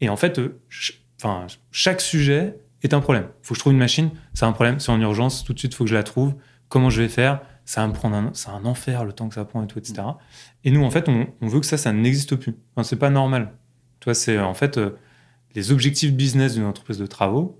Et 0.00 0.08
en 0.08 0.16
fait, 0.16 0.38
euh, 0.38 0.60
enfin, 1.18 1.46
chaque 1.70 2.00
sujet 2.00 2.58
est 2.82 2.94
un 2.94 3.00
problème. 3.00 3.28
faut 3.42 3.54
que 3.54 3.56
je 3.56 3.60
trouve 3.60 3.72
une 3.72 3.78
machine, 3.78 4.10
c'est 4.34 4.44
un 4.44 4.52
problème, 4.52 4.78
c'est 4.78 4.92
en 4.92 5.00
urgence, 5.00 5.44
tout 5.44 5.54
de 5.54 5.58
suite, 5.58 5.74
faut 5.74 5.84
que 5.84 5.90
je 5.90 5.94
la 5.94 6.02
trouve. 6.02 6.34
Comment 6.68 6.90
je 6.90 7.02
vais 7.02 7.08
faire? 7.08 7.40
Ça 7.64 7.80
va 7.80 7.88
me 7.88 7.92
prendre 7.94 8.16
un, 8.16 8.32
un 8.52 8.64
enfer 8.66 9.04
le 9.04 9.12
temps 9.12 9.28
que 9.28 9.34
ça 9.34 9.44
prend 9.44 9.62
et 9.62 9.66
tout, 9.66 9.78
etc. 9.78 10.02
Et 10.64 10.70
nous, 10.70 10.84
en 10.84 10.90
fait, 10.90 11.08
on, 11.08 11.26
veut 11.40 11.60
que 11.60 11.66
ça, 11.66 11.78
ça 11.78 11.92
n'existe 11.92 12.36
plus. 12.36 12.54
Enfin, 12.74 12.84
c'est 12.84 12.98
pas 12.98 13.10
normal. 13.10 13.52
Tu 14.00 14.06
vois, 14.06 14.14
c'est 14.14 14.38
en 14.38 14.52
fait 14.52 14.76
euh, 14.76 14.98
les 15.54 15.72
objectifs 15.72 16.12
business 16.12 16.54
d'une 16.54 16.64
entreprise 16.64 16.98
de 16.98 17.06
travaux, 17.06 17.58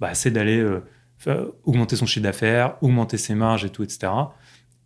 bah, 0.00 0.14
c'est 0.14 0.30
d'aller 0.30 0.58
euh, 0.58 0.80
augmenter 1.64 1.96
son 1.96 2.06
chiffre 2.06 2.24
d'affaires, 2.24 2.76
augmenter 2.82 3.18
ses 3.18 3.34
marges 3.34 3.64
et 3.64 3.70
tout, 3.70 3.82
etc. 3.82 4.12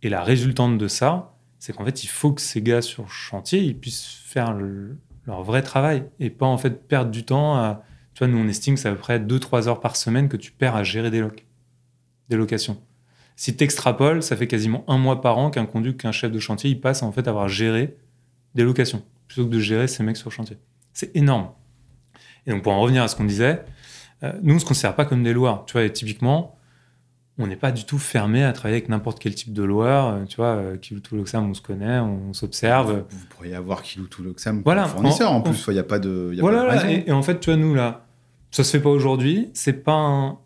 Et 0.01 0.09
la 0.09 0.23
résultante 0.23 0.77
de 0.77 0.87
ça, 0.87 1.33
c'est 1.59 1.73
qu'en 1.73 1.85
fait, 1.85 2.03
il 2.03 2.07
faut 2.07 2.33
que 2.33 2.41
ces 2.41 2.61
gars 2.61 2.81
sur 2.81 3.09
chantier, 3.09 3.61
ils 3.61 3.77
puissent 3.77 4.21
faire 4.25 4.53
leur 5.27 5.43
vrai 5.43 5.61
travail 5.61 6.05
et 6.19 6.29
pas 6.29 6.45
en 6.45 6.57
fait 6.57 6.87
perdre 6.87 7.11
du 7.11 7.23
temps 7.23 7.55
à. 7.55 7.83
Tu 8.13 8.23
vois, 8.23 8.33
nous, 8.33 8.39
on 8.39 8.47
estime 8.47 8.73
que 8.73 8.79
c'est 8.79 8.89
à 8.89 8.93
peu 8.93 8.97
près 8.97 9.19
2-3 9.19 9.67
heures 9.67 9.79
par 9.79 9.95
semaine 9.95 10.27
que 10.27 10.37
tu 10.37 10.51
perds 10.51 10.75
à 10.75 10.83
gérer 10.83 11.11
des 11.11 11.19
locs, 11.19 11.45
des 12.29 12.35
locations. 12.35 12.81
Si 13.35 13.55
tu 13.55 13.63
extrapoles, 13.63 14.23
ça 14.23 14.35
fait 14.35 14.47
quasiment 14.47 14.83
un 14.87 14.97
mois 14.97 15.21
par 15.21 15.37
an 15.37 15.51
qu'un 15.51 15.67
conduit, 15.67 15.95
qu'un 15.95 16.11
chef 16.11 16.31
de 16.31 16.39
chantier, 16.39 16.71
il 16.71 16.81
passe 16.81 17.03
en 17.03 17.11
fait 17.11 17.27
à 17.27 17.29
avoir 17.29 17.47
géré 17.47 17.95
des 18.55 18.63
locations 18.63 19.03
plutôt 19.27 19.45
que 19.45 19.53
de 19.53 19.59
gérer 19.59 19.87
ces 19.87 20.01
mecs 20.01 20.17
sur 20.17 20.31
chantier. 20.31 20.57
C'est 20.93 21.15
énorme. 21.15 21.51
Et 22.47 22.51
donc, 22.51 22.63
pour 22.63 22.71
en 22.71 22.79
revenir 22.79 23.03
à 23.03 23.07
ce 23.07 23.15
qu'on 23.15 23.25
disait, 23.25 23.63
euh, 24.23 24.33
nous, 24.41 24.53
on 24.53 24.55
ne 24.55 24.59
se 24.59 24.65
considère 24.65 24.95
pas 24.95 25.05
comme 25.05 25.21
des 25.21 25.33
loueurs. 25.33 25.65
Tu 25.65 25.73
vois, 25.73 25.83
et 25.83 25.93
typiquement, 25.93 26.56
on 27.39 27.47
n'est 27.47 27.55
pas 27.55 27.71
du 27.71 27.85
tout 27.85 27.99
fermé 27.99 28.43
à 28.43 28.51
travailler 28.53 28.77
avec 28.77 28.89
n'importe 28.89 29.19
quel 29.19 29.35
type 29.35 29.53
de 29.53 29.63
loueur. 29.63 30.07
Euh, 30.07 30.25
tu 30.25 30.37
vois, 30.37 30.55
euh, 30.55 30.77
Kiloutou 30.77 31.15
Loxam, 31.15 31.49
on 31.49 31.53
se 31.53 31.61
connaît, 31.61 31.99
on 31.99 32.33
s'observe. 32.33 32.91
Vous, 33.09 33.17
vous 33.19 33.25
pourriez 33.29 33.53
avoir 33.55 33.81
Kiloutou 33.83 34.23
Loxam 34.23 34.61
Voilà, 34.65 34.83
comme 34.83 34.91
fournisseur 34.93 35.31
en, 35.31 35.37
en- 35.37 35.41
plus. 35.41 35.63
Il 35.67 35.73
n'y 35.73 35.79
a 35.79 35.83
pas 35.83 35.99
de, 35.99 36.31
y 36.33 36.39
a 36.39 36.41
Voilà, 36.41 36.57
pas 36.59 36.63
de 36.63 36.67
voilà. 36.71 36.81
raison. 36.87 37.03
et, 37.05 37.09
et 37.09 37.11
en 37.11 37.21
fait, 37.21 37.39
tu 37.39 37.49
vois, 37.51 37.57
nous, 37.57 37.75
là, 37.75 38.05
ça 38.51 38.63
se 38.63 38.71
fait 38.71 38.81
pas 38.81 38.89
aujourd'hui. 38.89 39.49
C'est 39.53 39.83
pas 39.83 39.93
un... 39.93 40.39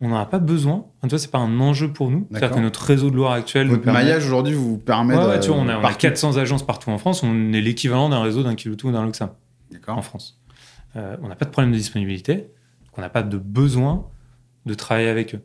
On 0.00 0.08
n'en 0.08 0.16
a 0.18 0.26
pas 0.26 0.40
besoin. 0.40 0.74
Enfin, 0.98 1.04
tu 1.04 1.08
vois, 1.10 1.18
c'est 1.18 1.30
pas 1.30 1.38
un 1.38 1.60
enjeu 1.60 1.90
pour 1.90 2.10
nous. 2.10 2.26
C'est-à-dire 2.30 2.50
que 2.56 2.60
notre 2.60 2.82
réseau 2.84 3.10
de 3.10 3.16
loueurs 3.16 3.30
actuel 3.32 3.68
Votre 3.68 3.82
permet- 3.84 4.00
maillage 4.00 4.26
aujourd'hui 4.26 4.52
vous 4.52 4.76
permet 4.76 5.16
Ouais, 5.16 5.22
de. 5.22 5.28
ouais, 5.28 5.40
tu 5.40 5.48
vois, 5.48 5.56
on 5.56 5.68
a, 5.68 5.76
on 5.76 5.78
a 5.78 5.82
partout. 5.82 5.98
400 5.98 6.36
agences 6.36 6.66
partout 6.66 6.90
en 6.90 6.98
France. 6.98 7.22
On 7.22 7.52
est 7.54 7.60
l'équivalent 7.62 8.10
d'un 8.10 8.20
réseau 8.20 8.42
d'un 8.42 8.54
Kiloutou 8.56 8.88
ou 8.88 8.92
d'un 8.92 9.04
Loxam 9.04 9.30
en. 9.86 10.02
France. 10.02 10.38
Euh, 10.96 11.16
on 11.22 11.28
n'a 11.28 11.36
pas 11.36 11.46
de 11.46 11.50
problème 11.50 11.72
de 11.72 11.76
disponibilité. 11.78 12.34
donc 12.36 12.98
on 12.98 13.00
n'a 13.00 13.08
pas 13.08 13.22
de 13.22 13.38
besoin 13.38 14.06
de 14.66 14.74
travailler 14.74 15.08
avec 15.08 15.34
eux. 15.34 15.40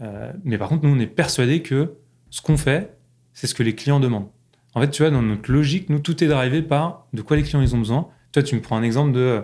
Euh, 0.00 0.32
mais 0.44 0.58
par 0.58 0.68
contre, 0.68 0.84
nous, 0.86 0.94
on 0.94 0.98
est 1.00 1.06
persuadé 1.06 1.62
que 1.62 1.94
ce 2.30 2.40
qu'on 2.42 2.56
fait, 2.56 2.96
c'est 3.32 3.46
ce 3.46 3.54
que 3.54 3.62
les 3.62 3.74
clients 3.74 4.00
demandent. 4.00 4.28
En 4.74 4.80
fait, 4.80 4.90
tu 4.90 5.02
vois, 5.02 5.10
dans 5.10 5.22
notre 5.22 5.50
logique, 5.52 5.88
nous, 5.90 5.98
tout 6.00 6.22
est 6.22 6.26
drivé 6.26 6.62
par 6.62 7.06
de 7.12 7.22
quoi 7.22 7.36
les 7.36 7.42
clients 7.42 7.60
ils 7.62 7.74
ont 7.74 7.78
besoin. 7.78 8.08
Toi, 8.32 8.42
tu 8.42 8.54
me 8.56 8.60
prends 8.60 8.76
un 8.76 8.82
exemple 8.82 9.12
de. 9.12 9.20
euh, 9.20 9.40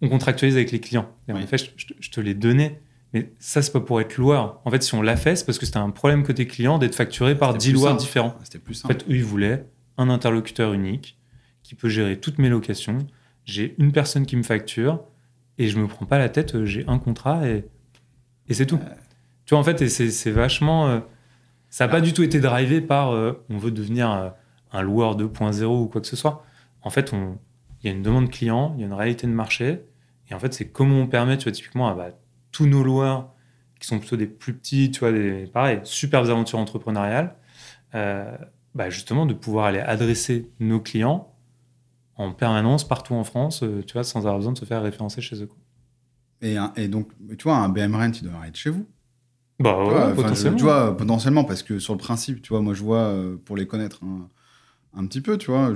on 0.00 0.08
contractualise 0.08 0.56
avec 0.56 0.72
les 0.72 0.80
clients. 0.80 1.08
Et 1.28 1.32
en 1.32 1.38
effet, 1.38 1.58
je, 1.58 1.66
je 1.76 1.86
te- 1.86 1.94
je 2.00 2.10
te 2.10 2.20
l'ai 2.20 2.34
donné. 2.34 2.80
Mais 3.12 3.30
ça, 3.38 3.62
c'est 3.62 3.72
pas 3.72 3.80
pour 3.80 4.00
être 4.00 4.16
loueur. 4.16 4.60
En 4.64 4.70
fait, 4.70 4.82
si 4.82 4.94
on 4.94 5.02
l'a 5.02 5.16
fait, 5.16 5.36
c'est 5.36 5.44
parce 5.44 5.58
que 5.58 5.66
c'était 5.66 5.78
un 5.78 5.90
problème 5.90 6.24
côté 6.24 6.46
client 6.46 6.78
d'être 6.78 6.94
facturé 6.96 7.36
par 7.36 7.50
C'était 7.52 7.58
10 7.64 7.68
plus 7.70 7.74
loueurs 7.74 7.90
simple. 7.92 8.00
différents. 8.02 8.34
C'était 8.42 8.58
plus 8.58 8.84
En 8.84 8.88
simple. 8.88 8.94
fait, 8.94 9.10
eux, 9.10 9.16
ils 9.16 9.24
voulaient 9.24 9.66
un 9.98 10.08
interlocuteur 10.08 10.72
unique 10.72 11.18
qui 11.62 11.74
peut 11.76 11.88
gérer 11.88 12.18
toutes 12.18 12.38
mes 12.38 12.48
locations. 12.48 12.98
J'ai 13.44 13.74
une 13.78 13.92
personne 13.92 14.24
qui 14.26 14.34
me 14.36 14.42
facture 14.42 15.04
et 15.58 15.68
je 15.68 15.78
me 15.78 15.86
prends 15.86 16.06
pas 16.06 16.18
la 16.18 16.28
tête. 16.30 16.54
euh, 16.56 16.64
J'ai 16.64 16.84
un 16.88 16.98
contrat 16.98 17.46
et, 17.46 17.64
et 18.48 18.54
c'est 18.54 18.66
tout. 18.66 18.78
Tu 19.46 19.54
vois, 19.54 19.58
en 19.58 19.64
fait, 19.64 19.88
c'est 19.88 20.30
vachement. 20.30 20.88
euh, 20.88 21.00
ça 21.70 21.86
n'a 21.86 21.90
pas 21.90 22.00
du 22.00 22.12
tout 22.12 22.22
été 22.22 22.38
drivé 22.40 22.80
par 22.80 23.12
euh, 23.12 23.44
on 23.48 23.56
veut 23.56 23.70
devenir 23.70 24.10
euh, 24.12 24.28
un 24.72 24.82
loueur 24.82 25.16
2.0 25.16 25.64
ou 25.64 25.86
quoi 25.86 26.00
que 26.00 26.06
ce 26.06 26.16
soit. 26.16 26.44
En 26.82 26.90
fait, 26.90 27.12
il 27.12 27.86
y 27.86 27.88
a 27.88 27.92
une 27.92 28.02
demande 28.02 28.30
client, 28.30 28.74
il 28.76 28.80
y 28.80 28.84
a 28.84 28.86
une 28.86 28.92
réalité 28.92 29.26
de 29.26 29.32
marché. 29.32 29.84
Et 30.30 30.34
en 30.34 30.38
fait, 30.38 30.52
c'est 30.54 30.68
comment 30.68 30.96
on 30.96 31.06
permet, 31.06 31.38
tu 31.38 31.44
vois, 31.44 31.52
typiquement, 31.52 31.88
à 31.88 31.94
bah, 31.94 32.10
tous 32.50 32.66
nos 32.66 32.82
loueurs 32.82 33.32
qui 33.80 33.88
sont 33.88 33.98
plutôt 33.98 34.16
des 34.16 34.26
plus 34.26 34.54
petits, 34.54 34.90
tu 34.90 35.00
vois, 35.00 35.12
des, 35.12 35.46
pareil, 35.46 35.80
superbes 35.84 36.28
aventures 36.30 36.58
entrepreneuriales, 36.58 37.34
euh, 37.94 38.36
bah, 38.74 38.90
justement, 38.90 39.26
de 39.26 39.34
pouvoir 39.34 39.66
aller 39.66 39.80
adresser 39.80 40.50
nos 40.60 40.80
clients 40.80 41.34
en 42.16 42.32
permanence 42.32 42.86
partout 42.86 43.14
en 43.14 43.24
France, 43.24 43.62
euh, 43.62 43.82
tu 43.84 43.94
vois, 43.94 44.04
sans 44.04 44.20
avoir 44.20 44.36
besoin 44.36 44.52
de 44.52 44.58
se 44.58 44.64
faire 44.64 44.82
référencer 44.82 45.20
chez 45.20 45.42
eux. 45.42 45.48
Et, 46.42 46.56
un- 46.56 46.72
et 46.76 46.88
donc, 46.88 47.08
tu 47.38 47.44
vois, 47.44 47.56
un 47.56 47.68
BM 47.68 47.94
Rent, 47.94 48.10
il 48.20 48.22
devrait 48.24 48.48
être 48.48 48.56
chez 48.56 48.70
vous. 48.70 48.86
Bah 49.60 49.76
Tu 49.86 49.90
vois, 49.92 50.12
potentiellement. 50.12 50.56
tu 50.58 50.64
vois, 50.64 50.96
potentiellement, 50.96 51.44
parce 51.44 51.62
que 51.62 51.78
sur 51.78 51.92
le 51.94 51.98
principe, 51.98 52.42
tu 52.42 52.48
vois, 52.50 52.60
moi, 52.62 52.74
je 52.74 52.82
vois, 52.82 52.98
euh, 53.02 53.36
pour 53.44 53.56
les 53.56 53.66
connaître 53.66 54.00
un, 54.02 54.28
un 55.00 55.06
petit 55.06 55.20
peu, 55.20 55.38
tu 55.38 55.50
vois, 55.52 55.72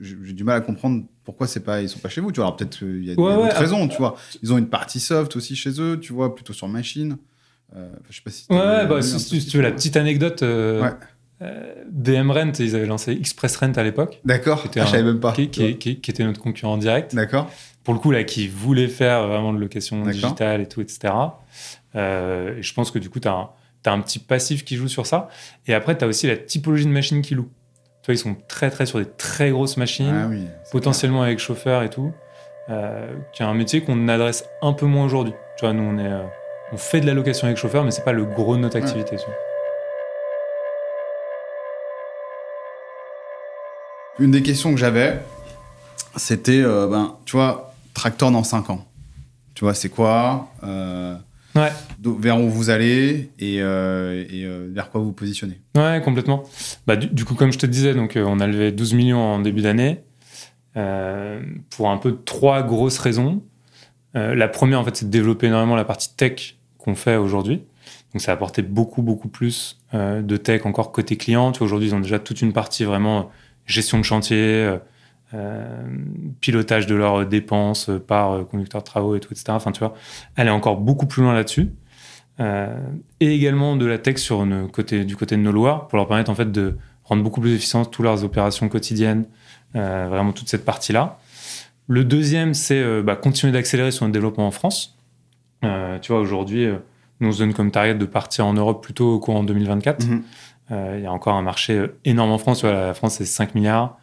j'ai 0.00 0.32
du 0.34 0.44
mal 0.44 0.56
à 0.56 0.60
comprendre 0.60 1.04
pourquoi 1.24 1.46
c'est 1.46 1.60
pas, 1.60 1.80
ils 1.82 1.88
sont 1.88 1.98
pas 1.98 2.08
chez 2.10 2.20
vous, 2.20 2.30
tu 2.30 2.36
vois. 2.36 2.46
Alors 2.46 2.56
peut-être 2.56 2.78
qu'il 2.78 3.04
y 3.04 3.10
a, 3.10 3.14
il 3.14 3.18
y 3.18 3.22
a 3.22 3.36
Ouais, 3.38 3.42
d'autres 3.44 3.56
raisons, 3.58 3.88
tu 3.88 3.96
vois. 3.96 4.16
Ils 4.42 4.52
ont 4.52 4.58
une 4.58 4.68
partie 4.68 5.00
soft 5.00 5.34
aussi 5.36 5.56
chez 5.56 5.80
eux, 5.80 5.98
tu 5.98 6.12
vois, 6.12 6.34
plutôt 6.34 6.52
sur 6.52 6.68
machine. 6.68 7.16
Euh, 7.74 7.88
je 8.10 8.16
sais 8.16 8.22
pas 8.22 8.30
si. 8.30 8.46
Ouais, 8.50 8.86
bah, 8.86 9.00
si, 9.02 9.18
si 9.18 9.46
tu 9.46 9.56
veux 9.56 9.62
la 9.62 9.72
petite 9.72 9.96
anecdote, 9.96 10.42
euh, 10.42 10.82
Ouais. 10.82 10.90
euh, 11.42 11.74
DM 11.90 12.30
Rent, 12.30 12.52
ils 12.58 12.76
avaient 12.76 12.86
lancé 12.86 13.12
Express 13.12 13.56
Rent 13.56 13.72
à 13.76 13.82
l'époque, 13.82 14.20
D'accord, 14.24 14.62
ah, 14.66 14.70
je 14.84 14.90
savais 14.90 15.02
même 15.04 15.20
pas. 15.20 15.32
qui- 15.32 15.48
qui 15.48 16.10
était 16.10 16.24
notre 16.24 16.40
concurrent 16.40 16.76
direct. 16.78 17.14
D'accord. 17.14 17.50
Pour 17.84 17.94
le 17.94 18.00
coup, 18.00 18.10
là, 18.10 18.24
qui 18.24 18.46
voulait 18.48 18.88
faire 18.88 19.26
vraiment 19.26 19.52
de 19.52 19.58
location 19.58 20.02
digitale 20.04 20.60
et 20.60 20.68
tout, 20.68 20.80
etc. 20.80 21.14
Euh, 21.96 22.58
et 22.58 22.62
je 22.62 22.74
pense 22.74 22.90
que 22.90 22.98
du 22.98 23.08
coup, 23.10 23.20
tu 23.20 23.28
as, 23.28 23.50
un 23.86 24.00
petit 24.00 24.18
passif 24.18 24.64
qui 24.64 24.76
joue 24.76 24.88
sur 24.88 25.06
ça. 25.06 25.28
Et 25.66 25.72
après, 25.74 25.96
tu 25.96 26.04
as 26.04 26.06
aussi 26.08 26.26
la 26.26 26.36
typologie 26.36 26.84
de 26.84 26.90
machines 26.90 27.22
qui 27.22 27.34
louent. 27.34 27.50
Tu 28.02 28.06
vois, 28.06 28.14
ils 28.14 28.18
sont 28.18 28.36
très, 28.48 28.70
très 28.70 28.86
sur 28.86 28.98
des 28.98 29.06
très 29.06 29.50
grosses 29.50 29.76
machines, 29.76 30.12
Ah 30.24 30.26
oui. 30.28 30.46
potentiellement 30.72 31.22
avec 31.22 31.38
chauffeur 31.38 31.82
et 31.82 31.90
tout, 31.90 32.12
euh, 32.68 33.14
qui 33.32 33.42
est 33.42 33.46
un 33.46 33.54
métier 33.54 33.82
qu'on 33.82 34.08
adresse 34.08 34.44
un 34.62 34.72
peu 34.74 34.86
moins 34.86 35.04
aujourd'hui. 35.06 35.34
Tu 35.58 35.64
vois, 35.64 35.72
nous, 35.74 35.82
on, 35.82 35.98
est, 35.98 36.06
euh, 36.10 36.22
on 36.72 36.76
fait 36.76 37.00
de 37.00 37.06
la 37.06 37.14
location 37.14 37.46
avec 37.46 37.56
chauffeur, 37.58 37.82
mais 37.84 37.90
c'est 37.90 38.04
pas 38.04 38.12
le 38.12 38.24
gros 38.24 38.56
de 38.56 38.60
notre 38.60 38.76
Ouais. 38.76 38.82
activité. 38.82 39.16
tu 39.16 39.24
vois. 39.24 39.24
clair. 39.24 39.36
Une 44.18 44.30
des 44.32 44.42
questions 44.42 44.70
que 44.72 44.76
j'avais, 44.78 45.18
c'était, 46.16 46.60
euh, 46.62 46.86
ben, 46.86 47.16
tu 47.24 47.36
vois, 47.36 47.69
tracteur 47.94 48.30
dans 48.30 48.44
5 48.44 48.70
ans. 48.70 48.86
Tu 49.54 49.64
vois, 49.64 49.74
c'est 49.74 49.88
quoi 49.88 50.52
euh, 50.62 51.16
Ouais. 51.54 51.70
Vers 52.02 52.40
où 52.40 52.48
vous 52.48 52.70
allez 52.70 53.30
et, 53.38 53.60
euh, 53.60 54.24
et 54.30 54.44
euh, 54.44 54.68
vers 54.72 54.90
quoi 54.90 55.00
vous 55.00 55.12
positionnez 55.12 55.60
Ouais, 55.76 56.00
complètement. 56.04 56.44
Bah, 56.86 56.96
du, 56.96 57.08
du 57.08 57.24
coup, 57.24 57.34
comme 57.34 57.52
je 57.52 57.58
te 57.58 57.66
disais, 57.66 57.94
donc, 57.94 58.16
on 58.16 58.40
a 58.40 58.46
levé 58.46 58.72
12 58.72 58.94
millions 58.94 59.20
en 59.20 59.38
début 59.40 59.62
d'année 59.62 60.02
pour 61.70 61.90
un 61.90 61.96
peu 61.96 62.16
trois 62.24 62.62
grosses 62.62 62.98
raisons. 62.98 63.42
La 64.14 64.48
première, 64.48 64.80
en 64.80 64.84
fait, 64.84 64.96
c'est 64.96 65.06
de 65.06 65.10
développer 65.10 65.48
énormément 65.48 65.76
la 65.76 65.84
partie 65.84 66.14
tech 66.14 66.56
qu'on 66.78 66.94
fait 66.94 67.16
aujourd'hui. 67.16 67.62
Donc, 68.12 68.22
ça 68.22 68.32
a 68.32 68.34
apporté 68.34 68.62
beaucoup, 68.62 69.02
beaucoup 69.02 69.28
plus 69.28 69.78
euh, 69.94 70.22
de 70.22 70.36
tech 70.36 70.66
encore 70.66 70.92
côté 70.92 71.16
client. 71.16 71.52
Tu 71.52 71.62
aujourd'hui, 71.62 71.88
ils 71.88 71.94
ont 71.94 72.00
déjà 72.00 72.18
toute 72.18 72.42
une 72.42 72.52
partie 72.52 72.84
vraiment 72.84 73.30
gestion 73.66 73.98
de 73.98 74.04
chantier, 74.04 74.36
euh, 74.38 74.78
pilotage 76.40 76.86
de 76.86 76.94
leurs 76.94 77.26
dépenses 77.26 77.88
euh, 77.88 77.98
par 77.98 78.32
euh, 78.32 78.44
conducteur 78.44 78.80
de 78.80 78.86
travaux 78.86 79.14
et 79.14 79.20
tout, 79.20 79.32
etc. 79.32 79.46
Enfin, 79.50 79.72
tu 79.72 79.80
vois, 79.80 79.94
elle 80.36 80.48
est 80.48 80.52
encore 80.52 80.76
beaucoup 80.76 81.06
plus 81.06 81.22
loin 81.22 81.34
là-dessus. 81.34 81.70
Euh, 82.40 82.74
et 83.20 83.34
également 83.34 83.76
de 83.76 83.86
la 83.86 83.98
tech 83.98 84.16
sur 84.16 84.42
une 84.42 84.68
côté, 84.68 85.04
du 85.04 85.16
côté 85.16 85.36
de 85.36 85.42
nos 85.42 85.52
loueurs 85.52 85.88
pour 85.88 85.98
leur 85.98 86.08
permettre 86.08 86.30
en 86.30 86.34
fait 86.34 86.50
de 86.50 86.76
rendre 87.04 87.22
beaucoup 87.22 87.40
plus 87.40 87.54
efficientes 87.54 87.90
toutes 87.90 88.04
leurs 88.04 88.24
opérations 88.24 88.68
quotidiennes, 88.68 89.26
vraiment 89.74 90.32
toute 90.32 90.48
cette 90.48 90.64
partie-là. 90.64 91.18
Le 91.86 92.04
deuxième, 92.04 92.54
c'est 92.54 93.02
bah, 93.02 93.16
continuer 93.16 93.52
d'accélérer 93.52 93.90
sur 93.90 94.06
notre 94.06 94.12
développement 94.12 94.46
en 94.46 94.52
France. 94.52 94.96
tu 95.62 96.12
vois, 96.12 96.20
aujourd'hui, 96.20 96.68
nous, 97.18 97.28
on 97.28 97.32
se 97.32 97.40
donne 97.40 97.52
comme 97.52 97.72
target 97.72 97.96
de 97.96 98.04
partir 98.06 98.46
en 98.46 98.54
Europe 98.54 98.82
plutôt 98.82 99.12
au 99.12 99.18
courant 99.18 99.42
2024. 99.42 100.06
Mhm. 100.06 100.22
Il 100.70 101.02
y 101.02 101.06
a 101.06 101.12
encore 101.12 101.34
un 101.34 101.42
marché 101.42 101.86
énorme 102.04 102.30
en 102.30 102.38
France. 102.38 102.62
la 102.62 102.94
France, 102.94 103.14
c'est 103.14 103.24
5 103.24 103.56
milliards. 103.56 103.98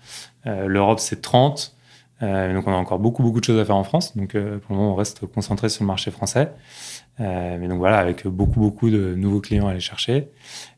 L'Europe, 0.48 1.00
c'est 1.00 1.22
30. 1.22 1.78
Euh, 2.24 2.52
donc 2.54 2.66
on 2.68 2.72
a 2.72 2.76
encore 2.76 2.98
beaucoup 2.98 3.22
beaucoup 3.22 3.40
de 3.40 3.46
choses 3.46 3.60
à 3.60 3.66
faire 3.66 3.76
en 3.76 3.84
France. 3.84 4.18
Donc 4.18 4.36
euh, 4.36 4.58
pour 4.58 4.74
le 4.76 4.82
moment 4.82 4.94
on 4.94 4.96
reste 4.96 5.26
concentré 5.28 5.70
sur 5.70 5.84
le 5.84 5.88
marché 5.88 6.12
français. 6.12 6.52
Euh, 7.20 7.58
mais 7.60 7.68
donc 7.68 7.78
voilà 7.80 7.98
avec 7.98 8.26
beaucoup 8.28 8.60
beaucoup 8.60 8.90
de 8.90 9.14
nouveaux 9.16 9.42
clients 9.42 9.68
à 9.68 9.72
aller 9.72 9.80
chercher. 9.80 10.30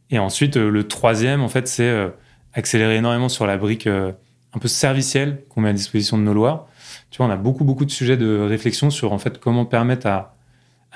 Et 0.10 0.20
ensuite 0.20 0.58
le 0.58 0.88
troisième 0.88 1.42
en 1.42 1.50
fait 1.50 1.68
c'est 1.68 2.12
accélérer 2.54 2.98
énormément 2.98 3.30
sur 3.30 3.46
la 3.46 3.58
brique 3.58 3.88
un 3.88 4.60
peu 4.60 4.68
servicielle 4.68 5.44
qu'on 5.50 5.62
met 5.62 5.70
à 5.70 5.74
disposition 5.74 6.18
de 6.18 6.24
nos 6.24 6.34
loueurs. 6.34 6.68
Tu 7.12 7.18
vois 7.18 7.28
on 7.28 7.32
a 7.32 7.38
beaucoup 7.38 7.64
beaucoup 7.64 7.86
de 7.86 7.92
sujets 7.92 8.18
de 8.18 8.40
réflexion 8.40 8.90
sur 8.90 9.14
en 9.14 9.20
fait 9.20 9.40
comment 9.40 9.66
permettre 9.66 10.08
à, 10.08 10.36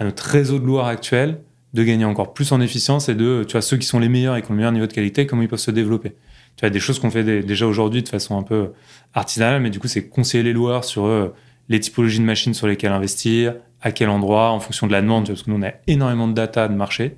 notre 0.02 0.24
réseau 0.26 0.60
de 0.60 0.66
loueurs 0.66 0.88
actuel 0.88 1.40
de 1.74 1.84
gagner 1.84 2.06
encore 2.06 2.34
plus 2.34 2.52
en 2.52 2.62
efficience 2.62 3.10
et 3.10 3.16
de 3.16 3.46
tu 3.48 3.54
vois 3.54 3.62
ceux 3.62 3.78
qui 3.78 3.86
sont 3.86 4.00
les 4.00 4.10
meilleurs 4.10 4.36
et 4.36 4.42
qui 4.42 4.50
ont 4.50 4.54
le 4.54 4.58
meilleur 4.58 4.72
niveau 4.72 4.88
de 4.88 4.94
qualité 4.94 5.28
comment 5.28 5.44
ils 5.44 5.48
peuvent 5.48 5.60
se 5.60 5.72
développer 5.72 6.16
tu 6.58 6.66
as 6.66 6.70
des 6.70 6.80
choses 6.80 7.00
qu'on 7.00 7.10
fait 7.10 7.24
déjà 7.44 7.66
aujourd'hui 7.66 8.04
de 8.04 8.10
façon 8.10 8.38
un 8.38 8.44
peu 8.44 8.72
artisanale, 9.14 9.62
mais 9.62 9.70
du 9.70 9.80
coup, 9.80 9.88
c'est 9.88 10.08
conseiller 10.08 10.44
les 10.44 10.54
loueurs 10.54 10.84
sur 10.84 11.06
euh, 11.06 11.34
les 11.70 11.80
typologies 11.80 12.20
de 12.20 12.26
machines 12.26 12.54
sur 12.54 12.68
lesquelles 12.68 12.92
investir, 12.92 13.56
à 13.82 13.92
quel 13.92 14.10
endroit, 14.10 14.52
en 14.52 14.60
fonction 14.60 14.88
de 14.88 14.92
la 14.92 15.02
demande, 15.02 15.28
parce 15.28 15.44
que 15.44 15.52
nous, 15.52 15.58
on 15.58 15.64
a 15.64 15.72
énormément 15.88 16.28
de 16.28 16.34
data 16.34 16.68
de 16.68 16.76
marché 16.76 17.18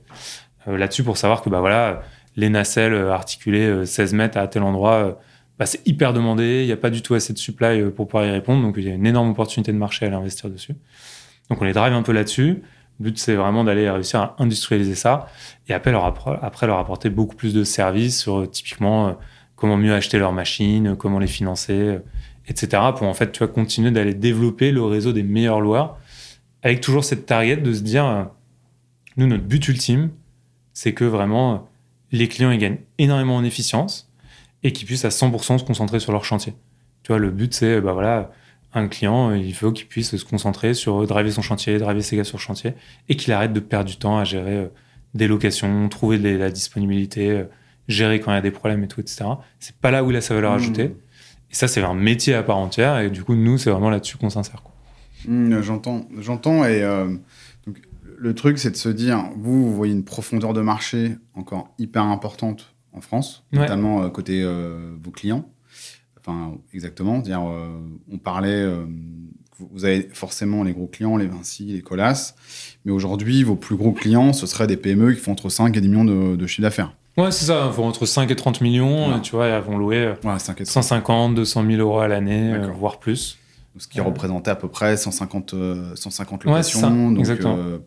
euh, 0.68 0.78
là-dessus 0.78 1.04
pour 1.04 1.18
savoir 1.18 1.42
que, 1.42 1.50
bah 1.50 1.60
voilà, 1.60 2.02
les 2.36 2.50
nacelles 2.50 2.94
euh, 2.94 3.12
articulées 3.12 3.86
16 3.86 4.14
mètres 4.14 4.38
à 4.38 4.48
tel 4.48 4.64
endroit, 4.64 5.20
bah, 5.60 5.66
c'est 5.66 5.86
hyper 5.88 6.14
demandé, 6.14 6.62
il 6.62 6.66
n'y 6.66 6.72
a 6.72 6.78
pas 6.78 6.90
du 6.90 7.02
tout 7.02 7.14
assez 7.14 7.34
de 7.34 7.38
supply 7.38 7.82
pour 7.96 8.08
pouvoir 8.08 8.26
y 8.26 8.32
répondre, 8.32 8.62
donc 8.62 8.76
il 8.78 8.84
y 8.84 8.92
a 8.92 8.94
une 8.94 9.06
énorme 9.06 9.32
opportunité 9.32 9.72
de 9.72 9.78
marché 9.78 10.06
à 10.06 10.16
investir 10.16 10.50
dessus. 10.50 10.76
Donc 11.50 11.62
on 11.62 11.66
les 11.66 11.74
drive 11.74 11.94
un 11.94 12.02
peu 12.02 12.12
là-dessus. 12.12 12.64
Le 13.00 13.06
but, 13.06 13.18
c'est 13.18 13.36
vraiment 13.36 13.64
d'aller 13.64 13.90
réussir 13.90 14.22
à 14.22 14.36
industrialiser 14.40 14.96
ça 14.96 15.28
et 15.68 15.74
après 15.74 15.92
leur, 15.92 16.06
apporter 16.06 17.10
beaucoup 17.10 17.36
plus 17.36 17.54
de 17.54 17.64
services 17.64 18.22
sur 18.22 18.50
typiquement 18.50 19.08
euh, 19.08 19.14
comment 19.56 19.78
mieux 19.78 19.94
acheter 19.94 20.18
leurs 20.18 20.32
machines, 20.32 20.96
comment 20.96 21.20
les 21.20 21.28
financer, 21.28 21.74
euh, 21.74 22.00
etc. 22.48 22.82
pour 22.98 23.08
en 23.08 23.14
fait, 23.14 23.32
tu 23.32 23.40
vas 23.40 23.48
continuer 23.48 23.92
d'aller 23.92 24.14
développer 24.14 24.72
le 24.72 24.84
réseau 24.84 25.12
des 25.12 25.24
meilleurs 25.24 25.62
loueurs 25.62 25.98
avec 26.64 26.82
toujours 26.82 27.04
cette 27.04 27.28
target 27.28 27.58
de 27.58 27.74
se 27.74 27.82
dire, 27.82 28.06
euh, 28.06 28.24
nous, 29.18 29.28
notre 29.28 29.44
but 29.44 29.68
ultime, 29.68 30.10
c'est 30.74 30.94
que 30.94 31.06
vraiment 31.06 31.70
les 32.12 32.28
clients 32.28 32.52
ils 32.52 32.58
gagnent 32.58 32.80
énormément 32.98 33.36
en 33.36 33.44
efficience 33.44 34.12
et 34.64 34.72
qu'ils 34.72 34.88
puissent 34.88 35.06
à 35.06 35.10
100% 35.10 35.60
se 35.60 35.64
concentrer 35.64 36.00
sur 36.00 36.12
leur 36.12 36.26
chantier. 36.26 36.54
Tu 37.04 37.12
vois, 37.12 37.20
le 37.20 37.30
but, 37.30 37.54
c'est, 37.54 37.82
bah 37.82 37.94
voilà, 37.94 38.32
un 38.76 38.88
client, 38.88 39.34
il 39.34 39.54
faut 39.54 39.72
qu'il 39.72 39.88
puisse 39.88 40.16
se 40.16 40.26
concentrer 40.26 40.74
sur 40.74 41.08
driver 41.08 41.32
son 41.32 41.42
chantier, 41.42 41.78
driver 41.78 42.04
ses 42.04 42.18
gars 42.18 42.24
sur 42.24 42.40
chantier, 42.40 42.74
et 43.10 43.16
qu'il 43.16 43.34
arrête 43.34 43.54
de 43.54 43.60
perdre 43.60 43.90
du 43.90 43.98
temps 43.98 44.18
à 44.18 44.24
gérer 44.24 44.56
euh, 44.56 44.68
des 45.14 45.28
locations, 45.28 45.88
trouver 45.90 46.20
de 46.20 46.30
la 46.38 46.52
disponibilité, 46.52 47.32
euh, 47.32 47.44
gérer 47.88 48.20
quand 48.20 48.32
il 48.32 48.36
y 48.36 48.38
a 48.38 48.42
des 48.42 48.52
problèmes 48.52 48.84
et 48.84 48.88
tout, 48.88 49.00
etc. 49.00 49.26
C'est 49.60 49.76
pas 49.78 49.92
là 49.92 50.04
où 50.04 50.12
il 50.12 50.18
a 50.18 50.22
sa 50.22 50.36
valeur 50.36 50.52
mmh. 50.52 50.56
ajoutée. 50.56 50.96
Et 51.52 51.56
ça, 51.56 51.68
c'est 51.68 51.82
un 51.82 51.94
métier 51.94 52.34
à 52.34 52.44
part 52.44 52.58
entière. 52.58 53.00
Et 53.00 53.10
du 53.10 53.24
coup, 53.24 53.36
nous, 53.36 53.58
c'est 53.58 53.70
vraiment 53.70 53.90
là-dessus 53.90 54.18
qu'on 54.18 54.30
s'insère. 54.30 54.62
Mmh, 55.28 55.62
j'entends, 55.62 56.08
j'entends. 56.20 56.66
Et 56.66 56.84
euh, 56.84 57.16
le 58.18 58.36
truc, 58.36 58.60
c'est 58.60 58.72
de 58.72 58.76
se 58.76 58.90
dire, 58.90 59.30
vous, 59.38 59.66
vous 59.66 59.76
voyez 59.76 59.94
une 59.94 60.04
profondeur 60.04 60.54
de 60.54 60.62
marché 60.62 61.16
encore 61.34 61.74
hyper 61.78 62.04
importante 62.04 62.76
en 62.92 63.02
France, 63.02 63.46
notamment 63.52 64.10
côté 64.10 64.44
vos 65.04 65.12
clients. 65.12 65.46
Enfin, 66.26 66.54
exactement. 66.74 67.20
Dire, 67.20 67.42
euh, 67.42 67.68
on 68.12 68.18
parlait, 68.18 68.50
euh, 68.50 68.86
vous 69.60 69.86
avez 69.86 70.10
forcément 70.12 70.64
les 70.64 70.74
gros 70.74 70.88
clients, 70.88 71.18
les 71.18 71.28
Vinci, 71.28 71.66
les 71.66 71.82
Colas, 71.82 72.34
mais 72.84 72.92
aujourd'hui, 72.92 73.44
vos 73.44 73.56
plus 73.56 73.76
gros 73.76 73.92
clients, 73.92 74.34
ce 74.34 74.48
seraient 74.48 74.68
des 74.68 74.78
PME 74.78 75.14
qui 75.14 75.20
font 75.20 75.34
entre 75.34 75.50
5 75.50 75.76
et 75.78 75.82
10 75.82 75.88
millions 75.88 76.06
de, 76.06 76.36
de 76.36 76.48
chiffre 76.48 76.64
d'affaires. 76.64 76.94
Ouais, 77.18 77.32
c'est 77.32 77.46
ça, 77.46 77.68
ils 77.68 77.74
font 77.74 77.88
entre 77.88 78.06
5 78.06 78.30
et 78.32 78.36
30 78.36 78.62
millions, 78.62 79.20
tu 79.22 79.36
vois, 79.36 79.48
ils 79.48 79.62
vont 79.62 79.78
louer 79.78 80.14
150, 80.64 81.36
200 81.36 81.66
000 81.66 81.80
euros 81.80 82.00
à 82.00 82.08
l'année, 82.08 82.54
euh, 82.54 82.68
voire 82.72 83.00
plus. 83.00 83.38
Ce 83.78 83.88
qui 83.90 84.00
représentait 84.00 84.52
à 84.52 84.56
peu 84.56 84.70
près 84.70 84.96
150, 84.96 85.54
150 85.96 86.46
locations, 86.46 87.12
donc 87.12 87.28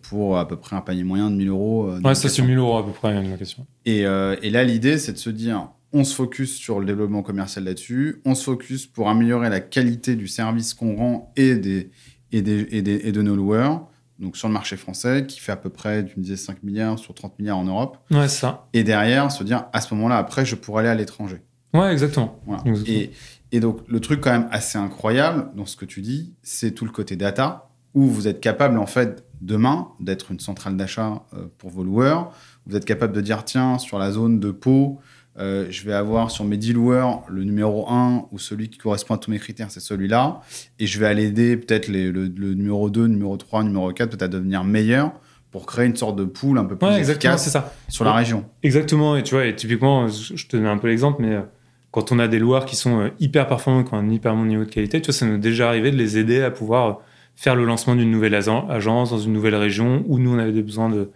pour 0.03 0.39
à 0.39 0.47
peu 0.47 0.57
près 0.57 0.77
un 0.77 0.83
panier 0.83 1.03
moyen 1.03 1.31
de 1.31 1.37
1000 1.37 1.49
euros. 1.49 1.91
ouais, 2.05 2.15
ça 2.15 2.29
c'est 2.29 2.43
1000 2.43 2.59
euros 2.59 2.77
à 2.79 2.85
peu 2.87 2.93
près 2.93 3.17
une 3.17 3.31
location. 3.31 3.67
Et, 3.85 4.01
et 4.03 4.51
là, 4.51 4.65
l'idée, 4.65 4.99
c'est 4.99 5.13
de 5.13 5.19
se 5.19 5.31
dire, 5.31 5.69
on 5.93 6.05
se 6.05 6.15
focus 6.15 6.55
sur 6.55 6.81
le 6.81 6.87
développement 6.87 7.23
commercial 7.23 7.65
là-dessus, 7.65 8.21
on 8.25 8.35
se 8.35 8.45
focus 8.45 8.87
pour 8.87 9.09
améliorer 9.09 9.49
la 9.49 9.61
qualité 9.61 10.17
du 10.17 10.29
service 10.29 10.75
qu'on 10.75 10.97
rend 10.97 11.33
et, 11.37 11.55
des, 11.55 11.91
et, 12.33 12.43
des, 12.43 12.67
et, 12.71 13.13
de 13.13 13.23
nos 13.23 13.37
loueurs, 13.37 13.89
donc 14.19 14.37
sur 14.37 14.49
le 14.49 14.55
marché 14.55 14.77
français, 14.77 15.25
qui 15.27 15.41
fait 15.41 15.53
à 15.53 15.57
peu 15.57 15.71
près, 15.71 16.05
tu 16.05 16.19
me 16.19 16.25
disais, 16.25 16.37
5 16.37 16.63
milliards 16.63 16.99
sur 16.99 17.15
30 17.15 17.39
milliards 17.39 17.59
en 17.59 17.65
Europe. 17.65 17.99
Ouais, 18.11 18.29
ça. 18.29 18.67
Et 18.75 18.85
derrière, 18.85 19.33
se 19.33 19.45
dire, 19.45 19.65
à 19.73 19.81
ce 19.81 19.95
moment-là, 19.95 20.19
après, 20.19 20.45
je 20.45 20.57
pourrais 20.57 20.81
aller 20.81 20.91
à 20.91 20.95
l'étranger. 20.95 21.43
Ouais, 21.73 21.93
exactement. 21.93 22.41
Et, 22.87 23.11
et 23.53 23.61
donc, 23.61 23.81
le 23.87 24.01
truc 24.01 24.21
quand 24.21 24.33
même 24.33 24.49
assez 24.51 24.79
incroyable 24.79 25.51
dans 25.55 25.67
ce 25.67 25.77
que 25.77 25.85
tu 25.85 26.03
dis, 26.03 26.35
c'est 26.43 26.73
tout 26.73 26.85
le 26.85 26.91
côté 26.91 27.17
data, 27.17 27.71
où 27.95 28.03
vous 28.07 28.29
êtes 28.29 28.41
capable, 28.41 28.79
en 28.79 28.87
fait, 28.87 29.25
demain, 29.41 29.89
d'être 30.01 30.31
une 30.33 30.41
centrale 30.41 30.77
d'achat 30.77 31.23
euh, 31.35 31.47
pour 31.59 31.71
vos 31.71 31.85
loueurs. 31.85 32.33
Vous 32.67 32.77
êtes 32.77 32.85
capable 32.85 33.13
de 33.13 33.21
dire, 33.21 33.45
tiens, 33.45 33.79
sur 33.79 33.99
la 33.99 34.11
zone 34.11 34.41
de 34.41 34.51
Pau, 34.51 35.01
euh, 35.39 35.67
je 35.71 35.85
vais 35.85 35.93
avoir 35.93 36.31
sur 36.31 36.45
mes 36.45 36.57
10 36.57 36.73
loueurs 36.73 37.23
le 37.29 37.45
numéro 37.45 37.89
1 37.89 38.27
ou 38.33 38.39
celui 38.39 38.69
qui 38.69 38.79
correspond 38.79 39.15
à 39.15 39.19
tous 39.19 39.31
mes 39.31 39.39
critères, 39.39 39.71
c'est 39.71 39.81
celui-là. 39.81 40.41
Et 40.79 40.87
je 40.87 40.99
vais 40.99 41.07
aller 41.07 41.27
aider 41.27 41.57
peut-être 41.57 41.89
le, 41.89 42.29
numéro 42.55 42.91
2, 42.91 43.07
numéro 43.07 43.37
3, 43.37 43.65
numéro 43.65 43.93
4 43.93 44.11
peut-être 44.11 44.23
à 44.23 44.29
devenir 44.29 44.65
meilleur 44.65 45.13
pour 45.51 45.65
créer 45.67 45.87
une 45.87 45.97
sorte 45.97 46.17
de 46.17 46.25
pool 46.25 46.59
un 46.59 46.65
peu 46.65 46.77
plus 46.77 46.89
efficace 46.89 47.49
ça. 47.49 47.73
sur 47.89 48.05
la 48.05 48.13
région. 48.13 48.45
Exactement. 48.63 49.17
Et 49.17 49.23
tu 49.23 49.35
vois, 49.35 49.47
et 49.47 49.55
typiquement, 49.55 50.09
je 50.09 50.47
te 50.47 50.57
donne 50.57 50.67
un 50.67 50.77
peu 50.77 50.89
l'exemple, 50.89 51.23
mais 51.23 51.35
euh, 51.35 51.43
quand 51.91 52.13
on 52.13 52.19
a 52.19 52.29
des 52.29 52.39
loueurs 52.39 52.67
qui 52.67 52.77
sont 52.77 53.01
euh, 53.01 53.09
hyper 53.19 53.47
performants, 53.47 53.85
qui 53.85 53.95
ont 53.95 53.99
un 53.99 54.11
hyper 54.11 54.35
bon 54.35 54.45
niveau 54.45 54.65
de 54.65 54.71
qualité, 54.71 55.01
tu 55.01 55.07
vois, 55.07 55.15
ça 55.15 55.25
nous 55.25 55.37
est 55.37 55.39
déjà 55.39 55.69
arrivé 55.69 55.91
de 55.91 55.97
les 55.97 56.19
aider 56.19 56.43
à 56.43 56.51
pouvoir 56.51 57.01
faire 57.35 57.55
le 57.55 57.65
lancement 57.65 57.95
d'une 57.95 58.11
nouvelle 58.11 58.35
agence 58.35 59.11
dans 59.11 59.19
une 59.19 59.33
nouvelle 59.33 59.55
région 59.55 60.03
où 60.09 60.19
nous, 60.19 60.35
on 60.35 60.39
avait 60.39 60.53
des 60.53 60.63
besoins 60.63 60.91
de 60.91 61.11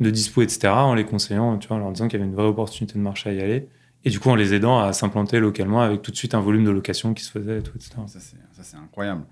de 0.00 0.10
dispo, 0.10 0.42
etc., 0.42 0.68
en 0.68 0.94
les 0.94 1.04
conseillant, 1.04 1.58
tu 1.58 1.68
vois, 1.68 1.76
en 1.76 1.80
leur 1.80 1.92
disant 1.92 2.08
qu'il 2.08 2.18
y 2.18 2.22
avait 2.22 2.30
une 2.30 2.36
vraie 2.36 2.46
opportunité 2.46 2.94
de 2.94 3.00
marché 3.00 3.30
à 3.30 3.32
y 3.32 3.40
aller. 3.40 3.68
Et 4.04 4.10
du 4.10 4.20
coup, 4.20 4.30
en 4.30 4.36
les 4.36 4.54
aidant 4.54 4.78
à 4.78 4.92
s'implanter 4.92 5.40
localement 5.40 5.80
avec 5.80 6.02
tout 6.02 6.10
de 6.10 6.16
suite 6.16 6.34
un 6.34 6.40
volume 6.40 6.64
de 6.64 6.70
location 6.70 7.14
qui 7.14 7.24
se 7.24 7.30
faisait, 7.30 7.62
tout, 7.62 7.72
etc. 7.74 7.96
Ça, 8.06 8.62
c'est 8.62 8.76
incroyable. 8.76 9.24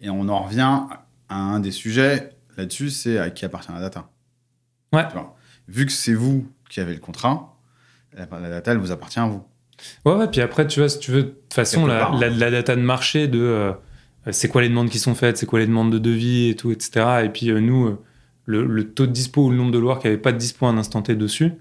Et 0.00 0.08
on 0.08 0.28
en 0.28 0.42
revient 0.44 0.80
à 1.28 1.36
un 1.36 1.60
des 1.60 1.70
sujets 1.70 2.30
là-dessus, 2.56 2.90
c'est 2.90 3.18
à 3.18 3.30
qui 3.30 3.44
appartient 3.44 3.72
la 3.72 3.80
data. 3.80 4.08
Ouais. 4.92 5.04
vu 5.68 5.86
que 5.86 5.92
c'est 5.92 6.14
vous 6.14 6.46
qui 6.70 6.80
avez 6.80 6.94
le 6.94 7.00
contrat, 7.00 7.58
la, 8.16 8.26
data, 8.26 8.72
elle 8.72 8.78
vous 8.78 8.92
appartient 8.92 9.18
à 9.18 9.26
vous. 9.26 9.42
Ouais, 10.04 10.14
ouais. 10.14 10.28
Puis 10.28 10.40
après, 10.40 10.66
tu 10.66 10.80
vois, 10.80 10.88
si 10.88 11.00
tu 11.00 11.10
veux, 11.10 11.22
de 11.24 11.28
toute 11.28 11.54
façon, 11.54 11.86
la, 11.86 12.10
la, 12.12 12.50
data 12.50 12.76
de 12.76 12.80
marché 12.80 13.26
de 13.26 13.40
euh, 13.40 13.72
c'est 14.30 14.48
quoi 14.48 14.62
les 14.62 14.68
demandes 14.68 14.88
qui 14.88 14.98
sont 14.98 15.14
faites, 15.14 15.36
c'est 15.36 15.46
quoi 15.46 15.58
les 15.58 15.66
demandes 15.66 15.92
de 15.92 15.98
devis 15.98 16.50
et 16.50 16.56
tout, 16.56 16.70
etc. 16.70 17.24
Et 17.24 17.28
puis 17.28 17.50
euh, 17.50 17.60
nous, 17.60 17.86
euh, 17.86 18.02
le, 18.46 18.84
taux 18.90 19.06
de 19.06 19.12
dispo 19.12 19.46
ou 19.46 19.50
le 19.50 19.56
nombre 19.56 19.72
de 19.72 19.78
loueurs 19.78 19.98
qui 19.98 20.06
n'avaient 20.06 20.18
pas 20.18 20.32
de 20.32 20.38
dispo 20.38 20.66
à 20.66 20.70
un 20.70 20.78
instant 20.78 21.02
T 21.02 21.14
dessus, 21.14 21.52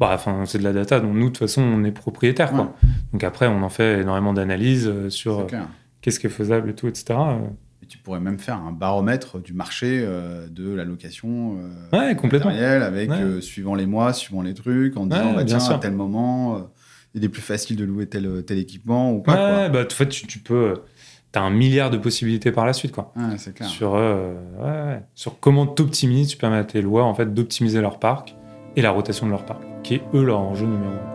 bah, 0.00 0.10
enfin, 0.12 0.44
c'est 0.46 0.58
de 0.58 0.64
la 0.64 0.72
data 0.72 1.00
dont 1.00 1.14
nous, 1.14 1.24
de 1.24 1.28
toute 1.28 1.38
façon, 1.38 1.62
on 1.62 1.84
est 1.84 1.92
propriétaire. 1.92 2.50
Quoi. 2.50 2.74
Donc 3.12 3.22
après, 3.22 3.46
on 3.46 3.62
en 3.62 3.68
fait 3.68 4.00
énormément 4.00 4.32
d'analyses 4.32 4.88
euh, 4.88 5.08
sur 5.08 5.40
euh, 5.40 5.46
qu'est-ce 6.00 6.18
qui 6.18 6.26
est 6.26 6.30
faisable 6.30 6.70
et 6.70 6.74
tout, 6.74 6.88
etc. 6.88 7.04
Euh. 7.10 7.38
Et 7.82 7.86
tu 7.86 7.98
pourrais 7.98 8.18
même 8.18 8.38
faire 8.38 8.56
un 8.56 8.72
baromètre 8.72 9.40
du 9.40 9.52
marché 9.52 10.00
de 10.00 10.74
la 10.74 10.84
location 10.84 11.58
ouais, 11.92 12.16
complètement. 12.16 12.50
avec, 12.50 13.10
suivant 13.42 13.74
les 13.74 13.84
mois, 13.84 14.14
suivant 14.14 14.40
les 14.40 14.54
trucs, 14.54 14.96
en 14.96 15.06
disant, 15.06 15.34
bah, 15.34 15.44
tiens, 15.44 15.58
à 15.58 15.78
tel 15.78 15.92
moment, 15.92 16.70
il 17.12 17.24
est 17.24 17.28
plus 17.28 17.42
facile 17.42 17.76
de 17.76 17.84
louer 17.84 18.06
tel, 18.06 18.42
tel 18.46 18.58
équipement 18.58 19.12
ou 19.12 19.20
pas. 19.20 19.64
Ouais, 19.64 19.70
bah, 19.70 19.84
en 19.84 19.94
fait, 19.94 20.08
tu, 20.08 20.26
tu 20.26 20.38
peux 20.38 20.76
tu 21.34 21.40
as 21.40 21.42
un 21.42 21.50
milliard 21.50 21.90
de 21.90 21.98
possibilités 21.98 22.52
par 22.52 22.64
la 22.64 22.72
suite. 22.72 22.92
Quoi. 22.92 23.12
c'est 23.38 23.52
clair. 23.54 23.68
Sur, 23.68 23.94
euh, 23.96 24.98
sur 25.16 25.40
comment 25.40 25.66
t'optimiser, 25.66 26.30
tu 26.30 26.36
permets 26.36 26.58
à 26.58 26.64
tes 26.64 26.80
lois 26.80 27.02
en 27.04 27.14
fait, 27.14 27.34
d'optimiser 27.34 27.80
leur 27.80 27.98
parc 27.98 28.36
et 28.76 28.82
la 28.82 28.92
rotation 28.92 29.26
de 29.26 29.32
leur 29.32 29.44
parc, 29.44 29.60
qui 29.82 29.94
est 29.94 30.02
eux 30.14 30.24
leur 30.24 30.38
enjeu 30.38 30.66
numéro 30.66 30.92
un. 30.92 31.10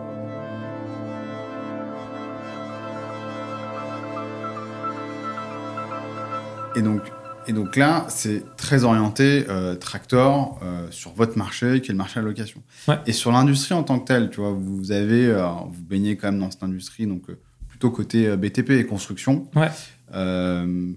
Et 6.76 6.82
donc, 6.82 7.00
et 7.46 7.52
donc 7.54 7.76
là, 7.76 8.04
c'est 8.08 8.44
très 8.56 8.84
orienté 8.84 9.46
euh, 9.48 9.74
tractor 9.74 10.60
euh, 10.62 10.86
sur 10.90 11.12
votre 11.12 11.38
marché, 11.38 11.80
qui 11.80 11.90
est 11.90 11.94
le 11.94 11.98
marché 11.98 12.20
à 12.20 12.22
la 12.22 12.28
location. 12.28 12.62
Et 13.06 13.12
sur 13.12 13.32
l'industrie 13.32 13.74
en 13.74 13.82
tant 13.82 13.98
que 13.98 14.04
telle, 14.04 14.28
tu 14.28 14.40
vois, 14.40 14.52
vous 14.52 14.92
avez, 14.92 15.32
vous 15.32 15.82
baignez 15.82 16.16
quand 16.18 16.30
même 16.30 16.40
dans 16.40 16.50
cette 16.50 16.62
industrie, 16.62 17.06
donc 17.06 17.22
plutôt 17.80 17.90
côté 17.90 18.36
BTP 18.36 18.70
et 18.70 18.86
construction. 18.86 19.48
Ouais. 19.56 19.70
Euh, 20.14 20.92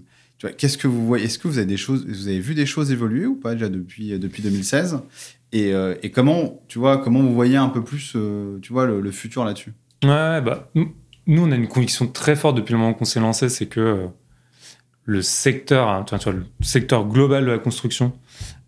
qu'est-ce 0.58 0.76
que 0.76 0.86
vous 0.86 1.06
voyez 1.06 1.24
Est-ce 1.24 1.38
que 1.38 1.48
vous 1.48 1.58
avez 1.58 1.66
des 1.66 1.76
choses, 1.76 2.06
vous 2.06 2.28
avez 2.28 2.40
vu 2.40 2.54
des 2.54 2.66
choses 2.66 2.92
évoluer 2.92 3.26
ou 3.26 3.36
pas 3.36 3.54
déjà 3.54 3.68
depuis 3.68 4.18
depuis 4.18 4.42
2016 4.42 5.00
et, 5.52 5.72
euh, 5.72 5.94
et, 6.02 6.10
comment 6.10 6.60
tu 6.66 6.80
vois 6.80 6.98
comment 6.98 7.20
vous 7.20 7.32
voyez 7.32 7.56
un 7.56 7.68
peu 7.68 7.82
plus, 7.82 8.14
euh, 8.16 8.58
tu 8.60 8.72
vois, 8.72 8.86
le, 8.86 9.10
futur 9.12 9.44
là-dessus? 9.44 9.72
Ouais, 10.02 10.40
bah, 10.40 10.68
nous, 10.74 10.92
on 11.28 11.52
a 11.52 11.54
une 11.54 11.68
conviction 11.68 12.08
très 12.08 12.34
forte 12.34 12.56
depuis 12.56 12.72
le 12.72 12.78
moment 12.78 12.92
qu'on 12.92 13.04
s'est 13.04 13.20
lancé, 13.20 13.48
c'est 13.48 13.66
que 13.66 13.80
euh, 13.80 14.06
le 15.04 15.22
secteur, 15.22 15.88
hein, 15.88 16.04
tu 16.04 16.16
vois, 16.16 16.32
le 16.32 16.44
secteur 16.60 17.06
global 17.06 17.46
de 17.46 17.52
la 17.52 17.58
construction 17.58 18.12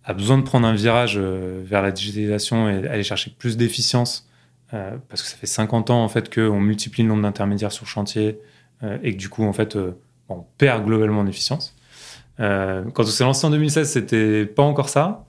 a 0.04 0.14
besoin 0.14 0.38
de 0.38 0.44
prendre 0.44 0.66
un 0.68 0.74
virage 0.74 1.16
euh, 1.16 1.60
vers 1.64 1.82
la 1.82 1.90
digitalisation 1.90 2.68
et 2.68 2.86
aller 2.86 3.02
chercher 3.02 3.34
plus 3.36 3.56
d'efficience, 3.56 4.25
euh, 4.74 4.96
parce 5.08 5.22
que 5.22 5.28
ça 5.28 5.36
fait 5.36 5.46
50 5.46 5.90
ans 5.90 6.02
en 6.02 6.08
fait 6.08 6.34
qu'on 6.34 6.60
multiplie 6.60 7.02
le 7.02 7.08
nombre 7.08 7.22
d'intermédiaires 7.22 7.72
sur 7.72 7.86
chantier 7.86 8.40
et 9.02 9.12
que 9.12 9.16
du 9.16 9.30
coup 9.30 9.42
en 9.42 9.54
fait 9.54 9.78
on 10.28 10.44
perd 10.58 10.84
globalement 10.84 11.20
en 11.20 11.26
efficience. 11.26 11.74
quand 12.38 12.98
on 12.98 13.04
s'est 13.04 13.24
lancé 13.24 13.46
en 13.46 13.50
2016, 13.50 13.90
c'était 13.90 14.44
pas 14.44 14.64
encore 14.64 14.90
ça. 14.90 15.24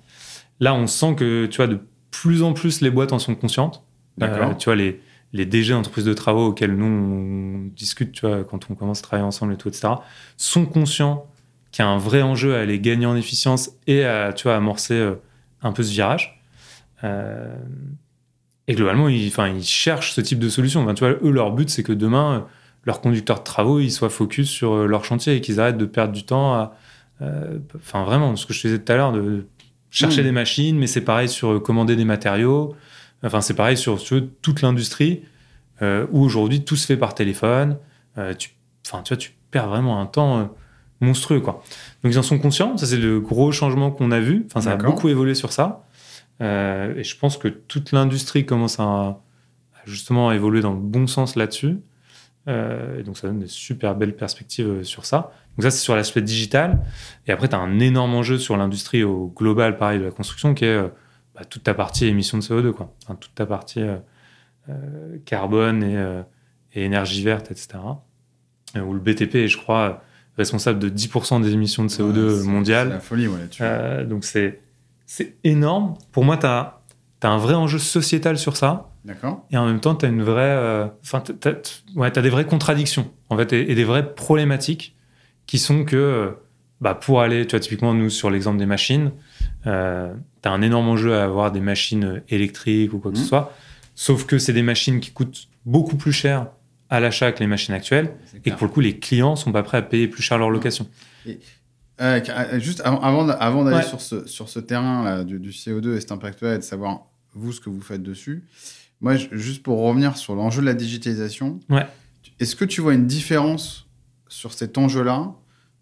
Là, 0.60 0.74
on 0.74 0.86
sent 0.86 1.16
que 1.16 1.46
tu 1.46 1.58
vois 1.58 1.68
de 1.68 1.80
plus 2.12 2.44
en 2.44 2.52
plus 2.52 2.82
les 2.82 2.90
boîtes 2.90 3.14
en 3.14 3.20
sont 3.20 3.36
conscientes. 3.36 3.84
tu 4.20 4.66
vois 4.66 4.76
les 4.76 5.00
les 5.34 5.46
DG 5.46 5.74
entreprises 5.74 6.06
de 6.06 6.14
travaux 6.14 6.48
auxquels 6.48 6.76
nous 6.76 6.86
on 6.86 7.68
discute, 7.76 8.12
tu 8.12 8.26
vois, 8.26 8.44
quand 8.44 8.70
on 8.70 8.76
commence 8.76 9.00
à 9.00 9.04
travailler 9.04 9.28
ensemble 9.28 9.54
et 9.54 9.58
tout, 9.58 9.68
etc., 9.68 9.90
sont 10.38 10.66
conscients 10.66 11.28
qu'il 11.72 11.84
y 11.84 11.88
a 11.88 11.92
un 11.92 11.98
vrai 11.98 12.22
enjeu 12.22 12.56
à 12.56 12.62
aller 12.62 12.80
gagner 12.80 13.06
en 13.06 13.16
efficience 13.16 13.72
et 13.88 14.06
à, 14.06 14.34
tu 14.34 14.44
vois, 14.44 14.56
amorcer 14.56 14.96
euh, 14.96 15.16
un 15.62 15.72
peu 15.72 15.84
ce 15.84 15.92
virage. 15.92 16.42
Euh, 17.04 17.56
et 18.68 18.76
globalement, 18.76 19.08
ils, 19.10 19.32
cherchent 19.64 20.14
ce 20.14 20.22
type 20.22 20.40
de 20.40 20.50
solution. 20.50 20.86
tu 20.94 21.00
vois, 21.06 21.16
eux, 21.22 21.32
leur 21.32 21.52
but, 21.52 21.70
c'est 21.70 21.84
que 21.84 21.94
demain, 21.94 22.46
leurs 22.86 23.02
conducteurs 23.02 23.40
de 23.40 23.44
travaux, 23.44 23.80
ils 23.80 23.92
soient 23.92 24.10
focus 24.10 24.50
sur 24.50 24.74
euh, 24.74 24.88
leur 24.88 25.06
chantier 25.06 25.36
et 25.36 25.42
qu'ils 25.42 25.60
arrêtent 25.60 25.78
de 25.78 25.86
perdre 25.86 26.14
du 26.14 26.24
temps 26.24 26.54
à, 26.54 26.74
enfin, 27.76 28.04
vraiment, 28.04 28.36
ce 28.36 28.46
que 28.46 28.54
je 28.54 28.60
faisais 28.60 28.80
tout 28.80 28.92
à 28.92 28.96
l'heure, 28.96 29.12
de 29.12 29.46
chercher 29.90 30.22
mmh. 30.22 30.26
des 30.26 30.32
machines, 30.32 30.78
mais 30.78 30.88
c'est 30.88 31.02
pareil 31.02 31.30
sur 31.30 31.62
commander 31.62 31.96
des 31.96 32.06
matériaux. 32.06 32.76
Enfin, 33.24 33.42
c'est 33.42 33.56
pareil 33.56 33.78
sur, 33.78 34.00
toute 34.42 34.62
l'industrie 34.62 35.24
euh, 35.82 36.06
où 36.12 36.22
aujourd'hui 36.24 36.64
tout 36.64 36.76
se 36.76 36.86
fait 36.86 36.98
par 36.98 37.16
téléphone. 37.16 37.78
Euh, 38.18 38.34
tu, 38.34 38.52
enfin, 38.86 39.02
tu 39.04 39.14
vois, 39.14 39.18
tu 39.18 39.34
perds 39.52 39.70
vraiment 39.70 40.00
un 40.02 40.06
temps 40.06 40.40
euh, 40.40 40.44
monstrueux, 41.02 41.40
quoi. 41.40 41.64
Donc 42.04 42.14
ils 42.14 42.20
en 42.20 42.24
sont 42.24 42.40
conscients. 42.40 42.78
Ça, 42.78 42.86
c'est 42.86 42.98
le 42.98 43.20
gros 43.20 43.52
changement 43.52 43.92
qu'on 43.92 44.12
a 44.12 44.20
vu. 44.20 44.46
Enfin, 44.48 44.62
ça 44.62 44.72
a 44.74 44.76
beaucoup 44.76 45.10
évolué 45.10 45.36
sur 45.36 45.52
ça. 45.52 45.87
Et 46.40 47.04
je 47.04 47.18
pense 47.18 47.38
que 47.38 47.48
toute 47.48 47.92
l'industrie 47.92 48.46
commence 48.46 48.80
à, 48.80 49.22
justement 49.86 50.32
évoluer 50.32 50.62
dans 50.62 50.74
le 50.74 50.80
bon 50.80 51.08
sens 51.08 51.36
là-dessus. 51.36 51.80
et 52.48 53.04
donc 53.04 53.18
ça 53.18 53.28
donne 53.28 53.40
des 53.40 53.48
super 53.48 53.96
belles 53.96 54.16
perspectives 54.16 54.84
sur 54.84 55.06
ça. 55.06 55.32
Donc 55.58 55.64
ça, 55.64 55.72
c'est 55.72 55.84
sur 55.84 55.96
l'aspect 55.96 56.22
digital. 56.22 56.80
Et 57.26 57.32
après, 57.32 57.48
tu 57.48 57.56
as 57.56 57.60
un 57.60 57.80
énorme 57.80 58.14
enjeu 58.14 58.38
sur 58.38 58.56
l'industrie 58.58 59.04
au 59.04 59.34
global, 59.36 59.78
pareil, 59.78 60.00
de 60.00 60.06
la 60.06 60.12
construction, 60.12 60.54
qui 60.54 60.66
est 60.66 60.80
bah, 61.38 61.46
toute 61.46 61.64
ta 61.64 61.76
partie 61.76 62.08
émission 62.08 62.40
de 62.40 62.44
CO2, 62.44 62.72
quoi. 62.72 62.92
toute 63.20 63.36
ta 63.36 63.46
partie 63.46 63.82
euh, 63.82 63.98
euh, 64.70 65.18
carbone 65.26 65.84
euh, 65.84 66.24
et, 66.74 66.84
énergie 66.84 67.24
verte, 67.24 67.52
etc. 67.52 67.78
où 68.76 68.94
le 68.94 69.00
BTP 69.00 69.36
est, 69.36 69.48
je 69.48 69.58
crois, 69.58 70.04
responsable 70.36 70.80
de 70.80 70.90
10% 70.90 71.44
des 71.44 71.54
émissions 71.54 71.84
de 71.84 71.90
CO2 71.90 72.44
mondiales. 72.44 72.88
C'est 72.88 72.94
la 72.94 73.00
folie, 73.00 73.28
ouais, 73.28 74.06
donc 74.06 74.26
c'est, 74.26 74.60
c'est 75.08 75.38
énorme. 75.44 75.96
Pour 76.12 76.24
moi, 76.24 76.38
tu 76.38 76.46
as, 76.46 76.80
un 77.24 77.38
vrai 77.38 77.56
enjeu 77.56 77.80
sociétal 77.80 78.38
sur 78.38 78.56
ça. 78.56 78.92
D'accord. 79.04 79.44
Et 79.50 79.58
en 79.58 79.66
même 79.66 79.80
temps, 79.80 79.96
tu 79.96 80.06
as 80.06 80.10
une 80.10 80.22
vraie. 80.22 80.92
Enfin, 81.02 81.22
tu 81.22 81.34
as, 81.48 82.22
des 82.22 82.30
vraies 82.30 82.46
contradictions, 82.46 83.10
en 83.30 83.38
fait, 83.38 83.54
et, 83.54 83.74
des 83.74 83.84
vraies 83.84 84.14
problématiques 84.14 84.96
qui 85.48 85.58
sont 85.58 85.86
que, 85.86 86.36
bah, 86.82 86.94
pour 86.94 87.22
aller, 87.22 87.48
tu 87.48 87.52
vois, 87.52 87.60
typiquement, 87.60 87.94
nous, 87.94 88.10
sur 88.10 88.30
l'exemple 88.30 88.60
des 88.60 88.66
machines, 88.66 89.12
euh, 89.66 90.14
tu 90.44 90.50
as 90.50 90.52
un 90.52 90.62
énorme 90.62 90.90
enjeu 90.90 91.16
à 91.16 91.24
avoir 91.24 91.52
des 91.52 91.62
machines 91.62 92.22
électriques 92.30 92.94
ou 92.94 93.00
quoi 93.00 93.12
que 93.12 93.18
ce 93.18 93.24
mmh. 93.24 93.28
soit. 93.28 93.54
Sauf 93.96 94.26
que 94.26 94.38
c'est 94.38 94.54
des 94.54 94.62
machines 94.62 95.00
qui 95.00 95.12
coûtent 95.12 95.48
beaucoup 95.66 95.96
plus 95.96 96.12
cher 96.12 96.48
à 96.90 97.00
l'achat 97.00 97.32
que 97.32 97.40
les 97.40 97.48
machines 97.48 97.74
actuelles 97.74 98.12
et 98.46 98.52
que 98.52 98.56
pour 98.56 98.68
le 98.68 98.74
coup, 98.74 98.80
les 98.80 98.98
clients 99.00 99.36
sont 99.36 99.52
pas 99.52 99.64
prêts 99.64 99.78
à 99.78 99.82
payer 99.82 100.08
plus 100.08 100.22
cher 100.22 100.38
leur 100.38 100.50
location. 100.50 100.88
Euh, 101.28 101.34
euh, 102.00 102.60
juste 102.60 102.82
avant, 102.82 103.28
avant, 103.30 103.64
d'aller 103.64 103.86
sur, 103.86 104.02
ce, 104.02 104.28
sur 104.28 104.50
ce 104.50 104.60
terrain 104.60 105.24
du, 105.24 105.50
CO2 105.50 105.96
et 105.96 106.00
cet 106.00 106.12
impact-là 106.12 106.56
et 106.56 106.58
de 106.58 106.64
savoir 106.64 107.08
vous 107.34 107.52
ce 107.52 107.60
que 107.60 107.70
vous 107.70 107.82
faites 107.82 108.04
dessus, 108.04 108.44
moi, 109.02 109.16
juste 109.16 109.64
pour 109.64 109.80
revenir 109.80 110.18
sur 110.18 110.36
l'enjeu 110.36 110.62
de 110.62 110.66
la 110.66 110.74
digitalisation, 110.74 111.60
ouais. 111.70 111.86
est-ce 112.40 112.56
que 112.56 112.66
tu 112.66 112.82
vois 112.82 112.94
une 112.94 113.06
différence 113.06 113.88
sur 114.28 114.54
cet 114.54 114.78
enjeu-là 114.78 115.34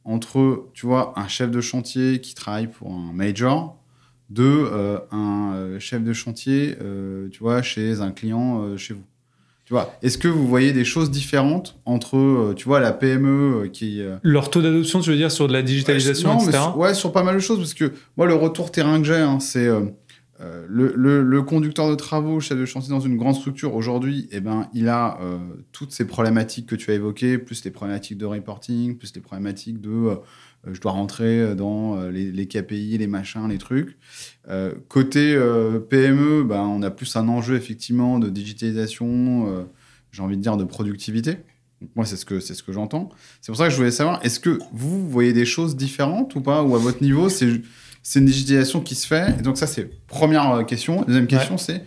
entre, 0.04 0.70
tu 0.74 0.86
vois, 0.86 1.18
un 1.18 1.28
chef 1.28 1.50
de 1.50 1.62
chantier 1.62 2.22
qui 2.22 2.36
travaille 2.36 2.68
pour 2.68 2.92
un 2.92 3.12
major 3.12 3.78
de 4.30 4.44
euh, 4.44 5.00
un 5.12 5.54
euh, 5.54 5.80
chef 5.80 6.04
de 6.04 6.14
chantier, 6.14 6.78
euh, 6.82 7.30
tu 7.30 7.40
vois, 7.40 7.62
chez 7.62 8.02
un 8.02 8.12
client 8.12 8.78
chez 8.78 8.94
vous? 8.94 9.04
Tu 9.66 9.74
vois, 9.74 9.92
est-ce 10.04 10.20
que 10.20 10.28
vous 10.28 10.48
voyez 10.48 10.74
des 10.74 10.86
choses 10.86 11.10
différentes 11.10 11.76
entre, 11.86 12.54
tu 12.56 12.66
vois, 12.66 12.80
la 12.80 12.92
PME 12.92 13.70
qui... 13.74 14.00
Leur 14.22 14.52
taux 14.52 14.62
d'adoption, 14.62 15.00
tu 15.00 15.10
veux 15.10 15.16
dire, 15.16 15.32
sur 15.32 15.48
de 15.48 15.54
la 15.54 15.64
digitalisation, 15.64 16.40
etc. 16.40 16.60
ouais, 16.76 16.94
sur 16.94 17.12
pas 17.12 17.24
mal 17.24 17.34
de 17.34 17.40
choses, 17.40 17.58
parce 17.58 17.74
que 17.74 17.92
moi, 18.16 18.28
le 18.28 18.36
retour 18.36 18.72
terrain 18.72 19.00
que 19.00 19.08
j'ai, 19.08 19.16
hein, 19.16 19.40
c'est 19.40 19.66
euh, 19.66 19.82
le, 20.40 21.42
conducteur 21.42 21.90
de 21.90 21.96
travaux, 21.96 22.40
chef 22.40 22.58
de 22.58 22.66
chantier 22.66 22.90
dans 22.90 23.00
une 23.00 23.18
grande 23.18 23.36
structure, 23.36 23.74
aujourd'hui, 23.74 24.28
eh 24.32 24.42
ben, 24.42 24.70
il 24.74 24.90
a 24.90 25.18
euh, 25.22 25.38
toutes 25.72 25.92
ces 25.92 26.06
problématiques 26.06 26.68
que 26.68 26.76
tu 26.76 26.92
as 26.92 26.96
évoquées, 26.96 27.38
plus 27.38 27.64
les 27.64 27.72
problématiques 27.72 28.18
de 28.18 28.26
reporting, 28.26 28.98
plus 28.98 29.14
les 29.16 29.22
problématiques 29.22 29.80
de 29.80 29.90
euh, 29.90 30.16
je 30.72 30.82
dois 30.82 30.94
rentrer 30.94 31.56
dans 31.56 32.08
les, 32.10 32.48
KPI, 32.48 32.98
les 32.98 33.06
machins, 33.06 33.48
les 33.48 33.60
trucs. 33.60 34.00
côté 34.88 35.40
PME, 35.92 36.44
ben, 36.44 36.62
on 36.62 36.82
a 36.82 36.90
plus 36.90 37.16
un 37.16 37.28
enjeu 37.28 37.56
effectivement 37.56 38.18
de 38.18 38.30
digitalisation, 38.30 39.68
j'ai 40.12 40.24
envie 40.24 40.38
de 40.38 40.42
dire 40.42 40.58
de 40.58 40.64
productivité. 40.64 41.38
moi, 41.96 42.04
c'est 42.04 42.16
ce 42.16 42.26
que, 42.26 42.40
c'est 42.40 42.56
ce 42.56 42.64
que 42.64 42.72
j'entends. 42.72 43.10
C'est 43.42 43.52
pour 43.52 43.58
ça 43.58 43.66
que 43.66 43.72
je 43.74 43.78
voulais 43.78 43.92
savoir, 43.92 44.26
est-ce 44.26 44.40
que 44.40 44.58
vous 44.74 45.08
voyez 45.08 45.34
des 45.34 45.46
choses 45.46 45.76
différentes 45.76 46.34
ou 46.34 46.42
pas? 46.42 46.64
Ou 46.64 46.76
à 46.76 46.80
votre 46.80 47.04
niveau, 47.04 47.30
c'est 47.30 47.62
c'est 48.06 48.20
une 48.20 48.26
digitalisation 48.26 48.82
qui 48.82 48.94
se 48.94 49.08
fait. 49.08 49.32
Et 49.40 49.42
donc 49.42 49.58
ça, 49.58 49.66
c'est 49.66 49.90
première 50.08 50.52
euh, 50.52 50.64
question. 50.64 51.02
Deuxième 51.02 51.26
question, 51.26 51.58
c'est 51.58 51.84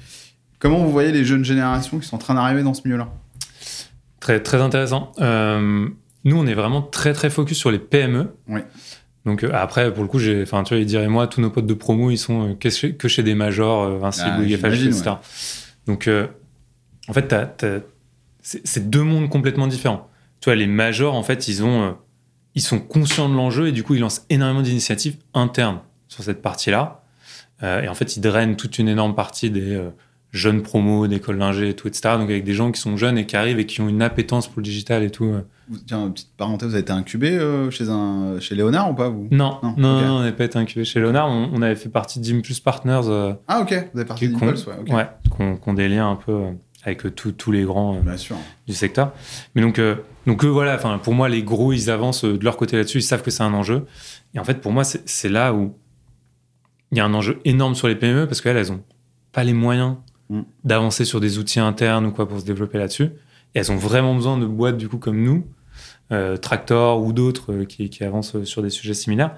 comment 0.58 0.78
vous 0.78 0.90
voyez 0.90 1.12
les 1.12 1.24
jeunes 1.24 1.44
générations 1.44 2.00
qui 2.00 2.08
sont 2.08 2.16
en 2.16 2.18
train 2.18 2.34
d'arriver 2.34 2.64
dans 2.64 2.74
ce 2.74 2.82
milieu-là? 2.84 3.08
Très, 4.18 4.42
très 4.42 4.60
intéressant. 4.60 5.12
Euh, 5.20 5.88
nous, 6.24 6.36
on 6.36 6.44
est 6.48 6.54
vraiment 6.54 6.82
très, 6.82 7.12
très 7.12 7.30
focus 7.30 7.56
sur 7.56 7.70
les 7.70 7.78
PME. 7.78 8.34
Oui. 8.48 8.60
Donc 9.26 9.44
euh, 9.44 9.52
après, 9.54 9.94
pour 9.94 10.02
le 10.02 10.08
coup, 10.08 10.18
j'ai, 10.18 10.42
enfin, 10.42 10.64
tu 10.64 10.74
vois, 10.74 10.80
il 10.80 10.86
dirait 10.86 11.06
moi, 11.06 11.28
tous 11.28 11.40
nos 11.40 11.50
potes 11.50 11.68
de 11.68 11.74
promo, 11.74 12.10
ils 12.10 12.18
sont 12.18 12.56
que, 12.58 12.68
chez, 12.68 12.96
que, 12.96 13.06
chez, 13.06 13.22
des 13.22 13.36
majors, 13.36 13.88
Vinci, 13.98 14.22
ah, 14.24 14.36
Bouygues, 14.36 14.54
etc. 14.54 15.12
Donc, 15.86 16.10
en 17.06 17.12
fait, 17.12 17.64
c'est 18.42 18.90
deux 18.90 19.04
mondes 19.04 19.28
complètement 19.28 19.68
différents. 19.68 20.10
Tu 20.40 20.46
vois, 20.46 20.56
les 20.56 20.66
majors, 20.66 21.14
en 21.14 21.22
fait, 21.22 21.46
ils 21.46 21.62
ont, 21.62 21.96
ils 22.56 22.62
sont 22.62 22.80
conscients 22.80 23.28
de 23.28 23.34
l'enjeu 23.36 23.68
et 23.68 23.72
du 23.72 23.84
coup, 23.84 23.94
ils 23.94 24.00
lancent 24.00 24.26
énormément 24.30 24.62
d'initiatives 24.62 25.16
internes 25.32 25.78
sur 26.09 26.24
cette 26.24 26.42
partie-là. 26.42 27.02
Euh, 27.62 27.82
et 27.82 27.88
en 27.88 27.94
fait, 27.94 28.16
ils 28.16 28.20
drainent 28.20 28.56
toute 28.56 28.78
une 28.78 28.88
énorme 28.88 29.14
partie 29.14 29.50
des 29.50 29.74
euh, 29.74 29.90
jeunes 30.32 30.62
promos, 30.62 31.06
d'écoles 31.06 31.38
d'ingé 31.38 31.70
et 31.70 31.74
tout, 31.74 31.88
etc. 31.88 32.14
Donc 32.18 32.30
avec 32.30 32.44
des 32.44 32.54
gens 32.54 32.70
qui 32.70 32.80
sont 32.80 32.96
jeunes 32.96 33.18
et 33.18 33.26
qui 33.26 33.36
arrivent 33.36 33.59
et 33.59 33.66
qui 33.66 33.80
ont 33.80 33.88
une 33.88 34.02
appétence 34.02 34.46
pour 34.46 34.59
le 34.59 34.64
digital 34.64 35.02
et 35.02 35.11
tout. 35.11 35.24
Euh. 35.24 35.42
Tiens, 35.86 36.11
petite 36.11 36.30
parenthèse, 36.36 36.68
vous 36.68 36.74
avez 36.74 36.82
été 36.82 36.92
incubé 36.92 37.38
chez, 37.70 37.90
un, 37.90 38.40
chez 38.40 38.54
Léonard 38.54 38.90
ou 38.90 38.94
pas 38.94 39.11
vous? 39.11 39.28
Non, 39.30 39.59
non, 39.62 39.74
non, 39.76 40.16
on 40.16 40.22
n'a 40.22 40.32
pas 40.32 40.44
été 40.44 40.59
incubé 40.59 40.84
chez 40.84 40.98
Léonard. 40.98 41.28
On, 41.28 41.61
avait 41.61 41.76
fait 41.76 41.90
partie 41.90 42.20
Plus 42.40 42.61
Partners. 42.61 43.36
ah 43.48 43.61
ok, 43.61 43.90
vous 43.92 44.00
avez 44.00 44.09
partie 44.09 44.30
d'Impulse, 44.30 44.66
ouais. 44.66 44.74
Okay. 44.80 44.94
Ouais, 44.94 45.09
qui 45.36 45.68
ont 45.68 45.74
des 45.74 45.90
liens 45.90 46.11
un 46.11 46.16
peu 46.16 46.40
avec 46.84 47.02
tous 47.14 47.52
les 47.52 47.64
grands 47.64 48.00
du 48.66 48.72
secteur. 48.72 49.12
Mais 49.54 49.61
donc, 49.61 49.78
donc 50.26 50.42
voilà, 50.46 50.78
pour 50.78 51.12
moi, 51.12 51.28
les 51.28 51.42
gros, 51.42 51.74
ils 51.74 51.90
avancent 51.90 52.24
de 52.24 52.42
leur 52.42 52.56
côté 52.56 52.78
là-dessus, 52.78 52.98
ils 52.98 53.02
savent 53.02 53.22
que 53.22 53.30
c'est 53.30 53.42
un 53.42 53.52
enjeu. 53.52 53.84
Et 54.32 54.38
en 54.38 54.44
fait, 54.44 54.62
pour 54.62 54.72
moi, 54.72 54.84
c'est 54.84 55.28
là 55.28 55.52
où 55.52 55.74
il 56.93 56.99
y 56.99 57.01
a 57.01 57.05
un 57.05 57.14
enjeu 57.14 57.41
énorme 57.45 57.74
sur 57.74 57.89
les 57.89 57.97
PME 57.97 58.26
parce 58.26 58.41
qu'elles, 58.41 58.57
elles 58.57 58.70
n'ont 58.70 58.82
pas 59.32 59.45
les 59.45 59.53
moyens 59.53 59.97
mm. 60.30 60.41
d'avancer 60.64 61.05
sur 61.05 61.20
des 61.20 61.39
outils 61.39 61.61
internes 61.61 62.07
ou 62.07 62.12
quoi 62.12 62.28
pour 62.28 62.41
se 62.41 62.45
développer 62.45 62.78
là-dessus. 62.78 63.11
Et 63.55 63.61
elles 63.61 63.72
ont 63.72 63.76
vraiment 63.76 64.14
besoin 64.14 64.39
de 64.39 64.47
boîtes, 64.47 64.76
du 64.76 64.89
coup, 64.89 64.99
comme 64.99 65.22
nous, 65.22 65.47
euh, 66.12 66.36
Tractor 66.36 67.03
ou 67.03 67.12
d'autres 67.12 67.53
euh, 67.53 67.64
qui, 67.64 68.05
avancent 68.05 68.43
sur 68.45 68.62
des 68.62 68.70
sujets 68.70 68.95
similaires. 68.95 69.36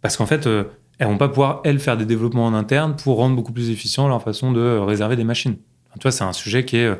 Parce 0.00 0.16
qu'en 0.16 0.26
fait, 0.26 0.46
euh, 0.46 0.64
elles 0.98 1.06
vont 1.06 1.18
pas 1.18 1.28
pouvoir, 1.28 1.60
elles, 1.64 1.78
faire 1.78 1.96
des 1.96 2.06
développements 2.06 2.46
en 2.46 2.54
interne 2.54 2.96
pour 2.96 3.16
rendre 3.16 3.36
beaucoup 3.36 3.52
plus 3.52 3.70
efficient 3.70 4.08
leur 4.08 4.22
façon 4.22 4.52
de 4.52 4.78
réserver 4.78 5.16
des 5.16 5.24
machines. 5.24 5.56
tu 5.94 6.02
vois, 6.02 6.12
c'est 6.12 6.24
un 6.24 6.32
sujet 6.32 6.64
qui 6.64 6.76
est 6.76 6.92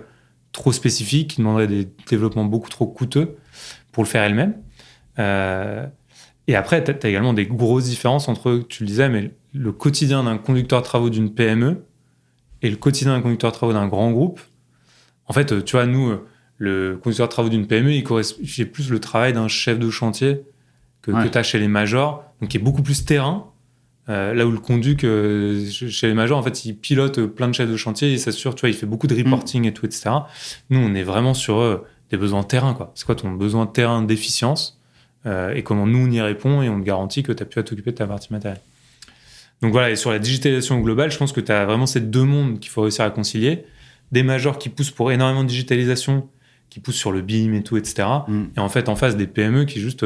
trop 0.52 0.72
spécifique, 0.72 1.30
qui 1.30 1.38
demanderait 1.38 1.66
des 1.66 1.88
développements 2.08 2.44
beaucoup 2.44 2.68
trop 2.68 2.86
coûteux 2.86 3.36
pour 3.92 4.02
le 4.02 4.08
faire 4.08 4.22
elles-mêmes. 4.22 4.54
et 6.48 6.56
après, 6.56 6.84
tu 6.84 6.90
as, 6.90 7.08
également 7.08 7.32
des 7.32 7.46
grosses 7.46 7.84
différences 7.84 8.28
entre, 8.28 8.64
tu 8.68 8.82
le 8.82 8.88
disais, 8.88 9.08
mais 9.08 9.32
le 9.52 9.72
quotidien 9.72 10.24
d'un 10.24 10.38
conducteur 10.38 10.80
de 10.80 10.84
travaux 10.84 11.10
d'une 11.10 11.34
PME 11.34 11.84
et 12.62 12.70
le 12.70 12.76
quotidien 12.76 13.12
d'un 13.12 13.22
conducteur 13.22 13.50
de 13.50 13.56
travaux 13.56 13.72
d'un 13.72 13.88
grand 13.88 14.10
groupe. 14.12 14.40
En 15.26 15.32
fait, 15.32 15.52
euh, 15.52 15.62
tu 15.62 15.72
vois, 15.72 15.86
nous, 15.86 16.10
euh, 16.10 16.26
le 16.58 16.98
conducteur 17.02 17.28
de 17.28 17.32
travaux 17.32 17.48
d'une 17.48 17.66
PME, 17.66 17.92
il 17.92 18.04
correspond 18.04 18.42
plus 18.72 18.90
le 18.90 18.98
travail 18.98 19.32
d'un 19.32 19.48
chef 19.48 19.78
de 19.78 19.90
chantier 19.90 20.42
que, 21.02 21.10
tu 21.28 21.38
as 21.38 21.42
chez 21.42 21.58
les 21.58 21.68
majors, 21.68 22.24
donc 22.40 22.50
qui 22.50 22.56
est 22.56 22.60
beaucoup 22.60 22.82
plus 22.82 23.04
terrain, 23.04 23.52
Euh, 24.08 24.34
là 24.34 24.46
où 24.46 24.50
le 24.50 24.58
conduc, 24.58 25.04
euh, 25.04 25.64
chez 25.70 26.08
les 26.08 26.14
majors, 26.14 26.36
en 26.38 26.42
fait, 26.42 26.64
il 26.64 26.76
pilote 26.76 27.24
plein 27.26 27.46
de 27.48 27.52
chefs 27.52 27.70
de 27.70 27.76
chantier, 27.76 28.12
il 28.12 28.18
s'assure, 28.18 28.54
tu 28.54 28.62
vois, 28.62 28.68
il 28.68 28.74
fait 28.74 28.86
beaucoup 28.86 29.06
de 29.06 29.14
reporting 29.14 29.64
et 29.64 29.72
tout, 29.72 29.86
etc. 29.86 30.10
Nous, 30.70 30.80
on 30.80 30.92
est 30.94 31.04
vraiment 31.04 31.34
sur 31.34 31.60
euh, 31.60 31.86
des 32.10 32.16
besoins 32.16 32.40
de 32.40 32.46
terrain, 32.46 32.74
quoi. 32.74 32.90
C'est 32.96 33.06
quoi 33.06 33.14
ton 33.14 33.30
besoin 33.30 33.66
de 33.66 33.70
terrain 33.70 34.02
d'efficience 34.02 34.78
et 35.54 35.62
comment 35.62 35.86
nous, 35.86 36.08
on 36.08 36.10
y 36.10 36.20
répond 36.20 36.62
et 36.62 36.68
on 36.68 36.80
te 36.80 36.84
garantit 36.84 37.22
que 37.22 37.30
tu 37.30 37.44
as 37.44 37.46
pu 37.46 37.62
t'occuper 37.62 37.92
de 37.92 37.96
ta 37.96 38.08
partie 38.08 38.32
matérielle. 38.32 38.60
Donc 39.62 39.72
voilà, 39.72 39.90
et 39.90 39.96
sur 39.96 40.10
la 40.10 40.18
digitalisation 40.18 40.80
globale, 40.80 41.10
je 41.10 41.18
pense 41.18 41.32
que 41.32 41.40
tu 41.40 41.52
as 41.52 41.64
vraiment 41.64 41.86
ces 41.86 42.00
deux 42.00 42.24
mondes 42.24 42.58
qu'il 42.58 42.70
faut 42.70 42.82
réussir 42.82 43.04
à 43.04 43.10
concilier. 43.10 43.64
Des 44.10 44.22
majors 44.22 44.58
qui 44.58 44.68
poussent 44.68 44.90
pour 44.90 45.10
énormément 45.12 45.44
de 45.44 45.48
digitalisation, 45.48 46.28
qui 46.68 46.80
poussent 46.80 46.96
sur 46.96 47.12
le 47.12 47.22
BIM 47.22 47.54
et 47.54 47.62
tout, 47.62 47.76
etc. 47.76 48.08
Mm. 48.28 48.44
Et 48.56 48.60
en 48.60 48.68
fait, 48.68 48.88
en 48.88 48.96
face, 48.96 49.16
des 49.16 49.26
PME 49.26 49.64
qui 49.64 49.80
juste 49.80 50.04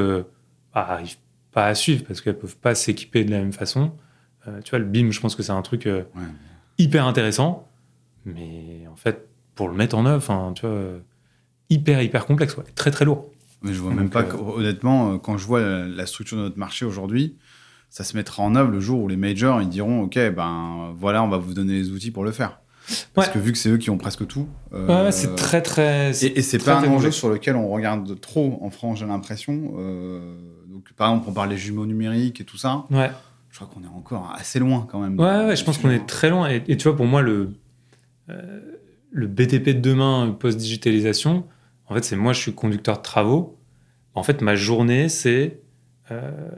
arrivent 0.75 1.17
pas 1.57 1.69
à 1.69 1.75
suivre 1.75 2.05
parce 2.07 2.21
qu'elles 2.21 2.39
peuvent 2.39 2.59
pas 2.59 2.75
s'équiper 2.75 3.25
de 3.25 3.31
la 3.31 3.39
même 3.39 3.55
façon. 3.55 3.93
Euh, 4.47 4.61
tu 4.63 4.71
vois, 4.71 4.79
le 4.79 4.85
BIM, 4.85 5.11
je 5.11 5.21
pense 5.21 5.35
que 5.35 5.43
c'est 5.43 5.53
un 5.53 5.63
truc 5.63 5.87
euh, 5.87 6.03
hyper 6.77 7.07
intéressant, 7.07 7.67
mais 8.27 8.87
en 8.93 8.97
fait, 8.97 9.27
pour 9.55 9.69
le 9.69 9.75
mettre 9.75 9.97
en 9.97 10.05
œuvre, 10.05 10.53
tu 10.55 10.67
vois, 10.67 10.79
hyper, 11.71 12.03
hyper 12.03 12.27
complexe, 12.27 12.57
très, 12.75 12.91
très 12.91 13.07
lourd. 13.07 13.33
Mais 13.63 13.73
je 13.73 13.81
vois 13.81 13.93
même 13.93 14.11
pas, 14.11 14.23
euh, 14.23 14.37
honnêtement, 14.57 15.19
quand 15.19 15.39
je 15.39 15.47
vois 15.47 15.61
la, 15.61 16.07
structure 16.07 16.37
de 16.37 16.43
notre 16.43 16.59
marché 16.59 16.85
aujourd'hui, 16.85 17.37
ça 17.97 18.05
se 18.05 18.17
mettra 18.17 18.43
en 18.43 18.55
œuvre 18.57 18.71
le 18.71 18.81
jour 18.81 19.01
où 19.01 19.09
les 19.09 19.17
majors 19.17 19.63
ils 19.63 19.69
diront 19.69 20.03
ok 20.03 20.19
ben 20.35 20.95
voilà 20.99 21.23
on 21.23 21.29
va 21.29 21.39
vous 21.39 21.55
donner 21.55 21.75
les 21.75 21.91
outils 21.91 22.11
pour 22.11 22.25
le 22.25 22.33
faire 22.33 22.61
parce 23.15 23.29
que 23.29 23.39
vu 23.39 23.53
que 23.53 23.59
c'est 23.59 23.71
eux 23.71 23.79
qui 23.79 23.91
ont 23.91 23.99
presque 23.99 24.27
tout 24.27 24.49
ouais, 24.73 25.11
c'est 25.13 25.35
très 25.35 25.63
très 25.63 26.11
et, 26.25 26.43
c'est 26.43 26.65
pas 26.65 26.79
un 26.79 26.89
enjeu 26.89 27.11
sur 27.11 27.29
lequel 27.29 27.57
on 27.57 27.69
regarde 27.69 28.21
trop 28.21 28.59
en 28.63 28.71
France 28.71 28.99
j'ai 28.99 29.07
l'impression 29.07 29.73
donc, 30.77 30.93
par 30.93 31.09
exemple, 31.09 31.31
on 31.31 31.33
parle 31.33 31.49
des 31.49 31.57
jumeaux 31.57 31.87
numériques 31.87 32.43
et 32.43 32.45
tout 32.45 32.59
ça. 32.59 32.85
Ouais. 32.91 33.11
Je 33.49 33.59
crois 33.59 33.71
qu'on 33.73 33.83
est 33.83 33.97
encore 33.97 34.31
assez 34.37 34.59
loin 34.59 34.87
quand 34.91 35.01
même. 35.01 35.19
Ouais, 35.19 35.47
ouais 35.47 35.57
je 35.57 35.65
pense 35.65 35.79
qu'on 35.79 35.89
est 35.89 36.07
très 36.07 36.29
loin. 36.29 36.51
Et, 36.51 36.77
tu 36.77 36.87
vois, 36.87 36.95
pour 36.95 37.07
moi, 37.07 37.23
le, 37.23 37.55
euh, 38.29 38.61
le 39.11 39.27
BTP 39.27 39.71
de 39.71 39.81
demain 39.81 40.37
post-digitalisation, 40.39 41.47
en 41.87 41.95
fait, 41.95 42.05
c'est 42.05 42.17
moi, 42.17 42.35
je 42.35 42.41
suis 42.41 42.53
conducteur 42.53 42.99
de 42.99 43.03
travaux. 43.03 43.59
En 44.15 44.23
fait, 44.23 44.43
ma 44.43 44.55
journée, 44.55 45.09
c'est 45.09 45.63
euh, 46.11 46.51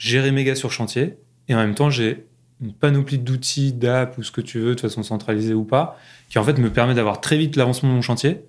gérer 0.00 0.32
mes 0.32 0.44
gars 0.44 0.56
sur 0.56 0.72
chantier. 0.72 1.14
Et 1.46 1.54
en 1.54 1.58
même 1.58 1.74
temps, 1.74 1.90
j'ai 1.90 2.26
une 2.60 2.72
panoplie 2.72 3.18
d'outils, 3.18 3.72
d'apps 3.72 4.18
ou 4.18 4.22
ce 4.22 4.32
que 4.32 4.40
tu 4.40 4.58
veux, 4.58 4.74
de 4.74 4.80
façon 4.80 5.02
centralisée 5.02 5.54
ou 5.54 5.64
pas, 5.64 5.98
qui 6.28 6.38
en 6.38 6.44
fait 6.44 6.58
me 6.58 6.70
permet 6.70 6.94
d'avoir 6.94 7.20
très 7.20 7.36
vite 7.36 7.54
l'avancement 7.56 7.90
de 7.90 7.94
mon 7.94 8.02
chantier, 8.02 8.40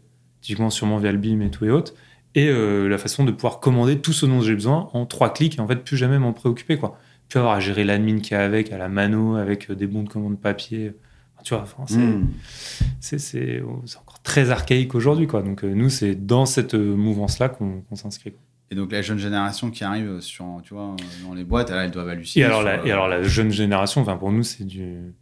typiquement 0.42 0.70
sûrement 0.70 0.98
via 0.98 1.12
le 1.12 1.18
BIM 1.18 1.42
et 1.42 1.52
tout 1.52 1.66
et 1.66 1.70
autres, 1.70 1.94
et 2.36 2.48
euh, 2.48 2.88
la 2.88 2.98
façon 2.98 3.26
de 3.26 3.32
pouvoir 3.32 3.60
commander 3.60 4.00
tout 4.00 4.14
ce 4.14 4.26
dont 4.26 4.42
j'ai 4.42 4.54
besoin 4.54 4.90
en 4.94 5.06
trois 5.06 5.34
clics 5.34 5.58
et 5.58 5.62
en 5.62 5.68
fait 5.68 5.78
plus 5.78 5.98
jamais 5.98 6.20
m'en 6.20 6.34
préoccuper 6.34 6.78
quoi. 6.78 6.98
Plus 7.28 7.40
avoir 7.40 7.54
à 7.54 7.60
gérer 7.60 7.84
l'admin 7.84 8.20
qui 8.20 8.34
est 8.34 8.38
avec, 8.38 8.72
à 8.72 8.78
la 8.78 8.90
mano, 8.90 9.36
avec 9.36 9.70
euh, 9.70 9.76
des 9.76 9.88
bons 9.88 10.04
de 10.04 10.10
commande 10.10 10.40
papier. 10.40 10.94
tu 11.44 11.54
vois, 11.54 11.66
hmm. 11.90 12.28
c'est 13.00 13.62
encore 13.62 14.22
très 14.24 14.52
archaïque 14.52 14.96
aujourd'hui 14.96 15.28
quoi. 15.28 15.42
Donc 15.42 15.64
euh, 15.64 15.74
nous 15.74 15.90
c'est 15.90 16.16
dans 16.16 16.46
cette 16.46 16.76
mouvance 16.76 17.40
là 17.40 17.50
qu'on 17.50 17.84
s'inscrit. 17.94 18.34
Et 18.72 18.76
donc 18.76 18.92
la 18.92 19.02
jeune 19.02 19.20
génération 19.20 19.70
qui 19.70 19.84
arrive 19.84 20.22
sur, 20.22 20.46
tu 20.64 20.74
vois, 20.74 20.96
dans 21.24 21.34
les 21.34 21.44
boîtes, 21.44 21.70
là, 21.70 21.84
elles 21.84 21.92
doivent 21.92 22.10
halluciner. 22.10 22.44
Et 22.44 22.46
alors, 22.46 22.64
la, 22.64 22.86
et 22.86 22.92
alors 22.92 23.08
la 23.08 23.22
jeune 23.22 23.52
génération, 23.52 24.02
enfin 24.02 24.18
pour 24.18 24.32
nous 24.32 24.44
c'est 24.44 24.64
du, 24.64 25.14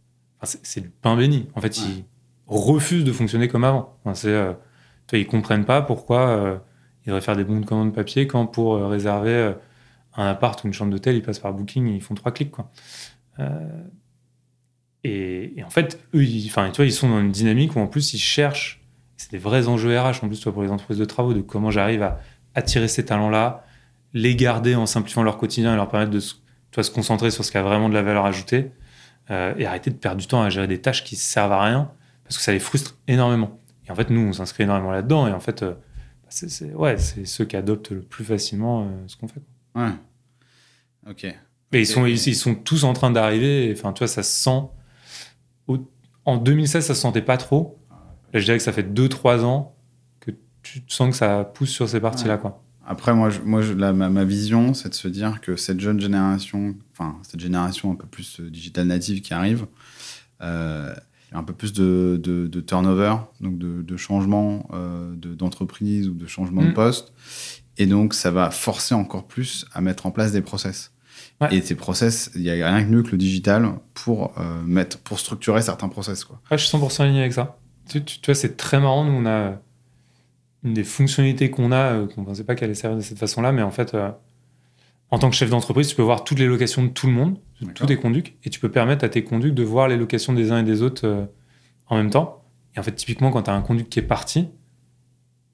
c'est 0.44 0.80
du 0.80 0.88
pain 0.88 1.16
béni. 1.16 1.48
En 1.54 1.60
fait, 1.60 1.78
ils 1.78 2.04
refusent 2.46 3.04
de 3.04 3.12
fonctionner 3.12 3.48
comme 3.48 3.64
avant. 3.64 3.98
Enfin, 4.04 4.14
c'est, 4.14 5.18
ils 5.18 5.26
comprennent 5.26 5.64
pas 5.64 5.82
pourquoi 5.82 6.62
il 7.04 7.08
devrait 7.08 7.20
faire 7.20 7.36
des 7.36 7.44
bons 7.44 7.60
de 7.60 7.66
commande 7.66 7.94
papier 7.94 8.26
quand 8.26 8.46
pour 8.46 8.74
euh, 8.74 8.86
réserver 8.86 9.30
euh, 9.30 9.52
un 10.16 10.26
appart 10.26 10.62
ou 10.62 10.66
une 10.66 10.72
chambre 10.72 10.90
d'hôtel, 10.90 11.16
ils 11.16 11.22
passent 11.22 11.38
par 11.38 11.52
Booking 11.52 11.86
et 11.88 11.94
ils 11.94 12.02
font 12.02 12.14
trois 12.14 12.32
clics. 12.32 12.50
Quoi. 12.50 12.70
Euh, 13.38 13.82
et, 15.02 15.62
en 15.64 15.70
fait, 15.70 16.04
eux, 16.14 16.24
ils, 16.24 16.46
enfin, 16.48 16.70
tu 16.70 16.76
vois, 16.76 16.84
ils 16.84 16.92
sont 16.92 17.08
dans 17.08 17.20
une 17.20 17.30
dynamique 17.30 17.74
où 17.76 17.80
en 17.80 17.86
plus 17.86 18.12
ils 18.12 18.18
cherchent, 18.18 18.82
c'est 19.16 19.30
des 19.30 19.38
vrais 19.38 19.68
enjeux 19.68 19.98
RH 19.98 20.22
en 20.22 20.28
plus 20.28 20.40
toi, 20.40 20.52
pour 20.52 20.62
les 20.62 20.70
entreprises 20.70 20.98
de 20.98 21.04
travaux, 21.04 21.32
de 21.32 21.40
comment 21.40 21.70
j'arrive 21.70 22.02
à 22.02 22.20
attirer 22.54 22.88
ces 22.88 23.04
talents-là, 23.04 23.64
les 24.12 24.36
garder 24.36 24.74
en 24.74 24.86
simplifiant 24.86 25.22
leur 25.22 25.38
quotidien 25.38 25.72
et 25.72 25.76
leur 25.76 25.88
permettre 25.88 26.10
de 26.10 26.20
toi, 26.70 26.82
se 26.82 26.90
concentrer 26.90 27.30
sur 27.30 27.44
ce 27.44 27.50
qui 27.50 27.58
a 27.58 27.62
vraiment 27.62 27.88
de 27.88 27.94
la 27.94 28.02
valeur 28.02 28.24
ajoutée 28.24 28.72
et 29.28 29.64
arrêter 29.64 29.90
de 29.90 29.94
perdre 29.94 30.20
du 30.20 30.26
temps 30.26 30.42
à 30.42 30.50
gérer 30.50 30.66
des 30.66 30.80
tâches 30.80 31.04
qui 31.04 31.14
servent 31.14 31.52
à 31.52 31.62
rien 31.62 31.92
parce 32.24 32.36
que 32.36 32.42
ça 32.42 32.50
les 32.50 32.58
frustre 32.58 32.96
énormément. 33.06 33.60
Et 33.86 33.92
en 33.92 33.94
fait, 33.94 34.10
nous, 34.10 34.20
on 34.20 34.32
s'inscrit 34.32 34.64
énormément 34.64 34.90
là-dedans 34.90 35.28
et 35.28 35.32
en 35.32 35.38
fait, 35.38 35.64
c'est 36.30 36.72
ouais, 36.74 36.96
c'est 36.98 37.24
ceux 37.26 37.44
qui 37.44 37.56
adoptent 37.56 37.90
le 37.90 38.02
plus 38.02 38.24
facilement 38.24 38.82
euh, 38.82 38.86
ce 39.06 39.16
qu'on 39.16 39.28
fait. 39.28 39.42
Ouais. 39.74 39.90
Ok. 41.08 41.26
Mais 41.72 41.82
ils 41.82 41.86
sont, 41.86 42.06
ils, 42.06 42.18
sont 42.34 42.54
tous 42.54 42.84
en 42.84 42.92
train 42.92 43.10
d'arriver. 43.10 43.72
Enfin, 43.76 43.92
tu 43.92 44.00
vois, 44.00 44.08
ça 44.08 44.22
se 44.22 44.42
sent. 44.42 45.78
En 46.24 46.36
2016, 46.36 46.84
ça 46.86 46.94
se 46.94 47.00
sentait 47.00 47.22
pas 47.22 47.36
trop. 47.36 47.78
Là, 48.32 48.40
je 48.40 48.44
dirais 48.44 48.58
que 48.58 48.62
ça 48.62 48.72
fait 48.72 48.82
2-3 48.82 49.44
ans 49.44 49.74
tu 50.62 50.82
sens 50.88 51.10
que 51.10 51.16
ça 51.16 51.44
pousse 51.44 51.70
sur 51.70 51.88
ces 51.88 52.00
parties-là, 52.00 52.36
quoi. 52.36 52.62
Après, 52.86 53.14
moi, 53.14 53.30
je, 53.30 53.40
moi 53.40 53.92
ma, 53.92 54.24
vision, 54.24 54.74
c'est 54.74 54.88
de 54.88 54.94
se 54.94 55.06
dire 55.06 55.40
que 55.40 55.54
cette 55.54 55.80
jeune 55.80 56.00
génération, 56.00 56.74
enfin, 56.92 57.16
cette 57.22 57.38
génération 57.38 57.92
un 57.92 57.94
peu 57.94 58.06
plus 58.06 58.40
euh, 58.40 58.50
digital 58.50 58.86
native 58.88 59.20
qui 59.20 59.32
arrive, 59.32 59.66
euh, 60.40 60.92
un 61.32 61.44
peu 61.44 61.52
plus 61.52 61.72
de, 61.72 62.20
de, 62.20 62.60
turnover, 62.60 63.14
donc 63.40 63.58
de, 63.58 63.82
de 63.82 63.96
changement 63.96 64.68
euh, 64.72 65.14
d'entreprise 65.14 66.08
ou 66.08 66.14
de 66.14 66.26
changement 66.26 66.62
de 66.62 66.68
mm. 66.68 66.74
poste. 66.74 67.12
Et 67.78 67.86
donc, 67.86 68.12
ça 68.12 68.30
va 68.30 68.50
forcer 68.50 68.94
encore 68.94 69.26
plus 69.26 69.66
à 69.72 69.80
mettre 69.80 70.06
en 70.06 70.10
place 70.10 70.32
des 70.32 70.42
process. 70.42 70.92
Et 71.50 71.62
ces 71.62 71.74
process, 71.74 72.30
il 72.34 72.42
n'y 72.42 72.50
a 72.50 72.68
rien 72.68 72.82
de 72.82 72.90
mieux 72.90 73.02
que 73.02 73.12
le 73.12 73.18
digital 73.18 73.72
pour, 73.94 74.34
euh, 74.38 74.62
mettre, 74.62 74.98
pour 74.98 75.18
structurer 75.18 75.62
certains 75.62 75.88
process. 75.88 76.24
Quoi. 76.24 76.38
je 76.50 76.56
suis 76.56 76.76
100% 76.76 77.02
aligné 77.02 77.20
avec 77.20 77.32
ça. 77.32 77.56
Tu, 77.88 78.04
tu, 78.04 78.20
vois, 78.26 78.34
c'est 78.34 78.56
très 78.58 78.78
marrant. 78.78 79.04
Nous, 79.04 79.12
on 79.12 79.26
a 79.26 79.58
une 80.64 80.74
des 80.74 80.84
fonctionnalités 80.84 81.50
qu'on 81.50 81.72
a, 81.72 81.92
euh, 81.92 82.06
qu'on 82.06 82.22
ne 82.22 82.26
pensait 82.26 82.44
pas 82.44 82.54
qu'elle 82.54 82.66
allait 82.66 82.74
servir 82.74 82.98
de 82.98 83.02
cette 83.02 83.18
façon-là, 83.18 83.52
mais 83.52 83.62
en 83.62 83.70
fait, 83.70 83.94
en 85.10 85.18
tant 85.18 85.28
que 85.28 85.36
chef 85.36 85.50
d'entreprise, 85.50 85.88
tu 85.88 85.96
peux 85.96 86.02
voir 86.02 86.24
toutes 86.24 86.38
les 86.38 86.46
locations 86.46 86.84
de 86.84 86.88
tout 86.88 87.06
le 87.06 87.12
monde, 87.12 87.38
de 87.60 87.70
tous 87.72 87.86
tes 87.86 87.96
conducs, 87.96 88.36
et 88.44 88.50
tu 88.50 88.60
peux 88.60 88.70
permettre 88.70 89.04
à 89.04 89.08
tes 89.08 89.24
conducs 89.24 89.54
de 89.54 89.62
voir 89.62 89.88
les 89.88 89.96
locations 89.96 90.32
des 90.32 90.52
uns 90.52 90.58
et 90.58 90.62
des 90.62 90.82
autres 90.82 91.06
euh, 91.06 91.24
en 91.88 91.96
même 91.96 92.10
temps. 92.10 92.44
Et 92.76 92.80
en 92.80 92.82
fait, 92.82 92.92
typiquement, 92.92 93.30
quand 93.30 93.42
tu 93.42 93.50
as 93.50 93.54
un 93.54 93.62
conduc 93.62 93.88
qui 93.88 93.98
est 93.98 94.02
parti, 94.02 94.48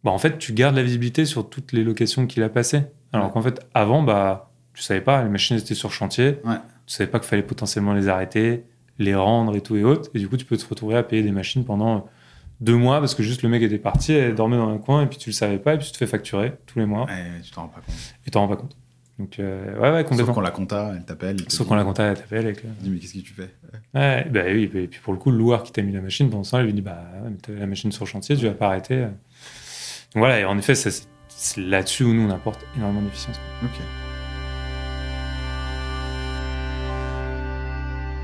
bah, 0.04 0.10
en 0.10 0.18
fait, 0.18 0.38
tu 0.38 0.52
gardes 0.52 0.76
la 0.76 0.82
visibilité 0.82 1.24
sur 1.24 1.48
toutes 1.48 1.72
les 1.72 1.82
locations 1.82 2.26
qu'il 2.26 2.42
a 2.42 2.48
passées. 2.50 2.82
Alors 3.12 3.32
qu'en 3.32 3.40
fait, 3.40 3.66
avant, 3.72 4.02
bah, 4.02 4.50
tu 4.74 4.82
savais 4.82 5.00
pas, 5.00 5.24
les 5.24 5.30
machines 5.30 5.56
étaient 5.56 5.74
sur 5.74 5.90
chantier, 5.90 6.38
ouais. 6.44 6.56
tu 6.86 6.94
savais 6.94 7.10
pas 7.10 7.18
qu'il 7.18 7.28
fallait 7.28 7.42
potentiellement 7.42 7.94
les 7.94 8.08
arrêter, 8.08 8.64
les 8.98 9.14
rendre 9.14 9.56
et 9.56 9.62
tout 9.62 9.76
et 9.76 9.84
autres. 9.84 10.10
Et 10.12 10.18
du 10.18 10.28
coup, 10.28 10.36
tu 10.36 10.44
peux 10.44 10.58
te 10.58 10.68
retrouver 10.68 10.96
à 10.96 11.02
payer 11.02 11.22
des 11.22 11.32
machines 11.32 11.64
pendant 11.64 12.06
deux 12.60 12.76
mois 12.76 13.00
parce 13.00 13.14
que 13.14 13.22
juste 13.22 13.42
le 13.42 13.48
mec 13.48 13.62
était 13.62 13.78
parti, 13.78 14.12
et 14.12 14.32
dormait 14.32 14.56
dans 14.56 14.70
un 14.70 14.78
coin, 14.78 15.02
et 15.02 15.06
puis 15.06 15.18
tu 15.18 15.30
le 15.30 15.34
savais 15.34 15.58
pas, 15.58 15.74
et 15.74 15.78
puis 15.78 15.86
tu 15.86 15.92
te 15.92 15.98
fais 15.98 16.06
facturer 16.06 16.54
tous 16.66 16.78
les 16.78 16.86
mois. 16.86 17.06
Et 17.10 17.42
tu 17.42 17.50
t'en 17.50 17.62
rends 17.62 17.68
pas 17.68 17.80
compte. 17.80 17.94
Et 18.26 18.30
t'en 18.30 18.40
rends 18.40 18.48
pas 18.48 18.56
compte. 18.56 18.76
Donc, 19.18 19.38
euh, 19.38 19.74
ouais, 19.78 19.90
ouais, 19.92 20.04
complètement. 20.04 20.26
Sauf 20.26 20.34
quand 20.34 20.40
la 20.42 20.50
compta, 20.50 20.92
elle 20.94 21.04
t'appelle. 21.04 21.36
Sauf 21.48 21.66
quand 21.66 21.74
la 21.74 21.84
compta, 21.84 22.04
elle 22.04 22.16
t'appelle. 22.16 22.48
Et 22.48 22.52
Dis, 22.80 22.90
mais 22.90 22.98
qu'est-ce 22.98 23.14
que 23.14 23.18
tu 23.20 23.32
fais? 23.32 23.48
Ouais, 23.94 24.26
bah 24.30 24.42
oui, 24.46 24.70
et 24.74 24.88
puis 24.88 25.00
pour 25.02 25.14
le 25.14 25.18
coup, 25.18 25.30
le 25.30 25.38
loueur 25.38 25.62
qui 25.62 25.72
t'a 25.72 25.80
mis 25.80 25.92
la 25.92 26.02
machine, 26.02 26.28
pendant 26.28 26.44
ça, 26.44 26.60
il 26.60 26.66
lui 26.66 26.74
dit, 26.74 26.82
bah, 26.82 27.02
t'avais 27.42 27.60
la 27.60 27.66
machine 27.66 27.92
sur 27.92 28.04
le 28.04 28.10
chantier, 28.10 28.36
tu 28.36 28.44
vas 28.44 28.52
pas 28.52 28.66
arrêter. 28.68 29.00
Donc 29.00 29.10
voilà, 30.16 30.40
et 30.40 30.44
en 30.44 30.58
effet, 30.58 30.74
c'est 30.74 31.06
là-dessus 31.56 32.04
où 32.04 32.12
nous, 32.12 32.28
on 32.28 32.30
apporte 32.30 32.66
énormément 32.76 33.02
d'efficience. 33.02 33.40
Ok. 33.62 33.80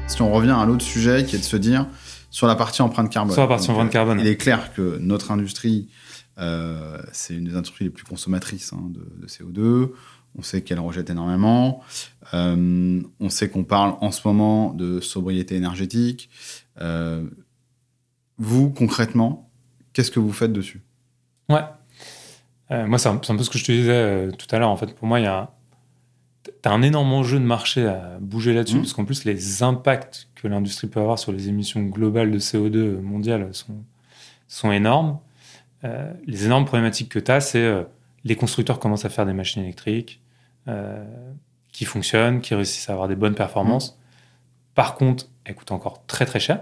Si 0.09 0.21
on 0.21 0.31
revient 0.31 0.55
à 0.59 0.67
l'autre 0.67 0.85
sujet 0.85 1.25
qui 1.25 1.37
est 1.37 1.39
de 1.39 1.45
se 1.45 1.57
dire, 1.57 1.87
sur 2.33 2.47
la 2.47 2.57
partie 2.57 2.83
empreinte 2.83 3.11
carbone. 3.11 3.35
Sur 3.35 3.43
la 3.43 3.49
partie 3.49 3.71
empreinte 3.71 3.91
carbone. 3.91 4.19
Il 4.19 4.27
est 4.27 4.39
clair 4.39 4.73
que 4.73 4.97
notre 4.99 5.31
industrie, 5.31 5.89
euh, 6.39 7.01
c'est 7.13 7.35
une 7.35 7.45
des 7.45 7.55
industries 7.55 7.85
les 7.85 7.91
plus 7.91 8.05
consommatrices 8.05 8.73
hein, 8.73 8.91
de, 8.91 9.27
CO2. 9.27 9.91
On 10.37 10.43
sait 10.43 10.63
qu'elle 10.63 10.81
rejette 10.81 11.11
énormément. 11.11 11.83
Euh, 12.33 13.03
on 13.21 13.29
sait 13.29 13.51
qu'on 13.51 13.65
parle 13.65 13.97
en 14.01 14.11
ce 14.11 14.27
moment 14.27 14.73
de 14.73 14.99
sobriété 15.01 15.57
énergétique. 15.57 16.31
Euh, 16.81 17.23
vous, 18.39 18.71
concrètement, 18.71 19.51
qu'est-ce 19.93 20.11
que 20.11 20.19
vous 20.19 20.33
faites 20.33 20.55
dessus? 20.55 20.81
Ouais. 21.51 21.61
moi, 22.71 22.99
c'est 22.99 23.11
un, 23.11 23.17
peu 23.19 23.45
ce 23.45 23.51
que 23.51 23.59
je 23.59 23.65
te 23.65 23.73
disais 23.73 24.29
tout 24.39 24.47
à 24.51 24.59
l'heure. 24.59 24.71
En 24.71 24.79
fait, 24.79 24.95
pour 24.95 25.07
moi, 25.07 25.21
il 25.21 25.25
y 25.25 25.27
a 25.27 25.51
tu 26.63 26.69
as 26.69 26.73
un 26.73 26.83
énorme 26.83 27.13
enjeu 27.13 27.39
de 27.39 27.45
marché 27.45 27.87
à 27.87 28.19
bouger 28.21 28.53
là-dessus, 28.55 28.77
mmh. 28.77 28.83
parce 28.83 28.93
qu'en 28.93 29.05
plus, 29.05 29.25
les 29.25 29.63
impacts 29.63 30.29
que 30.35 30.47
l'industrie 30.49 30.87
peut 30.87 31.01
avoir 31.01 31.19
sur 31.19 31.33
les 31.33 31.49
émissions 31.49 31.83
globales 31.83 32.31
de 32.31 32.39
CO2 32.39 33.01
mondiales 33.01 33.53
sont, 33.53 33.85
sont 34.49 34.71
énormes. 34.71 35.19
Euh, 35.85 36.13
les 36.27 36.47
énormes 36.47 36.65
problématiques 36.65 37.09
que 37.09 37.19
tu 37.19 37.31
as, 37.31 37.41
c'est 37.41 37.63
euh, 37.63 37.83
les 38.25 38.37
constructeurs 38.37 38.79
commencent 38.79 39.05
à 39.05 39.09
faire 39.09 39.27
des 39.27 39.33
machines 39.33 39.63
électriques 39.63 40.21
euh, 40.69 41.05
qui 41.73 41.85
fonctionnent, 41.85 42.41
qui 42.41 42.55
réussissent 42.55 42.89
à 42.89 42.93
avoir 42.93 43.09
des 43.09 43.17
bonnes 43.17 43.35
performances. 43.35 43.91
Mmh. 43.91 44.75
Par 44.75 44.95
contre, 44.95 45.27
elles 45.45 45.57
coûtent 45.57 45.73
encore 45.73 46.07
très 46.07 46.27
très 46.27 46.41
cher 46.41 46.61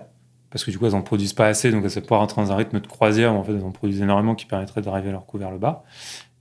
parce 0.50 0.64
que 0.64 0.70
du 0.70 0.78
coup, 0.78 0.86
elles 0.86 0.92
n'en 0.92 1.02
produisent 1.02 1.32
pas 1.32 1.46
assez, 1.46 1.70
donc 1.70 1.84
elles 1.84 1.92
ne 1.94 2.00
pouvoir 2.00 2.20
rentrer 2.20 2.42
dans 2.42 2.50
un 2.50 2.56
rythme 2.56 2.80
de 2.80 2.86
croisière 2.86 3.34
où 3.34 3.36
en 3.36 3.44
fait, 3.44 3.52
elles 3.52 3.62
en 3.62 3.70
produisent 3.70 4.02
énormément 4.02 4.34
qui 4.34 4.46
permettrait 4.46 4.82
d'arriver 4.82 5.10
à 5.10 5.12
leur 5.12 5.26
coût 5.26 5.38
vers 5.38 5.50
le 5.50 5.58
bas. 5.58 5.84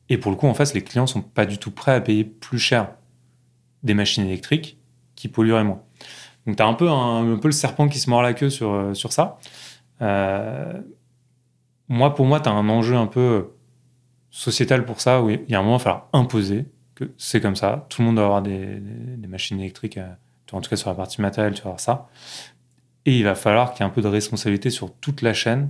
Et 0.10 0.18
pour 0.18 0.32
le 0.32 0.38
coup, 0.38 0.48
en 0.48 0.56
face, 0.56 0.74
les 0.74 0.82
clients 0.82 1.06
sont 1.06 1.22
pas 1.22 1.46
du 1.46 1.60
tout 1.60 1.70
prêts 1.70 1.94
à 1.94 2.02
payer 2.02 2.24
plus 2.24 2.58
cher 2.58 2.90
des 3.84 3.94
machines 3.94 4.26
électriques 4.26 4.78
qui 5.16 5.28
pollueraient 5.28 5.64
moins. 5.64 5.82
Donc, 6.46 6.56
tu 6.56 6.64
as 6.64 6.68
un 6.68 6.74
peu, 6.74 6.90
un, 6.90 7.38
peu 7.38 7.48
le 7.48 7.54
serpent 7.54 7.88
qui 7.88 8.00
se 8.00 8.10
mord 8.10 8.22
la 8.22 8.34
queue 8.34 8.50
sur, 8.50 8.96
sur 8.96 9.12
ça. 9.12 9.38
moi, 11.88 12.16
pour 12.16 12.26
moi, 12.26 12.40
tu 12.40 12.50
as 12.50 12.52
un 12.52 12.70
enjeu 12.70 12.96
un 12.96 13.08
peu 13.08 13.52
sociétal 14.32 14.86
pour 14.86 15.02
ça, 15.02 15.22
où 15.22 15.30
il 15.30 15.42
y 15.48 15.56
a 15.56 15.60
un 15.60 15.62
moment, 15.62 15.76
il 15.76 15.80
va 15.80 15.84
falloir 15.84 16.10
imposer 16.14 16.66
que 16.96 17.12
c'est 17.18 17.42
comme 17.42 17.56
ça. 17.56 17.86
Tout 17.90 18.02
le 18.02 18.08
monde 18.08 18.16
doit 18.16 18.26
avoir 18.26 18.42
des, 18.42 18.80
des 18.80 19.28
machines 19.28 19.60
électriques, 19.60 20.00
en 20.52 20.62
tout 20.62 20.70
cas 20.70 20.76
sur 20.76 20.90
la 20.90 20.96
partie 20.96 21.22
matérielle, 21.22 21.54
tu 21.54 21.62
vas 21.62 21.70
avoir 21.70 21.80
ça. 21.80 22.10
Et 23.06 23.18
il 23.18 23.24
va 23.24 23.36
falloir 23.36 23.74
qu'il 23.74 23.84
y 23.84 23.88
ait 23.88 23.92
un 23.92 23.94
peu 23.94 24.02
de 24.02 24.08
responsabilité 24.08 24.70
sur 24.70 24.94
toute 24.94 25.22
la 25.22 25.34
chaîne 25.34 25.70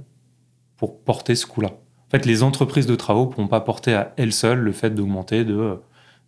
pour 0.78 1.00
porter 1.02 1.36
ce 1.36 1.46
coup-là. 1.46 1.70
En 1.70 2.10
fait, 2.10 2.26
les 2.26 2.42
entreprises 2.42 2.88
de 2.88 2.96
travaux 2.96 3.26
ne 3.26 3.32
pourront 3.32 3.48
pas 3.48 3.62
porter 3.62 3.94
à 3.94 4.14
elles 4.18 4.34
seules 4.34 4.60
le 4.60 4.72
fait 4.72 4.90
d'augmenter 4.90 5.46
de 5.46 5.80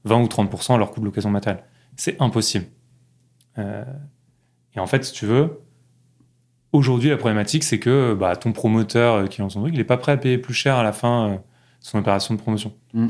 20 0.03 0.21
ou 0.21 0.25
30% 0.25 0.77
leur 0.77 0.91
coût 0.91 0.99
de 0.99 1.05
location 1.05 1.29
matérielle. 1.29 1.63
C'est 1.97 2.19
impossible. 2.21 2.65
Euh, 3.57 3.83
et 4.75 4.79
en 4.79 4.87
fait, 4.87 5.03
si 5.03 5.13
tu 5.13 5.25
veux, 5.25 5.61
aujourd'hui, 6.71 7.09
la 7.09 7.17
problématique, 7.17 7.63
c'est 7.63 7.79
que 7.79 8.13
bah, 8.13 8.35
ton 8.35 8.51
promoteur 8.51 9.15
euh, 9.15 9.27
qui 9.27 9.41
lance 9.41 9.53
son 9.53 9.61
truc, 9.61 9.73
il 9.73 9.77
n'est 9.77 9.83
pas 9.83 9.97
prêt 9.97 10.13
à 10.13 10.17
payer 10.17 10.37
plus 10.37 10.53
cher 10.53 10.75
à 10.75 10.83
la 10.83 10.93
fin 10.93 11.29
euh, 11.29 11.37
son 11.79 11.99
opération 11.99 12.33
de 12.33 12.39
promotion. 12.39 12.73
Mm. 12.93 13.07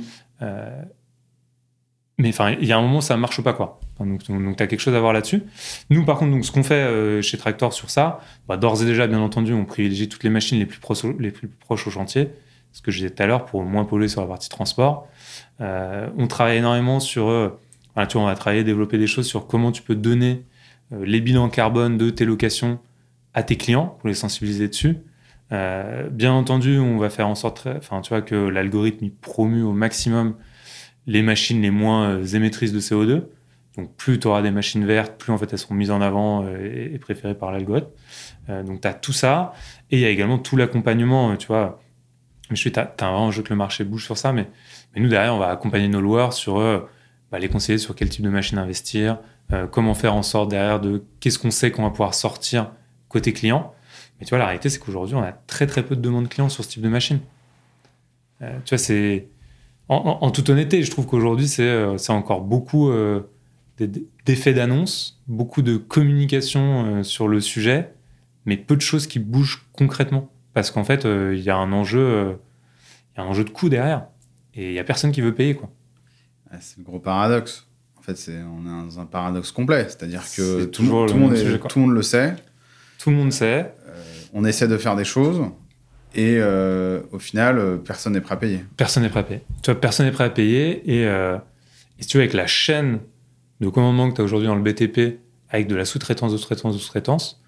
mais 2.18 2.30
enfin, 2.30 2.52
il 2.52 2.66
y 2.66 2.72
a 2.72 2.78
un 2.78 2.82
moment, 2.82 3.02
ça 3.02 3.16
ne 3.16 3.22
marche 3.22 3.42
pas, 3.42 3.54
quoi. 3.54 3.80
donc, 4.00 4.24
tu 4.24 4.64
as 4.64 4.68
quelque 4.68 4.80
chose 4.80 4.96
à 4.96 5.00
voir 5.00 5.14
là-dessus. 5.14 5.44
Nous, 5.90 6.06
par 6.06 6.18
contre, 6.18 6.32
donc, 6.32 6.46
ce 6.46 6.52
qu'on 6.52 6.64
fait 6.64 7.22
chez 7.22 7.38
Tractor 7.38 7.74
sur 7.74 7.90
ça, 7.90 8.20
bah, 8.48 8.58
d'ores 8.58 8.82
et 8.82 8.86
déjà, 8.86 9.08
bien 9.08 9.20
entendu, 9.20 9.54
on 9.54 9.66
privilégie 9.66 10.08
toutes 10.08 10.24
les 10.24 10.30
machines 10.30 10.58
les 10.58 10.66
plus, 10.66 10.80
les 11.20 11.32
plus 11.32 11.48
proches 11.48 11.88
au 11.88 11.92
chantier 11.92 12.30
ce 12.74 12.82
que 12.82 12.90
je 12.90 13.00
disais 13.00 13.10
tout 13.10 13.22
à 13.22 13.26
l'heure, 13.26 13.44
pour 13.44 13.64
moins 13.64 13.84
polluer 13.84 14.08
sur 14.08 14.22
la 14.22 14.28
partie 14.28 14.48
transport. 14.48 15.06
On 15.60 16.28
travaille 16.30 16.58
énormément 16.58 17.02
sur, 17.02 17.30
euh, 17.98 18.06
tu 18.06 18.14
vois, 18.14 18.24
on 18.24 18.26
va 18.26 18.36
travailler, 18.36 18.64
développer 18.64 18.98
des 18.98 19.08
choses 19.08 19.28
sur 19.28 19.48
comment 19.48 19.72
tu 19.72 19.82
peux 19.82 19.96
donner 19.96 20.44
euh, 20.94 21.06
les 21.06 21.22
bilans 21.22 21.50
carbone 21.50 21.98
de 21.98 22.10
tes 22.10 22.26
locations 22.26 22.80
à 23.34 23.44
tes 23.44 23.58
clients 23.58 23.98
pour 24.00 24.10
les 24.10 24.14
sensibiliser 24.14 24.68
dessus. 24.68 24.98
bien 25.50 26.34
entendu, 26.34 26.80
on 26.80 26.98
va 26.98 27.10
faire 27.10 27.28
en 27.28 27.36
sorte, 27.36 27.68
enfin, 27.78 28.02
tu 28.02 28.10
vois, 28.10 28.22
que 28.22 28.36
l'algorithme 28.36 29.10
promue 29.10 29.64
au 29.64 29.72
maximum 29.72 30.36
les 31.08 31.22
machines 31.22 31.62
les 31.62 31.72
moins 31.72 32.22
émettrices 32.24 32.74
de 32.74 32.80
CO2. 32.80 33.24
Donc, 33.78 33.96
plus 33.96 34.20
tu 34.20 34.28
auras 34.28 34.42
des 34.42 34.52
machines 34.52 34.86
vertes, 34.86 35.18
plus 35.18 35.32
en 35.32 35.38
fait 35.38 35.52
elles 35.54 35.60
seront 35.60 35.76
mises 35.76 35.92
en 35.92 36.02
avant 36.02 36.46
et, 36.48 36.98
préférées 37.00 37.36
par 37.36 37.54
l'algorithme. 37.54 37.88
donc, 38.66 38.82
tu 38.82 38.88
as 38.88 38.94
tout 38.94 39.14
ça. 39.14 39.54
Et 39.92 39.98
il 39.98 40.02
y 40.02 40.06
a 40.06 40.10
également 40.10 40.38
tout 40.38 40.58
l'accompagnement, 40.58 41.38
tu 41.38 41.48
vois 41.48 41.82
mais 42.52 42.58
je 42.58 42.62
suis, 42.62 42.72
t'as, 42.72 42.92
as 43.00 43.06
un 43.06 43.12
enjeu 43.12 43.44
que 43.44 43.50
le 43.50 43.56
marché 43.56 43.86
bouge 43.86 44.04
sur 44.04 44.18
ça, 44.18 44.34
mais, 44.34 44.46
mais 44.94 45.02
nous, 45.02 45.08
derrière, 45.08 45.34
on 45.34 45.39
va 45.39 45.50
accompagner 45.50 45.88
nos 45.88 46.02
loueurs 46.02 46.34
sur 46.34 46.60
euh, 46.60 46.82
bah, 47.32 47.40
les 47.40 47.50
conseiller 47.50 47.78
sur 47.78 47.96
quel 47.96 48.10
type 48.10 48.24
de 48.24 48.30
machine 48.30 48.58
investir, 48.58 49.20
euh, 49.54 49.68
comment 49.68 49.94
faire 49.94 50.16
en 50.16 50.24
sorte 50.24 50.50
derrière 50.50 50.80
de 50.80 51.04
qu'est-ce 51.20 51.40
qu'on 51.40 51.52
sait 51.52 51.72
qu'on 51.72 51.84
va 51.84 51.90
pouvoir 51.90 52.14
sortir 52.14 52.72
côté 53.10 53.34
client. 53.34 53.74
Mais 54.20 54.26
tu 54.26 54.30
vois, 54.30 54.40
la 54.40 54.46
réalité, 54.46 54.70
c'est 54.70 54.80
qu'aujourd'hui, 54.80 55.16
on 55.16 55.22
a 55.22 55.32
très 55.32 55.68
très 55.68 55.84
peu 55.84 55.96
de 55.96 56.02
demandes 56.02 56.30
clients 56.30 56.50
sur 56.50 56.64
ce 56.64 56.70
type 56.70 56.82
de 56.82 56.90
machine. 56.90 57.20
Euh, 58.42 58.58
tu 58.66 58.76
vois, 58.76 58.78
c'est. 58.78 59.28
En, 59.90 60.32
toute 60.32 60.50
honnêteté, 60.50 60.84
je 60.84 60.92
trouve 60.92 61.06
qu'aujourd'hui, 61.06 61.50
c'est, 61.50 61.98
c'est 61.98 62.14
encore 62.14 62.40
beaucoup 62.40 62.90
d'effets 64.26 64.54
d'annonce, 64.54 65.22
beaucoup 65.28 65.62
de 65.62 65.76
communication 65.76 67.04
sur 67.04 67.28
le 67.28 67.42
sujet, 67.42 67.92
mais 68.46 68.56
peu 68.56 68.78
de 68.78 68.82
choses 68.82 69.06
qui 69.06 69.20
bougent 69.20 69.66
concrètement. 69.74 70.32
Parce 70.54 70.72
qu'en 70.72 70.84
fait, 70.84 71.06
euh, 71.06 71.36
il 71.36 71.44
y 71.44 71.50
a 71.50 71.56
un 71.56 71.72
enjeu, 71.72 72.00
euh, 72.00 72.34
il 73.14 73.20
y 73.20 73.22
a 73.22 73.24
un 73.26 73.28
enjeu 73.28 73.44
de 73.44 73.50
coût 73.50 73.70
derrière. 73.70 74.08
Et 74.54 74.70
il 74.70 74.74
y 74.74 74.80
a 74.80 74.84
personne 74.84 75.12
qui 75.12 75.22
veut 75.22 75.34
payer, 75.34 75.56
quoi. 75.56 75.70
C'est 76.60 76.78
le 76.78 76.84
gros 76.84 76.99
paradoxe. 76.99 77.66
En 77.97 78.02
fait, 78.02 78.18
c'est, 78.18 78.38
on 78.38 78.66
est 78.66 78.86
dans 78.88 78.99
un 78.99 79.06
paradoxe 79.06 79.52
complet. 79.52 79.86
C'est-à-dire 79.88 80.24
que 80.36 80.66
tout, 80.66 80.82
le, 80.82 80.88
tout, 81.08 81.16
monde 81.16 81.34
tout, 81.70 81.80
le 81.80 81.86
monde 81.86 81.93
le 81.93 82.02
sait. 82.02 82.36
Tout 82.97 83.10
le 83.12 83.16
monde 83.16 83.32
sait. 83.32 83.74
Euh, 83.88 84.04
on 84.34 84.43
essaie 84.43 84.68
de 84.68 84.78
faire 84.78 84.95
des 84.95 85.04
choses. 85.04 85.41
Et 86.14 86.41
au 87.12 87.20
final, 87.20 87.80
personne 87.86 88.14
n'est 88.14 88.22
prêt 88.22 88.34
à 88.34 88.38
payer. 88.38 88.66
Personne 88.76 89.04
n'est 89.04 89.10
prêt 89.10 89.22
à 89.22 89.24
payer. 89.24 89.41
Tu 89.62 89.72
vois, 89.72 89.80
personne 89.80 90.06
n'est 90.06 90.12
prêt 90.12 90.26
à 90.26 90.30
payer. 90.30 90.82
Et, 90.91 91.04
et, 91.04 92.02
si 92.02 92.08
tu 92.08 92.18
veux, 92.18 92.24
avec 92.24 92.34
la 92.34 92.47
chaîne 92.47 92.99
de 93.62 93.70
commandement 93.70 94.10
que 94.10 94.16
tu 94.16 94.22
as 94.22 94.26
aujourd'hui 94.26 94.47
dans 94.47 94.56
le 94.56 94.62
BTP, 94.62 95.20
avec 95.49 95.68
de 95.68 95.76
la 95.76 95.86
sous-traitance, 95.86 96.34
de 96.34 96.38
sous-traitance, 96.38 96.74
de 96.74 96.80
sous-traitance, 96.80 97.41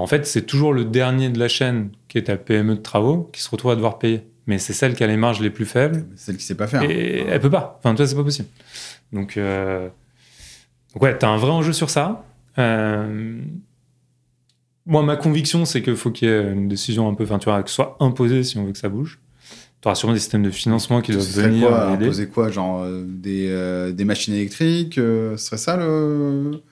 en 0.00 0.06
fait, 0.06 0.26
c'est 0.26 0.42
toujours 0.42 0.72
le 0.72 0.84
dernier 0.84 1.28
de 1.28 1.38
la 1.38 1.48
chaîne, 1.48 1.90
qui 2.08 2.18
est 2.18 2.24
ta 2.24 2.36
PME 2.36 2.76
de 2.76 2.80
travaux, 2.80 3.30
qui 3.32 3.42
se 3.42 3.50
retrouve 3.50 3.72
à 3.72 3.74
devoir 3.74 3.98
payer. 3.98 4.26
Mais 4.46 4.58
c'est 4.58 4.72
celle 4.72 4.94
qui 4.94 5.04
a 5.04 5.06
les 5.06 5.16
marges 5.16 5.40
les 5.40 5.50
plus 5.50 5.66
faibles. 5.66 6.04
Celle 6.16 6.36
qui 6.36 6.44
sait 6.44 6.56
pas 6.56 6.66
faire. 6.66 6.82
Et 6.82 7.24
elle 7.28 7.40
peut 7.40 7.50
pas. 7.50 7.78
Enfin, 7.78 7.94
toi, 7.94 8.06
c'est 8.06 8.16
pas 8.16 8.24
possible. 8.24 8.48
Donc, 9.12 9.36
euh... 9.36 9.88
Donc 10.92 11.02
ouais, 11.02 11.16
t'as 11.16 11.28
un 11.28 11.36
vrai 11.36 11.50
enjeu 11.50 11.72
sur 11.72 11.90
ça. 11.90 12.24
Euh... 12.58 13.40
Moi, 14.84 15.02
ma 15.04 15.16
conviction, 15.16 15.64
c'est 15.64 15.80
qu'il 15.80 15.96
faut 15.96 16.10
qu'il 16.10 16.28
y 16.28 16.30
ait 16.32 16.52
une 16.52 16.66
décision 16.66 17.08
un 17.08 17.14
peu, 17.14 17.22
enfin, 17.22 17.38
tu 17.38 17.44
vois, 17.44 17.62
que 17.62 17.68
ce 17.68 17.76
soit 17.76 17.96
imposée 18.00 18.42
si 18.42 18.58
on 18.58 18.64
veut 18.64 18.72
que 18.72 18.78
ça 18.78 18.88
bouge. 18.88 19.20
Tu 19.80 19.88
auras 19.88 19.94
sûrement 19.94 20.12
des 20.12 20.20
systèmes 20.20 20.42
de 20.42 20.50
financement 20.50 21.00
qui 21.02 21.12
doivent 21.12 21.24
venir. 21.24 21.68
Quoi, 21.68 21.86
imposer 21.86 22.28
quoi 22.28 22.50
Genre 22.50 22.82
euh, 22.82 23.04
des, 23.06 23.46
euh, 23.48 23.92
des, 23.92 24.04
machines 24.04 24.34
électriques 24.34 24.94
Ce 24.96 25.36
serait 25.36 25.56
ça 25.56 25.76
le. 25.76 26.62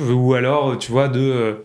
Ou 0.00 0.34
alors, 0.34 0.78
tu 0.78 0.90
vois, 0.90 1.08
de 1.08 1.62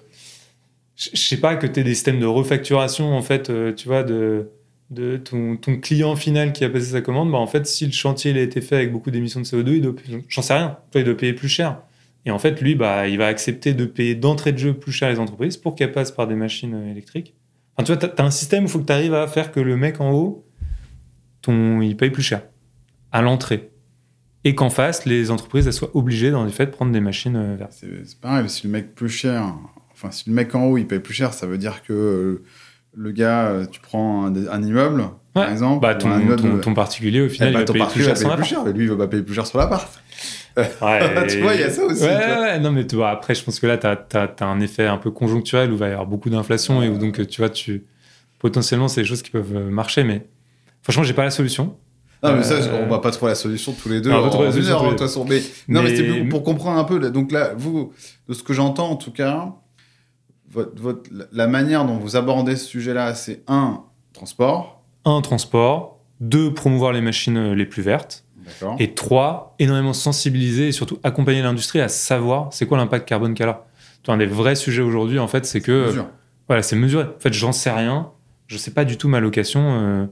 je 0.95 1.09
sais 1.15 1.37
pas, 1.37 1.55
que 1.55 1.65
tu 1.65 1.79
aies 1.79 1.83
des 1.83 1.93
systèmes 1.95 2.19
de 2.19 2.25
refacturation, 2.25 3.15
en 3.15 3.21
fait, 3.21 3.51
tu 3.75 3.87
vois, 3.87 4.03
de, 4.03 4.49
de 4.89 5.17
ton, 5.17 5.55
ton, 5.57 5.77
client 5.77 6.15
final 6.15 6.51
qui 6.51 6.63
a 6.63 6.69
passé 6.69 6.87
sa 6.87 7.01
commande, 7.01 7.31
bah, 7.31 7.37
en 7.37 7.47
fait, 7.47 7.65
si 7.67 7.85
le 7.85 7.91
chantier 7.91 8.37
a 8.37 8.41
été 8.41 8.61
fait 8.61 8.75
avec 8.75 8.91
beaucoup 8.91 9.11
d'émissions 9.11 9.39
de 9.39 9.45
CO2, 9.45 9.75
il 9.75 9.81
doit, 9.81 9.93
j'en 10.27 10.41
sais 10.41 10.53
rien, 10.53 10.77
il 10.95 11.03
doit 11.03 11.17
payer 11.17 11.33
plus 11.33 11.49
cher. 11.49 11.81
Et 12.25 12.31
en 12.31 12.39
fait, 12.39 12.61
lui, 12.61 12.75
bah, 12.75 13.07
il 13.07 13.17
va 13.17 13.27
accepter 13.27 13.73
de 13.73 13.85
payer 13.85 14.15
d'entrée 14.15 14.51
de 14.51 14.57
jeu 14.57 14.73
plus 14.73 14.91
cher 14.91 15.09
les 15.09 15.19
entreprises 15.19 15.57
pour 15.57 15.75
qu'elles 15.75 15.91
passent 15.91 16.11
par 16.11 16.27
des 16.27 16.35
machines 16.35 16.73
euh, 16.73 16.91
électriques. 16.91 17.35
Enfin, 17.75 17.85
tu 17.85 17.93
vois, 17.93 18.09
tu 18.09 18.21
as, 18.21 18.25
un 18.25 18.31
système 18.31 18.63
où 18.63 18.67
il 18.67 18.69
faut 18.69 18.79
que 18.79 18.85
tu 18.85 18.93
arrives 18.93 19.13
à 19.13 19.27
faire 19.27 19.51
que 19.51 19.59
le 19.59 19.77
mec 19.77 20.01
en 20.01 20.11
haut, 20.11 20.45
ton, 21.41 21.81
il 21.81 21.95
paye 21.95 22.09
plus 22.09 22.23
cher 22.23 22.41
à 23.11 23.21
l'entrée. 23.21 23.71
Et 24.43 24.55
qu'en 24.55 24.69
face, 24.69 25.05
les 25.05 25.31
entreprises 25.31 25.69
soient 25.71 25.95
obligées, 25.95 26.31
dans 26.31 26.45
les 26.45 26.51
faits, 26.51 26.71
de 26.71 26.75
prendre 26.75 26.91
des 26.91 26.99
machines 26.99 27.35
euh, 27.35 27.55
vertes. 27.55 27.73
C'est 27.73 28.19
pareil, 28.19 28.49
si 28.49 28.65
le 28.65 28.73
mec 28.73 28.95
plus 28.95 29.09
cher 29.09 29.55
Enfin, 30.01 30.11
si 30.11 30.29
le 30.29 30.33
mec 30.33 30.55
en 30.55 30.63
haut, 30.65 30.77
il 30.77 30.87
paye 30.87 30.99
plus 30.99 31.13
cher, 31.13 31.33
ça 31.33 31.45
veut 31.45 31.57
dire 31.57 31.83
que 31.83 31.91
euh, 31.91 32.43
le 32.95 33.11
gars, 33.11 33.47
euh, 33.47 33.65
tu 33.65 33.79
prends 33.79 34.25
un, 34.25 34.63
immeuble, 34.63 35.05
par 35.33 35.51
exemple. 35.51 35.81
Bah, 35.81 35.95
ton, 35.95 36.59
ton, 36.59 36.73
particulier, 36.73 37.21
au 37.21 37.29
final, 37.29 37.49
eh 37.49 37.53
bah, 37.53 37.59
il 37.61 37.67
va 37.67 37.73
payer 37.73 37.85
plus 37.85 38.03
cher 38.03 38.17
sur 38.17 38.35
plus 38.35 38.45
cher, 38.45 38.63
mais 38.65 38.73
lui, 38.73 38.83
il 38.83 38.89
va 38.89 38.97
pas 38.97 39.07
payer 39.07 39.23
plus 39.23 39.35
cher 39.35 39.45
sur 39.45 39.57
l'appart. 39.57 39.87
Ouais, 40.57 40.67
tu 41.29 41.39
vois, 41.41 41.53
il 41.53 41.61
y 41.61 41.63
a 41.63 41.69
ça 41.69 41.83
aussi. 41.85 42.03
Ouais, 42.03 42.09
ouais, 42.09 42.59
non, 42.59 42.71
mais 42.71 42.85
tu 42.85 42.95
vois, 42.95 43.11
après, 43.11 43.35
je 43.35 43.43
pense 43.43 43.59
que 43.59 43.67
là, 43.67 43.77
tu 43.77 44.17
as, 44.17 44.45
un 44.45 44.59
effet 44.59 44.87
un 44.87 44.97
peu 44.97 45.11
conjoncturel 45.11 45.69
où 45.71 45.73
il 45.73 45.79
va 45.79 45.87
y 45.87 45.91
avoir 45.91 46.07
beaucoup 46.07 46.29
d'inflation 46.29 46.81
et 46.81 46.89
où 46.89 46.97
donc, 46.97 47.25
tu 47.27 47.41
vois, 47.41 47.49
tu, 47.49 47.85
potentiellement, 48.39 48.87
c'est 48.87 49.01
des 49.01 49.07
choses 49.07 49.21
qui 49.21 49.31
peuvent 49.31 49.55
euh, 49.55 49.69
marcher, 49.69 50.03
mais 50.03 50.25
franchement, 50.81 51.03
j'ai 51.03 51.13
pas 51.13 51.23
la 51.23 51.31
solution. 51.31 51.75
Non, 52.21 52.35
mais 52.35 52.43
ça, 52.43 52.55
on 52.73 52.87
va 52.87 52.99
pas 52.99 53.11
trouver 53.11 53.31
la 53.31 53.35
solution 53.35 53.71
tous 53.71 53.87
les 53.87 54.01
deux. 54.01 54.11
On 54.11 54.21
va 54.21 54.29
trouver 54.29 54.47
la 54.47 54.51
solution 54.51 54.83
de 54.83 54.89
toute 54.89 54.99
façon. 54.99 55.25
Mais, 55.29 55.41
non, 55.69 55.81
mais, 55.81 55.91
mais 55.91 55.95
c'est 55.95 56.23
pour 56.25 56.43
comprendre 56.43 56.77
un 56.77 56.83
peu. 56.83 56.99
Donc 57.11 57.31
là, 57.31 57.53
vous, 57.55 57.93
de 58.27 58.33
ce 58.33 58.43
que 58.43 58.51
j'entends 58.51 58.89
en 58.89 58.95
tout 58.97 59.11
cas, 59.11 59.53
votre, 60.51 61.09
la 61.31 61.47
manière 61.47 61.85
dont 61.85 61.97
vous 61.97 62.15
abordez 62.15 62.55
ce 62.55 62.65
sujet-là, 62.65 63.13
c'est 63.15 63.43
un, 63.47 63.83
transport. 64.13 64.83
Un, 65.05 65.21
transport. 65.21 65.99
Deux, 66.19 66.53
promouvoir 66.53 66.91
les 66.91 67.01
machines 67.01 67.37
euh, 67.37 67.55
les 67.55 67.65
plus 67.65 67.81
vertes. 67.81 68.25
Et 68.79 68.95
trois, 68.95 69.55
énormément 69.59 69.93
sensibiliser 69.93 70.69
et 70.69 70.71
surtout 70.71 70.97
accompagner 71.03 71.43
l'industrie 71.43 71.81
à 71.81 71.87
savoir 71.87 72.51
c'est 72.51 72.65
quoi 72.65 72.79
l'impact 72.79 73.07
carbone 73.07 73.35
qu'elle 73.35 73.49
a. 73.49 73.67
Un 74.07 74.17
des 74.17 74.25
vrais 74.25 74.55
sujets 74.55 74.81
aujourd'hui, 74.81 75.19
en 75.19 75.27
fait, 75.27 75.45
c'est 75.45 75.61
que. 75.61 75.93
Voilà, 76.47 76.63
c'est 76.63 76.75
mesuré. 76.75 77.03
En 77.03 77.19
fait, 77.19 77.31
j'en 77.31 77.51
sais 77.51 77.69
rien. 77.69 78.09
Je 78.47 78.57
sais 78.57 78.71
pas 78.71 78.85
du 78.85 78.97
tout 78.97 79.07
ma 79.07 79.19
location. 79.19 79.61
Euh, 79.61 80.05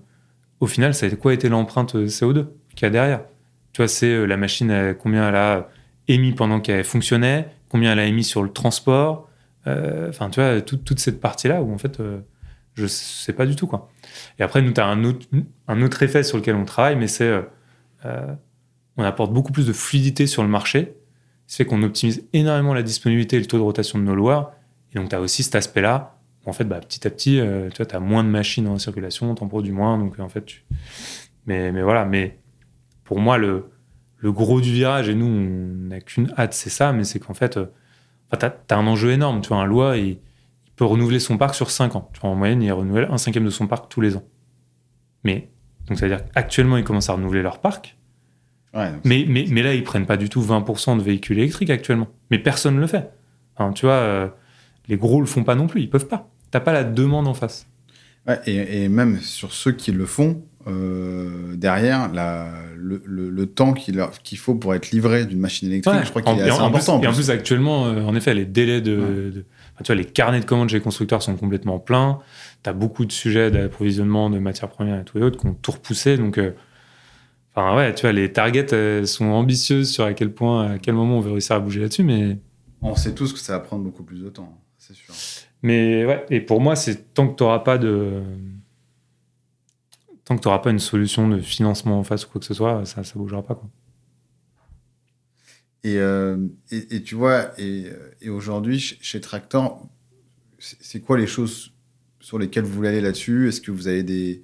au 0.60 0.68
final, 0.68 0.94
ça 0.94 1.08
a 1.08 1.10
quoi 1.10 1.32
a 1.32 1.34
été 1.34 1.50
l'empreinte 1.50 1.96
euh, 1.96 2.06
CO2 2.06 2.46
qu'il 2.76 2.84
y 2.84 2.86
a 2.86 2.90
derrière? 2.92 3.22
Tu 3.74 3.82
vois, 3.82 3.88
c'est 3.88 4.28
la 4.28 4.38
machine, 4.38 4.96
combien 5.02 5.30
elle 5.30 5.36
a 5.36 5.70
émis 6.08 6.34
pendant 6.34 6.60
qu'elle 6.60 6.84
fonctionnait, 6.84 7.50
combien 7.70 7.94
elle 7.94 8.00
a 8.00 8.06
émis 8.06 8.24
sur 8.24 8.44
le 8.44 8.52
transport, 8.52 9.28
enfin, 10.10 10.30
tu 10.30 10.40
vois, 10.40 10.62
toute 10.62 11.00
cette 11.00 11.20
partie-là 11.20 11.62
où 11.62 11.74
en 11.74 11.78
fait, 11.78 12.00
euh, 12.00 12.20
je 12.76 12.86
sais 12.86 13.34
pas 13.34 13.46
du 13.46 13.56
tout 13.56 13.68
quoi. 13.68 13.90
Et 14.40 14.44
après, 14.44 14.62
nous, 14.62 14.72
tu 14.72 14.82
as 14.82 14.86
un 14.86 15.04
autre, 15.04 16.04
effet 16.04 16.24
sur 16.24 16.38
lequel 16.38 16.56
on 16.56 16.66
travaille, 16.66 16.96
mais 16.96 17.08
c'est 17.08 17.44
euh, 18.06 18.36
on 18.98 19.04
apporte 19.04 19.34
beaucoup 19.34 19.52
plus 19.52 19.68
de 19.68 19.74
fluidité 19.74 20.28
sur 20.28 20.44
le 20.44 20.50
marché. 20.50 20.96
Ce 21.48 21.58
fait 21.58 21.66
qu'on 21.66 21.82
optimise 21.84 22.24
énormément 22.34 22.74
la 22.74 22.84
disponibilité 22.84 23.38
et 23.38 23.40
le 23.40 23.46
taux 23.46 23.58
de 23.58 23.64
rotation 23.64 24.00
de 24.00 24.04
nos 24.04 24.16
loueurs. 24.16 24.52
Et 24.94 25.00
donc, 25.00 25.10
tu 25.10 25.16
as 25.16 25.22
aussi 25.22 25.44
cet 25.44 25.56
aspect-là. 25.56 26.18
En 26.46 26.54
fait, 26.54 26.66
bah, 26.66 26.80
petit 26.80 27.08
à 27.08 27.10
petit, 27.10 27.42
tu 27.74 27.96
as 27.96 28.00
moins 28.00 28.24
de 28.24 28.30
machines 28.30 28.68
en 28.68 28.78
circulation, 28.78 29.34
tu 29.34 29.44
en 29.44 29.48
produis 29.48 29.72
moins. 29.72 29.98
Donc, 29.98 30.20
en 30.20 30.30
fait, 30.30 30.46
mais, 31.46 31.72
mais 31.72 31.82
voilà. 31.82 32.04
Mais 32.06 32.40
pour 33.06 33.20
moi, 33.20 33.38
le 33.38 33.64
gros 34.24 34.60
du 34.60 34.74
virage, 34.74 35.08
et 35.08 35.16
nous, 35.16 35.26
on 35.26 35.88
n'a 35.88 36.02
qu'une 36.02 36.34
hâte, 36.38 36.54
c'est 36.54 36.70
ça, 36.70 36.92
mais 36.92 37.06
c'est 37.06 37.20
qu'en 37.20 37.34
fait, 37.34 37.58
Enfin, 38.32 38.52
tu 38.68 38.74
as, 38.74 38.78
un 38.78 38.88
enjeu 38.88 39.12
énorme. 39.12 39.42
Tu 39.42 39.50
vois, 39.50 39.58
un 39.58 39.66
loi, 39.66 39.98
il, 39.98 40.20
peut 40.76 40.86
renouveler 40.86 41.20
son 41.20 41.38
parc 41.38 41.56
sur 41.56 41.72
5 41.72 41.96
ans. 41.96 42.10
Tu 42.14 42.20
vois, 42.20 42.30
en 42.30 42.36
moyenne, 42.36 42.62
il 42.62 42.72
renouvelle 42.72 43.08
un 43.10 43.18
cinquième 43.18 43.46
de 43.46 43.50
son 43.50 43.68
parc 43.68 43.90
tous 43.90 44.00
les 44.00 44.16
ans. 44.16 44.24
Mais, 45.24 45.50
donc, 45.88 45.98
ça 45.98 46.08
veut 46.08 46.16
dire 46.16 46.24
qu'actuellement, 46.30 46.78
ils 46.78 46.84
commencent 46.84 47.10
à 47.10 47.14
renouveler 47.14 47.42
leur 47.42 47.60
parc. 47.60 47.98
mais, 48.74 49.26
mais, 49.28 49.46
mais, 49.50 49.64
là, 49.64 49.74
ils 49.74 49.84
prennent 49.84 50.06
pas 50.06 50.18
du 50.18 50.30
tout 50.30 50.42
20% 50.42 50.98
de 50.98 51.02
véhicules 51.02 51.40
électriques 51.40 51.72
actuellement. 51.72 52.08
Mais 52.30 52.38
personne 52.38 52.76
ne 52.76 52.80
le 52.80 52.88
fait. 52.88 53.12
Tu 53.74 53.88
vois, 53.88 53.96
euh, 53.96 54.28
les 54.88 54.98
gros 54.98 55.20
le 55.20 55.26
font 55.26 55.44
pas 55.44 55.56
non 55.56 55.66
plus, 55.66 55.82
ils 55.82 55.90
peuvent 55.90 56.08
pas. 56.08 56.30
T'as 56.52 56.60
pas 56.60 56.74
la 56.74 56.84
demande 56.84 57.28
en 57.28 57.34
face. 57.34 57.68
Ouais, 58.28 58.40
et, 58.46 58.84
et 58.84 58.90
même 58.90 59.20
sur 59.20 59.54
ceux 59.54 59.72
qui 59.72 59.92
le 59.92 60.06
font, 60.06 60.44
euh, 60.68 61.56
derrière, 61.56 62.12
la, 62.14 62.52
le, 62.76 63.02
le- 63.06 63.30
le 63.30 63.46
temps 63.46 63.74
qu'il 63.74 64.38
faut 64.38 64.56
pour 64.56 64.74
être 64.76 64.92
livré 64.92 65.26
d'une 65.26 65.40
machine 65.40 65.68
électrique, 65.70 65.96
Ouais. 65.96 66.04
je 66.06 66.10
crois 66.10 66.22
qu'il 66.22 66.38
est 66.40 66.42
assez 66.44 66.52
en, 66.52 66.70
plus, 66.70 66.78
important. 66.78 66.96
en 66.98 67.02
et 67.02 67.08
en 67.08 67.12
plus. 67.12 67.18
plus, 67.26 67.30
actuellement, 67.32 67.86
euh, 67.88 68.02
en 68.04 68.16
effet, 68.16 68.34
les 68.34 68.46
délais 68.46 68.82
de, 68.82 68.96
Ouais. 68.98 69.06
de- 69.32 69.46
enfin, 69.76 69.84
tu 69.84 69.88
vois, 69.88 69.96
les 69.96 70.06
carnets 70.06 70.40
de 70.40 70.46
commandes 70.46 70.70
chez 70.70 70.78
les 70.78 70.82
constructeurs 70.84 71.22
sont 71.22 71.36
complètement 71.36 71.80
pleins. 71.80 72.20
T'as 72.64 72.74
beaucoup 72.74 73.06
de 73.06 73.12
sujets 73.12 73.50
d'approvisionnement 73.52 74.30
de 74.30 74.40
matières 74.40 74.70
premières 74.70 75.00
et 75.00 75.04
tout 75.06 75.18
et 75.18 75.22
autres 75.24 75.40
qui 75.40 75.46
ont 75.48 75.54
tout 75.54 75.72
repoussé. 75.72 76.18
Donc, 76.18 76.38
euh, 76.38 76.52
enfin, 77.56 77.76
ouais, 77.78 77.94
tu 77.96 78.02
vois, 78.02 78.12
les 78.12 78.32
targets 78.34 78.66
elles 78.74 79.08
sont 79.08 79.26
ambitieuses 79.26 79.90
sur 79.90 80.04
à 80.04 80.14
quel 80.14 80.32
point, 80.34 80.72
à 80.74 80.78
quel 80.80 80.96
moment 80.96 81.18
on 81.18 81.22
veut 81.22 81.32
réussir 81.32 81.56
à 81.56 81.60
bouger 81.60 81.80
là-dessus, 81.82 82.04
mais. 82.04 82.38
On 82.82 82.96
sait 82.96 83.14
tous 83.16 83.34
que 83.34 83.40
ça 83.40 83.54
va 83.54 83.60
prendre 83.60 83.84
beaucoup 83.84 84.04
plus 84.04 84.22
de 84.24 84.30
temps, 84.30 84.58
c'est 84.78 84.94
sûr. 84.96 85.14
Mais 85.64 86.06
ouais, 86.06 86.26
et 86.30 86.40
pour 86.42 86.62
moi, 86.62 86.76
c'est 86.76 87.14
tant 87.16 87.28
que 87.28 87.36
tu 87.36 87.44
n'auras 87.44 87.60
pas 87.60 87.78
de. 87.80 88.22
Tant 90.28 90.36
que 90.36 90.42
tu 90.42 90.50
pas 90.60 90.72
une 90.72 90.80
solution 90.80 91.30
de 91.30 91.40
financement 91.40 91.98
en 92.00 92.04
face 92.04 92.26
ou 92.26 92.30
quoi 92.30 92.40
que 92.40 92.46
ce 92.46 92.54
soit, 92.54 92.86
ça 92.86 93.00
ne 93.00 93.14
bougera 93.14 93.42
pas. 93.44 93.56
Quoi. 93.56 93.70
Et, 95.86 96.00
euh, 96.00 96.38
et, 96.70 96.98
et 96.98 97.02
tu 97.02 97.16
vois, 97.16 97.58
et, 97.58 97.86
et 98.20 98.28
aujourd'hui, 98.28 98.78
chez, 98.78 99.22
c'est 100.60 100.78
c'est 100.82 101.00
quoi 101.00 101.18
les 101.18 101.28
choses 101.28 101.72
sur 102.20 102.40
lesquelles 102.40 102.66
vous 102.66 102.74
voulez 102.74 102.90
aller 102.90 103.00
là-dessus? 103.00 103.48
Est-ce 103.48 103.62
que 103.62 103.72
vous 103.72 103.88
avez 103.88 104.04
des, 104.04 104.44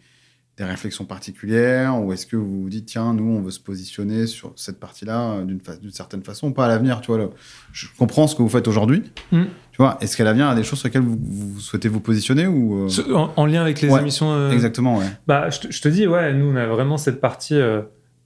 des 0.57 0.63
réflexions 0.65 1.05
particulières 1.05 1.99
Ou 1.99 2.13
est-ce 2.13 2.27
que 2.27 2.35
vous 2.35 2.61
vous 2.63 2.69
dites, 2.69 2.85
tiens, 2.85 3.13
nous, 3.13 3.23
on 3.37 3.41
veut 3.41 3.49
se 3.51 3.59
positionner 3.59 4.27
sur 4.27 4.53
cette 4.55 4.79
partie-là 4.79 5.31
euh, 5.31 5.45
d'une 5.45 5.59
fa- 5.59 5.73
certaine 5.91 6.21
façon 6.23 6.51
Pas 6.51 6.65
à 6.65 6.67
l'avenir, 6.67 7.01
tu 7.01 7.07
vois. 7.07 7.17
là. 7.17 7.25
Je 7.71 7.87
comprends 7.97 8.27
ce 8.27 8.35
que 8.35 8.41
vous 8.43 8.49
faites 8.49 8.67
aujourd'hui. 8.67 9.03
Mm. 9.31 9.43
Tu 9.71 9.77
vois, 9.77 9.97
est-ce 10.01 10.15
qu'à 10.15 10.23
l'avenir, 10.23 10.45
il 10.45 10.49
y 10.49 10.51
a 10.51 10.55
des 10.55 10.63
choses 10.63 10.77
sur 10.79 10.87
lesquelles 10.87 11.01
vous, 11.01 11.17
vous 11.19 11.59
souhaitez 11.59 11.87
vous 11.89 11.99
positionner 11.99 12.45
ou, 12.45 12.85
euh, 12.87 13.13
En, 13.15 13.33
en 13.35 13.45
lien 13.47 13.61
avec 13.61 13.81
les 13.81 13.89
Ouais, 13.89 14.01
émissions. 14.01 14.31
euh, 14.31 14.51
Exactement, 14.51 14.97
ouais. 14.99 15.07
Bah, 15.25 15.49
je, 15.49 15.61
te, 15.61 15.71
je 15.71 15.81
te 15.81 15.87
dis, 15.89 16.05
ouais, 16.05 16.33
nous, 16.33 16.45
on 16.51 16.55
a 16.55 16.67
vraiment 16.67 16.97
cette 16.97 17.19
partie. 17.19 17.55
euh, 17.55 17.81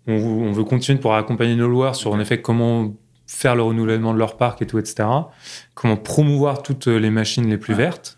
on, 0.10 0.52
veut 0.52 0.64
continuer 0.66 1.00
pour 1.00 1.16
accompagner 1.16 1.56
nos 1.56 1.68
loueurs 1.70 1.96
sur, 1.96 2.12
en 2.12 2.20
effet, 2.20 2.42
comment 2.42 2.94
faire 3.26 3.56
le 3.56 3.64
renouvellement 3.64 4.14
de 4.14 4.20
leur 4.20 4.38
parc 4.38 4.62
et 4.62 4.66
tout, 4.68 4.80
etc. 4.80 5.08
Comment 5.76 5.98
promouvoir 5.98 6.62
toutes 6.64 6.88
les 6.88 7.10
machines 7.10 7.48
les 7.50 7.58
plus 7.58 7.74
Ouais. 7.74 7.78
vertes. 7.80 8.18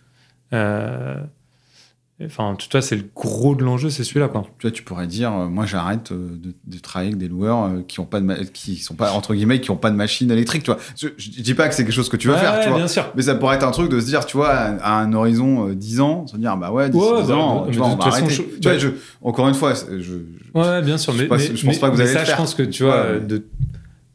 Euh, 2.22 2.26
Enfin, 2.26 2.56
tu 2.60 2.68
vois, 2.70 2.82
c'est 2.82 2.98
le 2.98 3.06
gros 3.16 3.56
de 3.56 3.64
l'enjeu, 3.64 3.90
c'est 3.90 4.04
celui-là, 4.04 4.28
quoi. 4.28 4.44
Tu 4.60 4.68
vois, 4.68 4.72
tu 4.72 4.84
pourrais 4.84 5.08
dire, 5.08 5.32
euh, 5.34 5.48
moi, 5.48 5.66
j'arrête 5.66 6.12
euh, 6.12 6.36
de, 6.38 6.54
de 6.66 6.78
travailler 6.80 7.12
avec 7.12 7.18
des 7.20 7.30
loueurs 7.30 7.64
euh, 7.64 7.82
qui 7.88 8.02
ont 8.02 8.06
pas 8.06 8.20
de, 8.20 8.44
qui 8.44 8.76
sont 8.76 8.94
pas 8.96 9.14
entre 9.14 9.34
guillemets, 9.34 9.62
qui 9.62 9.72
ont 9.72 9.78
pas 9.78 9.90
de 9.90 9.96
machine 9.96 10.30
électrique. 10.30 10.64
Tu 10.64 10.72
vois, 10.72 10.80
je, 10.98 11.08
je 11.18 11.30
dis 11.42 11.54
pas 11.54 11.70
que 11.70 11.76
c'est 11.76 11.84
quelque 11.86 11.94
chose 11.94 12.10
que 12.10 12.18
tu 12.18 12.28
vas 12.28 12.34
Ouais, 12.34 12.40
faire, 12.42 12.54
ouais, 12.56 12.64
tu 12.64 12.68
vois. 12.70 12.78
bien 12.78 12.88
sûr. 12.90 13.10
Mais 13.16 13.22
ça 13.22 13.36
pourrait 13.36 13.56
être 13.56 13.66
un 13.66 13.72
truc 13.72 13.90
de 13.90 14.00
se 14.02 14.06
dire, 14.06 14.26
tu 14.26 14.36
vois, 14.36 14.50
à, 14.50 14.76
à 14.80 15.02
un 15.02 15.14
horizon 15.14 15.70
euh, 15.70 15.76
10 15.76 16.02
ans, 16.02 16.28
se 16.28 16.36
dire, 16.36 16.58
bah 16.58 16.72
ouais, 16.74 16.90
d'ici 16.90 17.02
Ouais, 17.04 17.22
10 17.22 17.28
bah, 17.30 17.36
ans, 17.38 17.64
mais 17.66 17.72
tu 17.72 17.78
vois, 17.78 17.88
on 17.88 17.96
va 17.96 18.06
arrêter. 18.08 18.30
je- 18.30 18.42
Tu 18.42 18.60
vois, 18.64 18.72
ouais. 18.74 18.80
je- 18.80 18.90
encore 19.22 19.48
une 19.48 19.54
fois, 19.56 19.74
je, 19.74 20.00
je- 20.02 20.14
Ouais, 20.60 20.82
bien 20.82 20.98
sûr. 20.98 21.14
Je 21.14 21.22
Mais, 21.22 21.28
pas 21.28 21.38
mais- 21.38 21.44
je 21.56 21.66
pense 21.66 21.76
mais- 21.76 21.80
pas 21.80 21.90
que 21.90 21.96
vous 21.96 22.02
allez 22.02 22.12
ça, 22.12 22.20
le 22.20 22.26
je 22.26 22.30
faire. 22.32 22.38
pense 22.38 22.54
que 22.54 22.64
tu 22.64 22.84
vois, 22.84 22.96
euh, 22.96 23.20
de, 23.22 23.46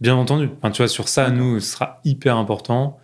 bien 0.02 0.14
entendu. 0.16 0.50
Enfin, 0.58 0.70
tu 0.70 0.82
vois, 0.82 0.88
sur 0.88 1.08
ça, 1.08 1.30
nous, 1.30 1.58
ce 1.60 1.72
sera 1.72 2.00
hyper 2.04 2.36
important. 2.36 2.98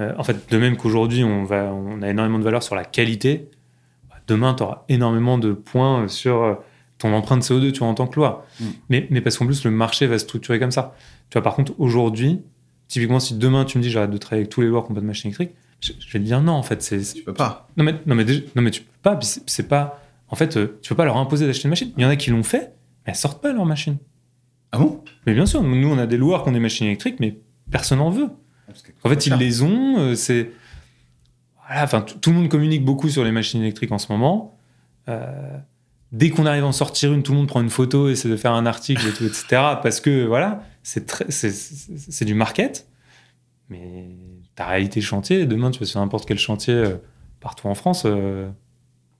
Euh, 0.00 0.12
en 0.18 0.22
fait, 0.24 0.36
de 0.50 0.58
même 0.58 0.76
qu'aujourd'hui, 0.76 1.24
on 1.24 1.44
va, 1.44 1.64
on 1.72 2.02
a 2.02 2.08
énormément 2.08 2.38
de 2.38 2.44
valeur 2.44 2.62
sur 2.62 2.74
la 2.76 2.84
qualité. 2.84 3.48
Demain, 4.28 4.54
tu 4.54 4.62
auras 4.62 4.84
énormément 4.88 5.38
de 5.38 5.52
points 5.52 6.08
sur 6.08 6.42
euh, 6.42 6.54
ton 6.98 7.12
empreinte 7.12 7.42
CO2, 7.42 7.72
tu 7.72 7.80
vois, 7.80 7.88
en 7.88 7.94
tant 7.94 8.06
que 8.06 8.16
loi. 8.16 8.46
Mm. 8.60 8.64
Mais, 8.88 9.06
mais 9.10 9.20
parce 9.20 9.36
qu'en 9.38 9.46
plus, 9.46 9.64
le 9.64 9.70
marché 9.70 10.06
va 10.06 10.18
se 10.18 10.24
structurer 10.24 10.58
comme 10.58 10.70
ça. 10.70 10.94
Tu 11.30 11.34
vois, 11.34 11.42
par 11.42 11.54
contre, 11.54 11.72
aujourd'hui, 11.78 12.40
typiquement, 12.88 13.20
si 13.20 13.34
demain 13.34 13.64
tu 13.64 13.78
me 13.78 13.82
dis 13.82 13.90
j'arrête 13.90 14.10
de 14.10 14.18
travailler 14.18 14.42
avec 14.42 14.50
tous 14.50 14.60
les 14.62 14.68
lois 14.68 14.82
qui 14.82 14.88
n'ont 14.90 14.94
pas 14.94 15.00
de 15.00 15.06
machine 15.06 15.28
électrique, 15.28 15.50
je, 15.80 15.92
je 15.98 16.12
vais 16.12 16.18
te 16.20 16.24
dire 16.24 16.40
non, 16.40 16.52
en 16.52 16.62
fait, 16.62 16.82
c'est, 16.82 17.00
tu 17.14 17.22
peux 17.22 17.34
pas. 17.34 17.68
non 17.76 17.84
mais, 17.84 17.94
non 18.06 18.14
mais, 18.14 18.24
déjà- 18.24 18.40
non 18.56 18.62
mais 18.62 18.70
tu 18.70 18.82
peux 18.82 18.88
pas, 19.02 19.18
c'est 19.20 19.68
pas... 19.68 20.00
En 20.28 20.36
fait, 20.36 20.56
euh, 20.56 20.78
tu 20.82 20.88
peux 20.88 20.94
pas 20.94 21.04
leur 21.04 21.16
imposer 21.18 21.46
d'acheter 21.46 21.64
une 21.64 21.70
machine. 21.70 21.92
Il 21.98 22.02
y 22.02 22.06
en 22.06 22.08
a 22.08 22.16
qui 22.16 22.30
l'ont 22.30 22.42
fait, 22.42 22.72
mais 23.06 23.12
elles 23.12 23.14
sortent 23.16 23.42
pas 23.42 23.52
leur 23.52 23.66
machine. 23.66 23.98
Ah 24.72 24.78
bon? 24.78 25.02
Mais 25.26 25.34
bien 25.34 25.44
sûr, 25.46 25.62
nous 25.62 25.88
on 25.88 25.98
a 25.98 26.06
des 26.06 26.16
loueurs 26.16 26.42
qui 26.42 26.48
ont 26.48 26.52
des 26.52 26.58
machines 26.60 26.86
électriques, 26.86 27.16
mais 27.20 27.38
personne 27.70 27.98
n'en 27.98 28.10
veut. 28.10 28.28
Que- 28.66 28.92
En 29.04 29.10
fait, 29.10 29.26
ils 29.26 29.34
les 29.34 29.62
ont, 29.62 29.98
euh, 29.98 30.14
c'est... 30.14 30.50
Voilà, 31.66 31.84
enfin, 31.84 32.00
tout 32.02 32.30
le 32.30 32.36
monde 32.36 32.48
communique 32.48 32.84
beaucoup 32.84 33.08
sur 33.08 33.24
les 33.24 33.32
machines 33.32 33.60
électriques 33.62 33.92
en 33.92 33.98
ce 33.98 34.10
moment. 34.12 34.58
Euh, 35.08 35.56
dès 36.12 36.30
qu'on 36.30 36.46
arrive 36.46 36.64
à 36.64 36.66
en 36.66 36.72
sortir 36.72 37.12
une, 37.12 37.22
tout 37.22 37.32
le 37.32 37.38
monde 37.38 37.48
prend 37.48 37.60
une 37.60 37.70
photo, 37.70 38.08
essaie 38.08 38.28
de 38.28 38.36
faire 38.36 38.52
un 38.52 38.66
article 38.66 39.06
et 39.06 39.12
tout, 39.12 39.24
etc. 39.24 39.44
Parce 39.82 40.00
que, 40.00 40.24
voilà, 40.26 40.62
c'est 40.82 42.24
du 42.24 42.34
market. 42.34 42.86
Mais 43.70 44.10
ta 44.54 44.66
réalité 44.66 45.00
chantier, 45.00 45.46
demain, 45.46 45.70
tu 45.70 45.80
vas 45.80 45.86
sur 45.86 46.00
n'importe 46.00 46.26
quel 46.28 46.38
chantier 46.38 46.74
euh, 46.74 46.96
partout 47.40 47.66
en 47.68 47.74
France, 47.74 48.02
euh, 48.06 48.48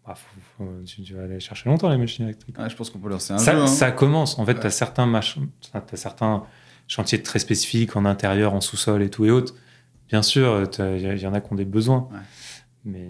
bah, 0.07 0.15
faut- 0.15 0.41
faut- 0.65 0.83
tu, 0.85 1.03
tu 1.03 1.15
vas 1.15 1.23
aller 1.25 1.41
chercher 1.41 1.69
longtemps 1.71 1.89
les 1.89 1.97
machines 1.97 2.27
électriques. 2.27 2.55
Ah, 2.59 2.69
je 2.69 2.77
pense 2.77 2.91
qu'on 2.91 2.99
peut 2.99 3.09
leur 3.09 3.21
c'est 3.23 3.33
un 3.33 3.39
Ça, 3.39 3.53
jeu. 3.53 3.63
hein. 3.63 3.67
ça 3.67 3.91
commence. 3.91 4.39
En 4.39 4.45
fait, 4.45 4.55
tu 4.55 4.61
Ouais. 4.61 4.67
as 4.67 4.71
certains, 4.71 5.07
mach- 5.07 5.39
t'as 5.73 5.97
certains 5.97 6.45
chantiers 6.89 7.23
très 7.23 7.39
spécifiques 7.39 7.97
en 7.97 8.05
intérieur, 8.05 8.53
en 8.53 8.61
sous-sol 8.61 9.03
et 9.03 9.09
tout 9.09 9.25
et 9.25 9.31
autres. 9.31 9.55
Bien 10.09 10.23
sûr, 10.23 10.63
il 10.79 10.97
y, 11.17 11.21
y 11.23 11.27
en 11.27 11.35
a 11.35 11.41
qui 11.41 11.53
ont 11.53 11.57
des 11.57 11.65
besoins. 11.65 12.09
Ouais. 12.13 12.19
Mais 12.85 13.09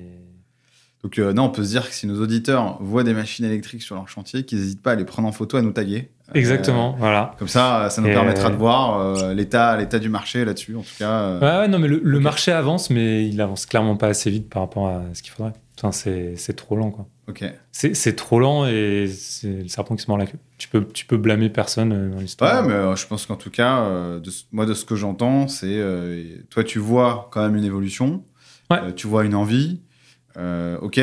Donc 1.03 1.18
euh, 1.18 1.32
non, 1.32 1.45
on 1.45 1.51
peut 1.51 1.64
se 1.64 1.70
dire 1.70 1.86
que 1.88 1.95
si 1.95 2.07
nos 2.07 2.20
auditeurs 2.22 2.78
voient 2.80 3.03
des 3.05 3.12
machines 3.14 3.45
électriques 3.45 3.82
sur 3.82 3.95
leur 3.97 4.09
chantier, 4.09 4.45
qu'ils 4.45 4.59
n'hésitent 4.59 4.82
pas 4.82 4.92
à 4.92 4.95
les 4.95 5.05
prendre 5.05 5.28
en 5.28 5.32
photo, 5.32 5.57
à 5.57 5.62
nous 5.62 5.72
taguer. 5.72 6.11
Euh, 6.28 6.32
exactement, 6.34 6.95
voilà. 6.99 7.34
Comme 7.38 7.49
ça, 7.49 7.88
ça 7.90 8.01
nous 8.01 8.09
Et- 8.09 8.14
permettra 8.14 8.49
de 8.49 8.57
voir 8.57 8.99
euh, 9.01 9.34
l'état, 9.34 9.76
l'état 9.76 9.99
du 9.99 10.09
marché 10.09 10.45
là-dessus. 10.45 10.74
En 10.76 10.80
tout 10.82 10.95
cas, 10.99 11.11
euh, 11.11 11.40
Ouais, 11.40 11.59
ouais, 11.62 11.68
non, 11.68 11.78
mais 11.78 11.88
le, 11.88 12.01
le 12.03 12.20
marché 12.20 12.51
avance, 12.53 12.88
mais 12.88 13.28
il 13.28 13.38
avance 13.42 13.66
clairement 13.66 13.97
pas 13.97 14.07
assez 14.09 14.30
vite 14.30 14.49
par 14.49 14.62
rapport 14.62 14.88
à 14.88 15.03
ce 15.12 15.22
qu'il 15.22 15.32
faudrait. 15.32 15.53
Enfin, 15.76 15.92
c'est 15.92 16.57
trop 16.57 16.76
lent, 16.76 16.90
quoi. 16.92 17.07
Ok. 17.29 17.45
C'est 17.72 18.16
trop 18.16 18.39
lent 18.41 18.66
et 18.66 19.07
c'est 19.09 19.62
le 19.62 19.68
serpent 19.68 19.97
qui 19.97 20.03
se 20.03 20.11
mord 20.11 20.18
la 20.18 20.27
queue. 20.27 20.39
Tu 20.59 20.68
peux, 20.68 20.87
tu 20.87 21.07
peux 21.07 21.16
blâmer 21.16 21.49
personne 21.49 21.93
euh, 21.93 22.11
dans 22.11 22.20
l'histoire. 22.20 22.62
Ouais, 22.62 22.68
mais 22.68 22.75
euh, 22.75 22.97
je 22.97 23.07
pense 23.07 23.27
qu'en 23.27 23.37
tout 23.37 23.51
cas, 23.51 23.81
euh, 23.81 24.20
de 24.20 24.31
moi, 24.53 24.66
de 24.66 24.75
ce 24.75 24.85
que 24.85 24.97
j'entends, 24.97 25.49
c'est 25.49 25.66
euh, 25.68 26.22
toi, 26.51 26.64
tu 26.64 26.79
vois 26.79 27.29
quand 27.33 27.43
même 27.43 27.57
une 27.57 27.64
évolution, 27.64 28.25
Ouais. 28.70 28.95
Tu 28.95 29.07
vois 29.07 29.25
une 29.25 29.35
envie. 29.35 29.81
Ok, 30.81 31.01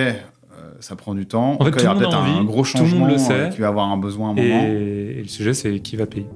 ça 0.80 0.96
prend 0.96 1.14
du 1.14 1.28
temps. 1.28 1.58
En 1.60 1.66
fait, 1.66 1.72
tout 1.72 1.80
il 1.80 1.84
y 1.84 1.88
a 1.88 1.94
peut-être 1.94 2.16
un, 2.16 2.38
envie, 2.38 2.46
gros 2.46 2.64
tout 2.64 2.78
le 2.78 2.82
monde 2.82 2.90
changement 2.90 3.08
le 3.08 3.18
sait. 3.18 3.50
qui 3.54 3.62
va 3.62 3.68
avoir 3.68 3.88
un 3.88 3.98
besoin 3.98 4.30
à 4.30 4.32
un 4.34 4.36
et, 4.36 4.50
moment. 4.50 4.64
et 4.64 5.22
le 5.22 5.28
sujet, 5.28 5.54
c'est 5.54 5.80
qui 5.80 5.96
va 5.96 6.08
payer. 6.08 6.28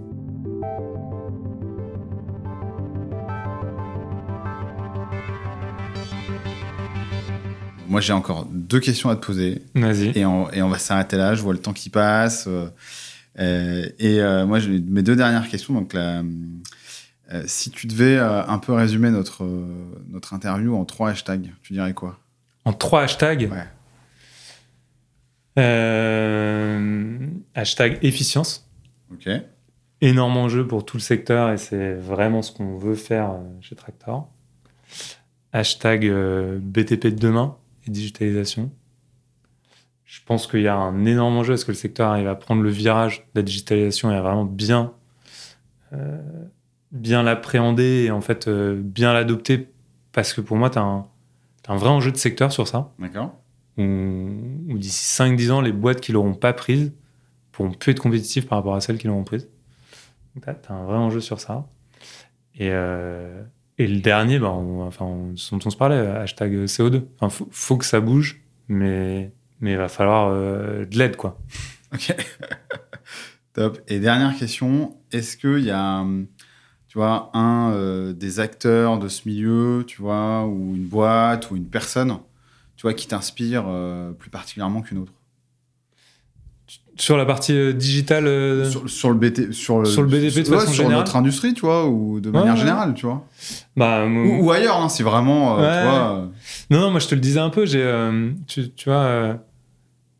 Moi, 7.96 8.02
j'ai 8.02 8.12
encore 8.12 8.46
deux 8.52 8.82
questions 8.82 9.10
à 9.10 9.16
te 9.16 9.26
poser. 9.26 9.62
Vas-y. 9.74 10.12
Et 10.20 10.26
on, 10.26 10.52
et 10.52 10.62
on 10.62 10.68
va 10.68 10.78
s'arrêter 10.78 11.16
là. 11.16 11.34
Je 11.34 11.42
vois 11.42 11.54
le 11.54 11.60
temps 11.60 11.72
qui 11.72 11.90
passe. 11.90 12.44
euh, 12.46 12.68
euh, 13.40 13.88
et 14.00 14.20
euh, 14.20 14.46
moi, 14.46 14.60
j'ai 14.60 14.82
mes 14.82 15.02
deux 15.02 15.16
dernières 15.16 15.48
questions. 15.48 15.74
Donc, 15.74 15.94
la, 15.94 16.22
euh, 17.32 17.44
si 17.46 17.72
tu 17.72 17.88
devais 17.88 18.18
un 18.18 18.58
peu 18.58 18.74
résumer 18.74 19.12
notre, 19.12 19.46
notre 20.10 20.34
interview 20.34 20.76
en 20.76 20.84
trois 20.84 21.12
hashtags, 21.12 21.54
tu 21.62 21.72
dirais 21.72 21.94
quoi? 21.94 22.20
En 22.66 22.74
trois 22.74 23.04
hashtags? 23.04 23.50
Ouais. 23.50 23.64
Hashtag 27.56 28.00
efficience. 28.02 28.70
Ok. 29.10 29.30
Énorme 30.02 30.36
enjeu 30.36 30.68
pour 30.68 30.84
tout 30.84 30.98
le 30.98 31.02
secteur 31.02 31.50
et 31.54 31.58
c'est 31.58 31.94
vraiment 31.94 32.42
ce 32.42 32.52
qu'on 32.52 32.78
veut 32.78 32.96
faire 32.96 33.36
chez 33.62 33.78
Tractor. 33.78 34.28
Hashtag 35.54 36.12
BTP 36.60 37.06
de 37.08 37.10
demain 37.12 37.56
et 37.88 37.92
digitalisation. 37.92 38.72
Je 40.06 40.20
pense 40.26 40.48
qu'il 40.48 40.62
y 40.62 40.68
a 40.68 40.76
un 40.76 41.06
énorme 41.06 41.38
enjeu. 41.38 41.54
Est-ce 41.54 41.66
que 41.66 41.72
le 41.72 41.78
secteur 41.78 42.10
arrive 42.10 42.28
à 42.28 42.36
prendre 42.36 42.62
le 42.62 42.70
virage 42.70 43.22
de 43.34 43.40
la 43.40 43.42
digitalisation 43.42 44.12
et 44.12 44.16
à 44.16 44.22
vraiment 44.22 44.46
bien, 44.46 44.94
euh, 45.94 46.22
bien 46.92 47.24
l'appréhender 47.24 48.06
et 48.06 48.12
en 48.12 48.22
fait 48.22 48.48
euh, 48.48 48.80
bien 48.82 49.14
l'adopter? 49.14 49.70
Parce 50.12 50.34
que 50.34 50.42
pour 50.42 50.58
moi, 50.58 50.70
tu 50.70 50.78
as, 50.78 50.84
un 51.68 51.76
vrai 51.76 51.90
enjeu 51.90 52.12
de 52.12 52.18
secteur 52.18 52.52
sur 52.52 52.68
ça 52.68 52.94
D'accord. 53.00 53.36
où, 53.78 53.82
où 53.82 54.78
d'ici 54.78 55.06
5-10 55.22 55.52
ans, 55.52 55.62
les 55.62 55.72
boîtes 55.72 56.00
qui 56.00 56.12
l'auront 56.12 56.36
pas 56.36 56.54
prise 56.54 56.94
pourront 57.52 57.72
plus 57.72 57.92
être 57.92 58.00
compétitives 58.00 58.46
par 58.46 58.60
rapport 58.60 58.76
à 58.76 58.82
celles 58.82 58.98
qui 58.98 59.08
l'auront 59.08 59.24
prise. 59.24 59.50
Tu 60.42 60.50
as, 60.50 60.74
un 60.74 60.84
vrai 60.84 60.98
enjeu 60.98 61.22
sur 61.22 61.40
ça. 61.40 61.68
Et, 62.56 62.70
euh, 62.72 63.44
et 63.78 63.88
le 63.88 64.00
dernier, 64.00 64.40
bah, 64.40 64.52
on, 64.52 64.88
enfin, 64.88 65.08
se 65.36 65.76
parlait, 65.76 65.98
hashtag 65.98 66.66
CO2. 66.66 67.04
Enfin, 67.20 67.46
faut, 67.52 67.78
que 67.78 67.86
ça 67.86 68.00
bouge, 68.00 68.42
mais 68.68 69.32
il 69.62 69.78
va 69.78 69.90
falloir 69.90 70.30
euh, 70.30 70.86
de 70.86 70.98
l'aide, 70.98 71.18
quoi. 71.18 71.40
Ok. 71.94 72.16
Top. 73.54 73.80
Et 73.88 74.00
dernière 74.00 74.36
question, 74.36 74.98
est-ce 75.12 75.38
qu'il 75.38 75.64
y 75.64 75.72
a, 75.72 76.06
tu 76.88 76.98
vois, 76.98 77.30
un 77.34 77.72
euh, 77.74 78.14
des 78.14 78.40
acteurs 78.40 79.00
de 79.00 79.08
ce 79.08 79.28
milieu, 79.28 79.84
tu 79.88 80.02
vois, 80.02 80.46
ou 80.46 80.76
une 80.76 80.86
boîte, 80.86 81.52
ou 81.52 81.56
une 81.56 81.68
personne, 81.68 82.18
tu 82.76 82.84
vois, 82.84 82.94
qui 82.94 83.08
t'inspire 83.08 83.66
euh, 83.68 84.12
plus 84.12 84.30
particulièrement 84.30 84.82
qu'une 84.82 85.00
autre? 85.00 85.14
Sur 86.98 87.18
la 87.18 87.26
partie 87.26 87.52
euh, 87.54 87.74
digitale. 87.74 88.26
euh, 88.28 88.70
sur, 88.70 88.90
sur 88.90 89.10
le 89.10 89.16
BT, 89.16 89.52
sur 89.52 89.80
le, 89.80 89.86
Sur 89.86 90.02
le 90.02 90.08
BDP 90.08 90.40
de 90.40 90.44
façon 90.46 90.66
sur 90.68 90.74
générale 90.74 90.98
notre 91.00 91.16
industrie, 91.18 91.54
tu 91.54 91.62
vois, 91.62 91.86
ou 91.88 92.20
de 92.22 92.30
manière 92.32 92.54
ouais. 92.54 92.60
générale, 92.60 92.94
tu 92.94 93.06
vois. 93.06 93.26
bah, 93.76 94.06
moi- 94.06 94.24
Ou, 94.40 94.46
ou 94.46 94.52
ailleurs, 94.52 94.78
hein, 94.78 94.88
c'est 94.90 95.04
vraiment, 95.04 95.60
euh, 95.60 95.80
tu 95.82 95.86
vois. 95.88 96.18
euh, 96.20 96.26
Non, 96.72 96.80
non, 96.80 96.92
moi 96.92 97.00
je 97.02 97.08
te 97.08 97.16
le 97.16 97.22
disais 97.22 97.40
un 97.42 97.50
peu, 97.50 97.66
j'ai, 97.66 97.82
euh, 97.84 98.32
tu, 98.48 98.72
tu 98.72 98.90
vois, 98.90 99.00
euh, 99.04 99.34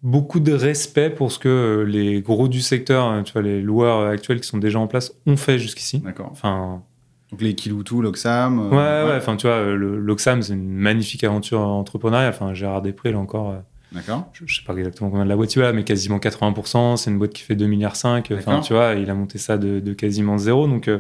beaucoup 0.04 0.40
de 0.40 0.52
respect 0.52 1.10
pour 1.10 1.32
ce 1.32 1.40
que 1.40 1.48
euh, 1.50 1.84
les 1.84 2.22
gros 2.22 2.48
du 2.48 2.62
secteur, 2.62 3.06
hein, 3.06 3.24
tu 3.24 3.34
vois, 3.34 3.42
les 3.42 3.62
loueurs 3.62 4.00
euh, 4.00 4.12
actuels 4.12 4.42
qui 4.42 4.48
sont 4.48 4.58
déjà 4.58 4.78
en 4.80 4.88
place 4.88 5.14
ont 5.26 5.38
fait 5.38 5.58
jusqu'ici. 5.58 6.00
D'accord. 6.00 6.28
Enfin, 6.32 6.84
Donc 7.32 7.42
les 7.42 7.56
Kiloutou, 7.56 8.02
l'Oxam. 8.02 8.60
euh, 8.60 8.70
ouais, 8.70 9.10
ouais, 9.12 9.18
enfin, 9.18 9.36
tu 9.38 9.48
vois, 9.48 9.56
euh, 9.56 9.76
l'Oxam, 9.76 10.42
c'est 10.42 10.54
une 10.54 10.68
magnifique 10.70 11.24
aventure 11.24 11.62
entrepreneuriale. 11.62 12.30
Enfin, 12.36 12.54
Gérard 12.54 12.82
Després, 12.82 13.12
là 13.14 13.18
encore, 13.20 13.52
euh, 13.52 13.56
D'accord. 13.96 14.30
je, 14.34 14.44
je 14.46 14.56
sais 14.58 14.64
pas 14.66 14.74
exactement 14.76 15.10
combien 15.10 15.24
de 15.26 15.30
la 15.30 15.36
boîte 15.36 15.56
il 15.56 15.64
a, 15.64 15.72
mais 15.74 15.84
quasiment 15.84 16.20
80%. 16.20 16.98
C'est 16.98 17.10
une 17.10 17.18
boîte 17.18 17.34
qui 17.34 17.42
fait 17.44 17.56
2 17.56 17.66
milliards 17.66 17.96
5. 17.96 18.32
Enfin, 18.38 18.60
tu 18.60 18.74
vois, 18.74 18.94
il 18.94 19.10
a 19.10 19.14
monté 19.16 19.38
ça 19.40 19.58
de, 19.58 19.80
de 19.80 19.94
quasiment 19.94 20.38
zéro. 20.38 20.68
Donc, 20.68 20.88
euh, 20.88 21.00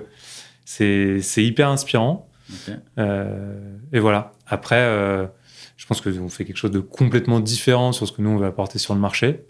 c'est 0.64 1.22
hyper 1.38 1.70
inspirant. 1.70 2.30
Ok. 2.50 2.74
Euh, 2.98 3.78
et 3.92 4.00
voilà. 4.00 4.32
Après, 4.48 4.80
euh, 4.80 5.26
je 5.78 5.86
pense 5.86 6.02
qu'on 6.02 6.30
fait 6.30 6.46
quelque 6.46 6.58
chose 6.58 6.72
de 6.72 6.80
complètement 6.80 7.40
différent 7.40 7.92
sur 7.92 8.08
ce 8.08 8.12
que 8.12 8.22
nous 8.22 8.30
on 8.30 8.38
va 8.38 8.48
apporter 8.48 8.80
sur 8.80 8.94
le 8.94 9.00
marché. 9.00 9.44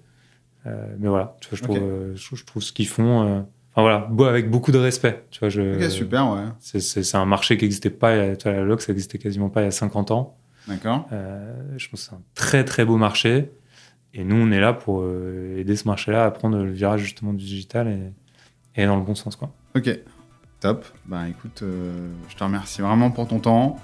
Euh, 0.65 0.95
mais 0.99 1.07
voilà, 1.07 1.37
tu 1.41 1.49
vois, 1.49 1.57
je 1.57 1.63
trouve, 1.63 1.79
je, 2.15 2.35
je 2.35 2.45
trouve 2.45 2.63
ce 2.63 2.73
qu'ils 2.73 2.87
font. 2.87 3.45
enfin 3.75 3.81
voilà, 3.81 4.09
avec 4.29 4.49
beaucoup 4.49 4.71
de 4.71 4.79
respect. 4.79 5.23
Tu 5.29 5.39
vois, 5.39 5.49
je, 5.49 5.75
Ok, 5.75 5.91
super, 5.91 6.31
ouais. 6.31 6.45
C'est, 6.59 7.15
un 7.15 7.25
marché 7.25 7.57
qui 7.57 7.65
n'existait 7.65 7.89
pas. 7.91 8.15
il 8.15 8.17
y 8.17 8.29
a- 8.31 8.35
Tu 8.35 8.49
vois, 8.49 8.57
la 8.57 8.63
Loc, 8.63 8.81
ça 8.81 8.91
n'existait 8.91 9.17
quasiment 9.19 9.49
pas 9.49 9.61
il 9.61 9.65
y 9.65 9.67
a 9.67 9.71
50 9.71 10.09
ans. 10.11 10.35
D'accord. 10.67 11.07
Euh, 11.11 11.53
je 11.77 11.87
pense 11.89 12.01
que 12.03 12.09
c'est 12.09 12.15
un 12.15 12.21
très 12.33 12.63
très 12.63 12.85
beau 12.85 12.97
marché. 12.97 13.51
Et 14.13 14.23
nous, 14.23 14.35
on 14.37 14.51
est 14.51 14.59
là 14.61 14.71
pour 14.73 15.01
euh, 15.01 15.57
aider 15.57 15.75
ce 15.75 15.87
marché-là 15.87 16.25
à 16.25 16.31
prendre 16.31 16.57
le 16.57 16.71
virage 16.71 17.01
justement 17.01 17.33
du 17.33 17.43
digital 17.43 17.87
et, 17.87 18.81
et 18.81 18.85
dans 18.85 18.95
le 18.95 19.03
bon 19.03 19.13
sens, 19.15 19.35
quoi. 19.35 19.51
Ok. 19.75 19.89
Top. 20.61 20.85
Bah 21.05 21.27
écoute, 21.27 21.61
euh, 21.63 22.09
je 22.29 22.35
te 22.35 22.43
remercie 22.43 22.81
vraiment 22.81 23.11
pour 23.11 23.27
ton 23.27 23.39
temps. 23.39 23.75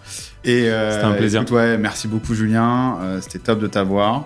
Et 0.46 0.70
euh, 0.72 0.92
C'était 0.94 1.04
un 1.04 1.14
plaisir. 1.14 1.42
écoute, 1.42 1.52
ouais, 1.56 1.78
merci 1.78 2.08
beaucoup 2.08 2.34
Julien. 2.34 2.98
Euh, 3.02 3.22
C'était 3.22 3.40
top 3.40 3.60
de 3.60 3.68
t'avoir. 3.68 4.26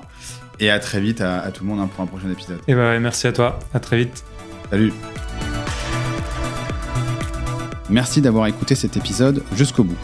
Et 0.59 0.69
à 0.69 0.79
très 0.79 1.01
vite 1.01 1.21
à, 1.21 1.39
à 1.41 1.51
tout 1.51 1.63
le 1.63 1.69
monde 1.71 1.79
hein, 1.79 1.89
pour 1.93 2.03
un 2.03 2.07
prochain 2.07 2.29
épisode. 2.29 2.59
Et 2.67 2.75
ben, 2.75 2.81
ouais, 2.91 2.99
merci 2.99 3.25
à 3.27 3.33
toi. 3.33 3.59
À 3.73 3.79
très 3.79 3.97
vite. 3.97 4.23
Salut. 4.69 4.93
Merci 7.89 8.21
d'avoir 8.21 8.47
écouté 8.47 8.75
cet 8.75 8.95
épisode 8.95 9.43
jusqu'au 9.55 9.83
bout. 9.83 9.97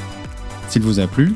S'il 0.68 0.82
vous 0.82 1.00
a 1.00 1.08
plu, 1.08 1.36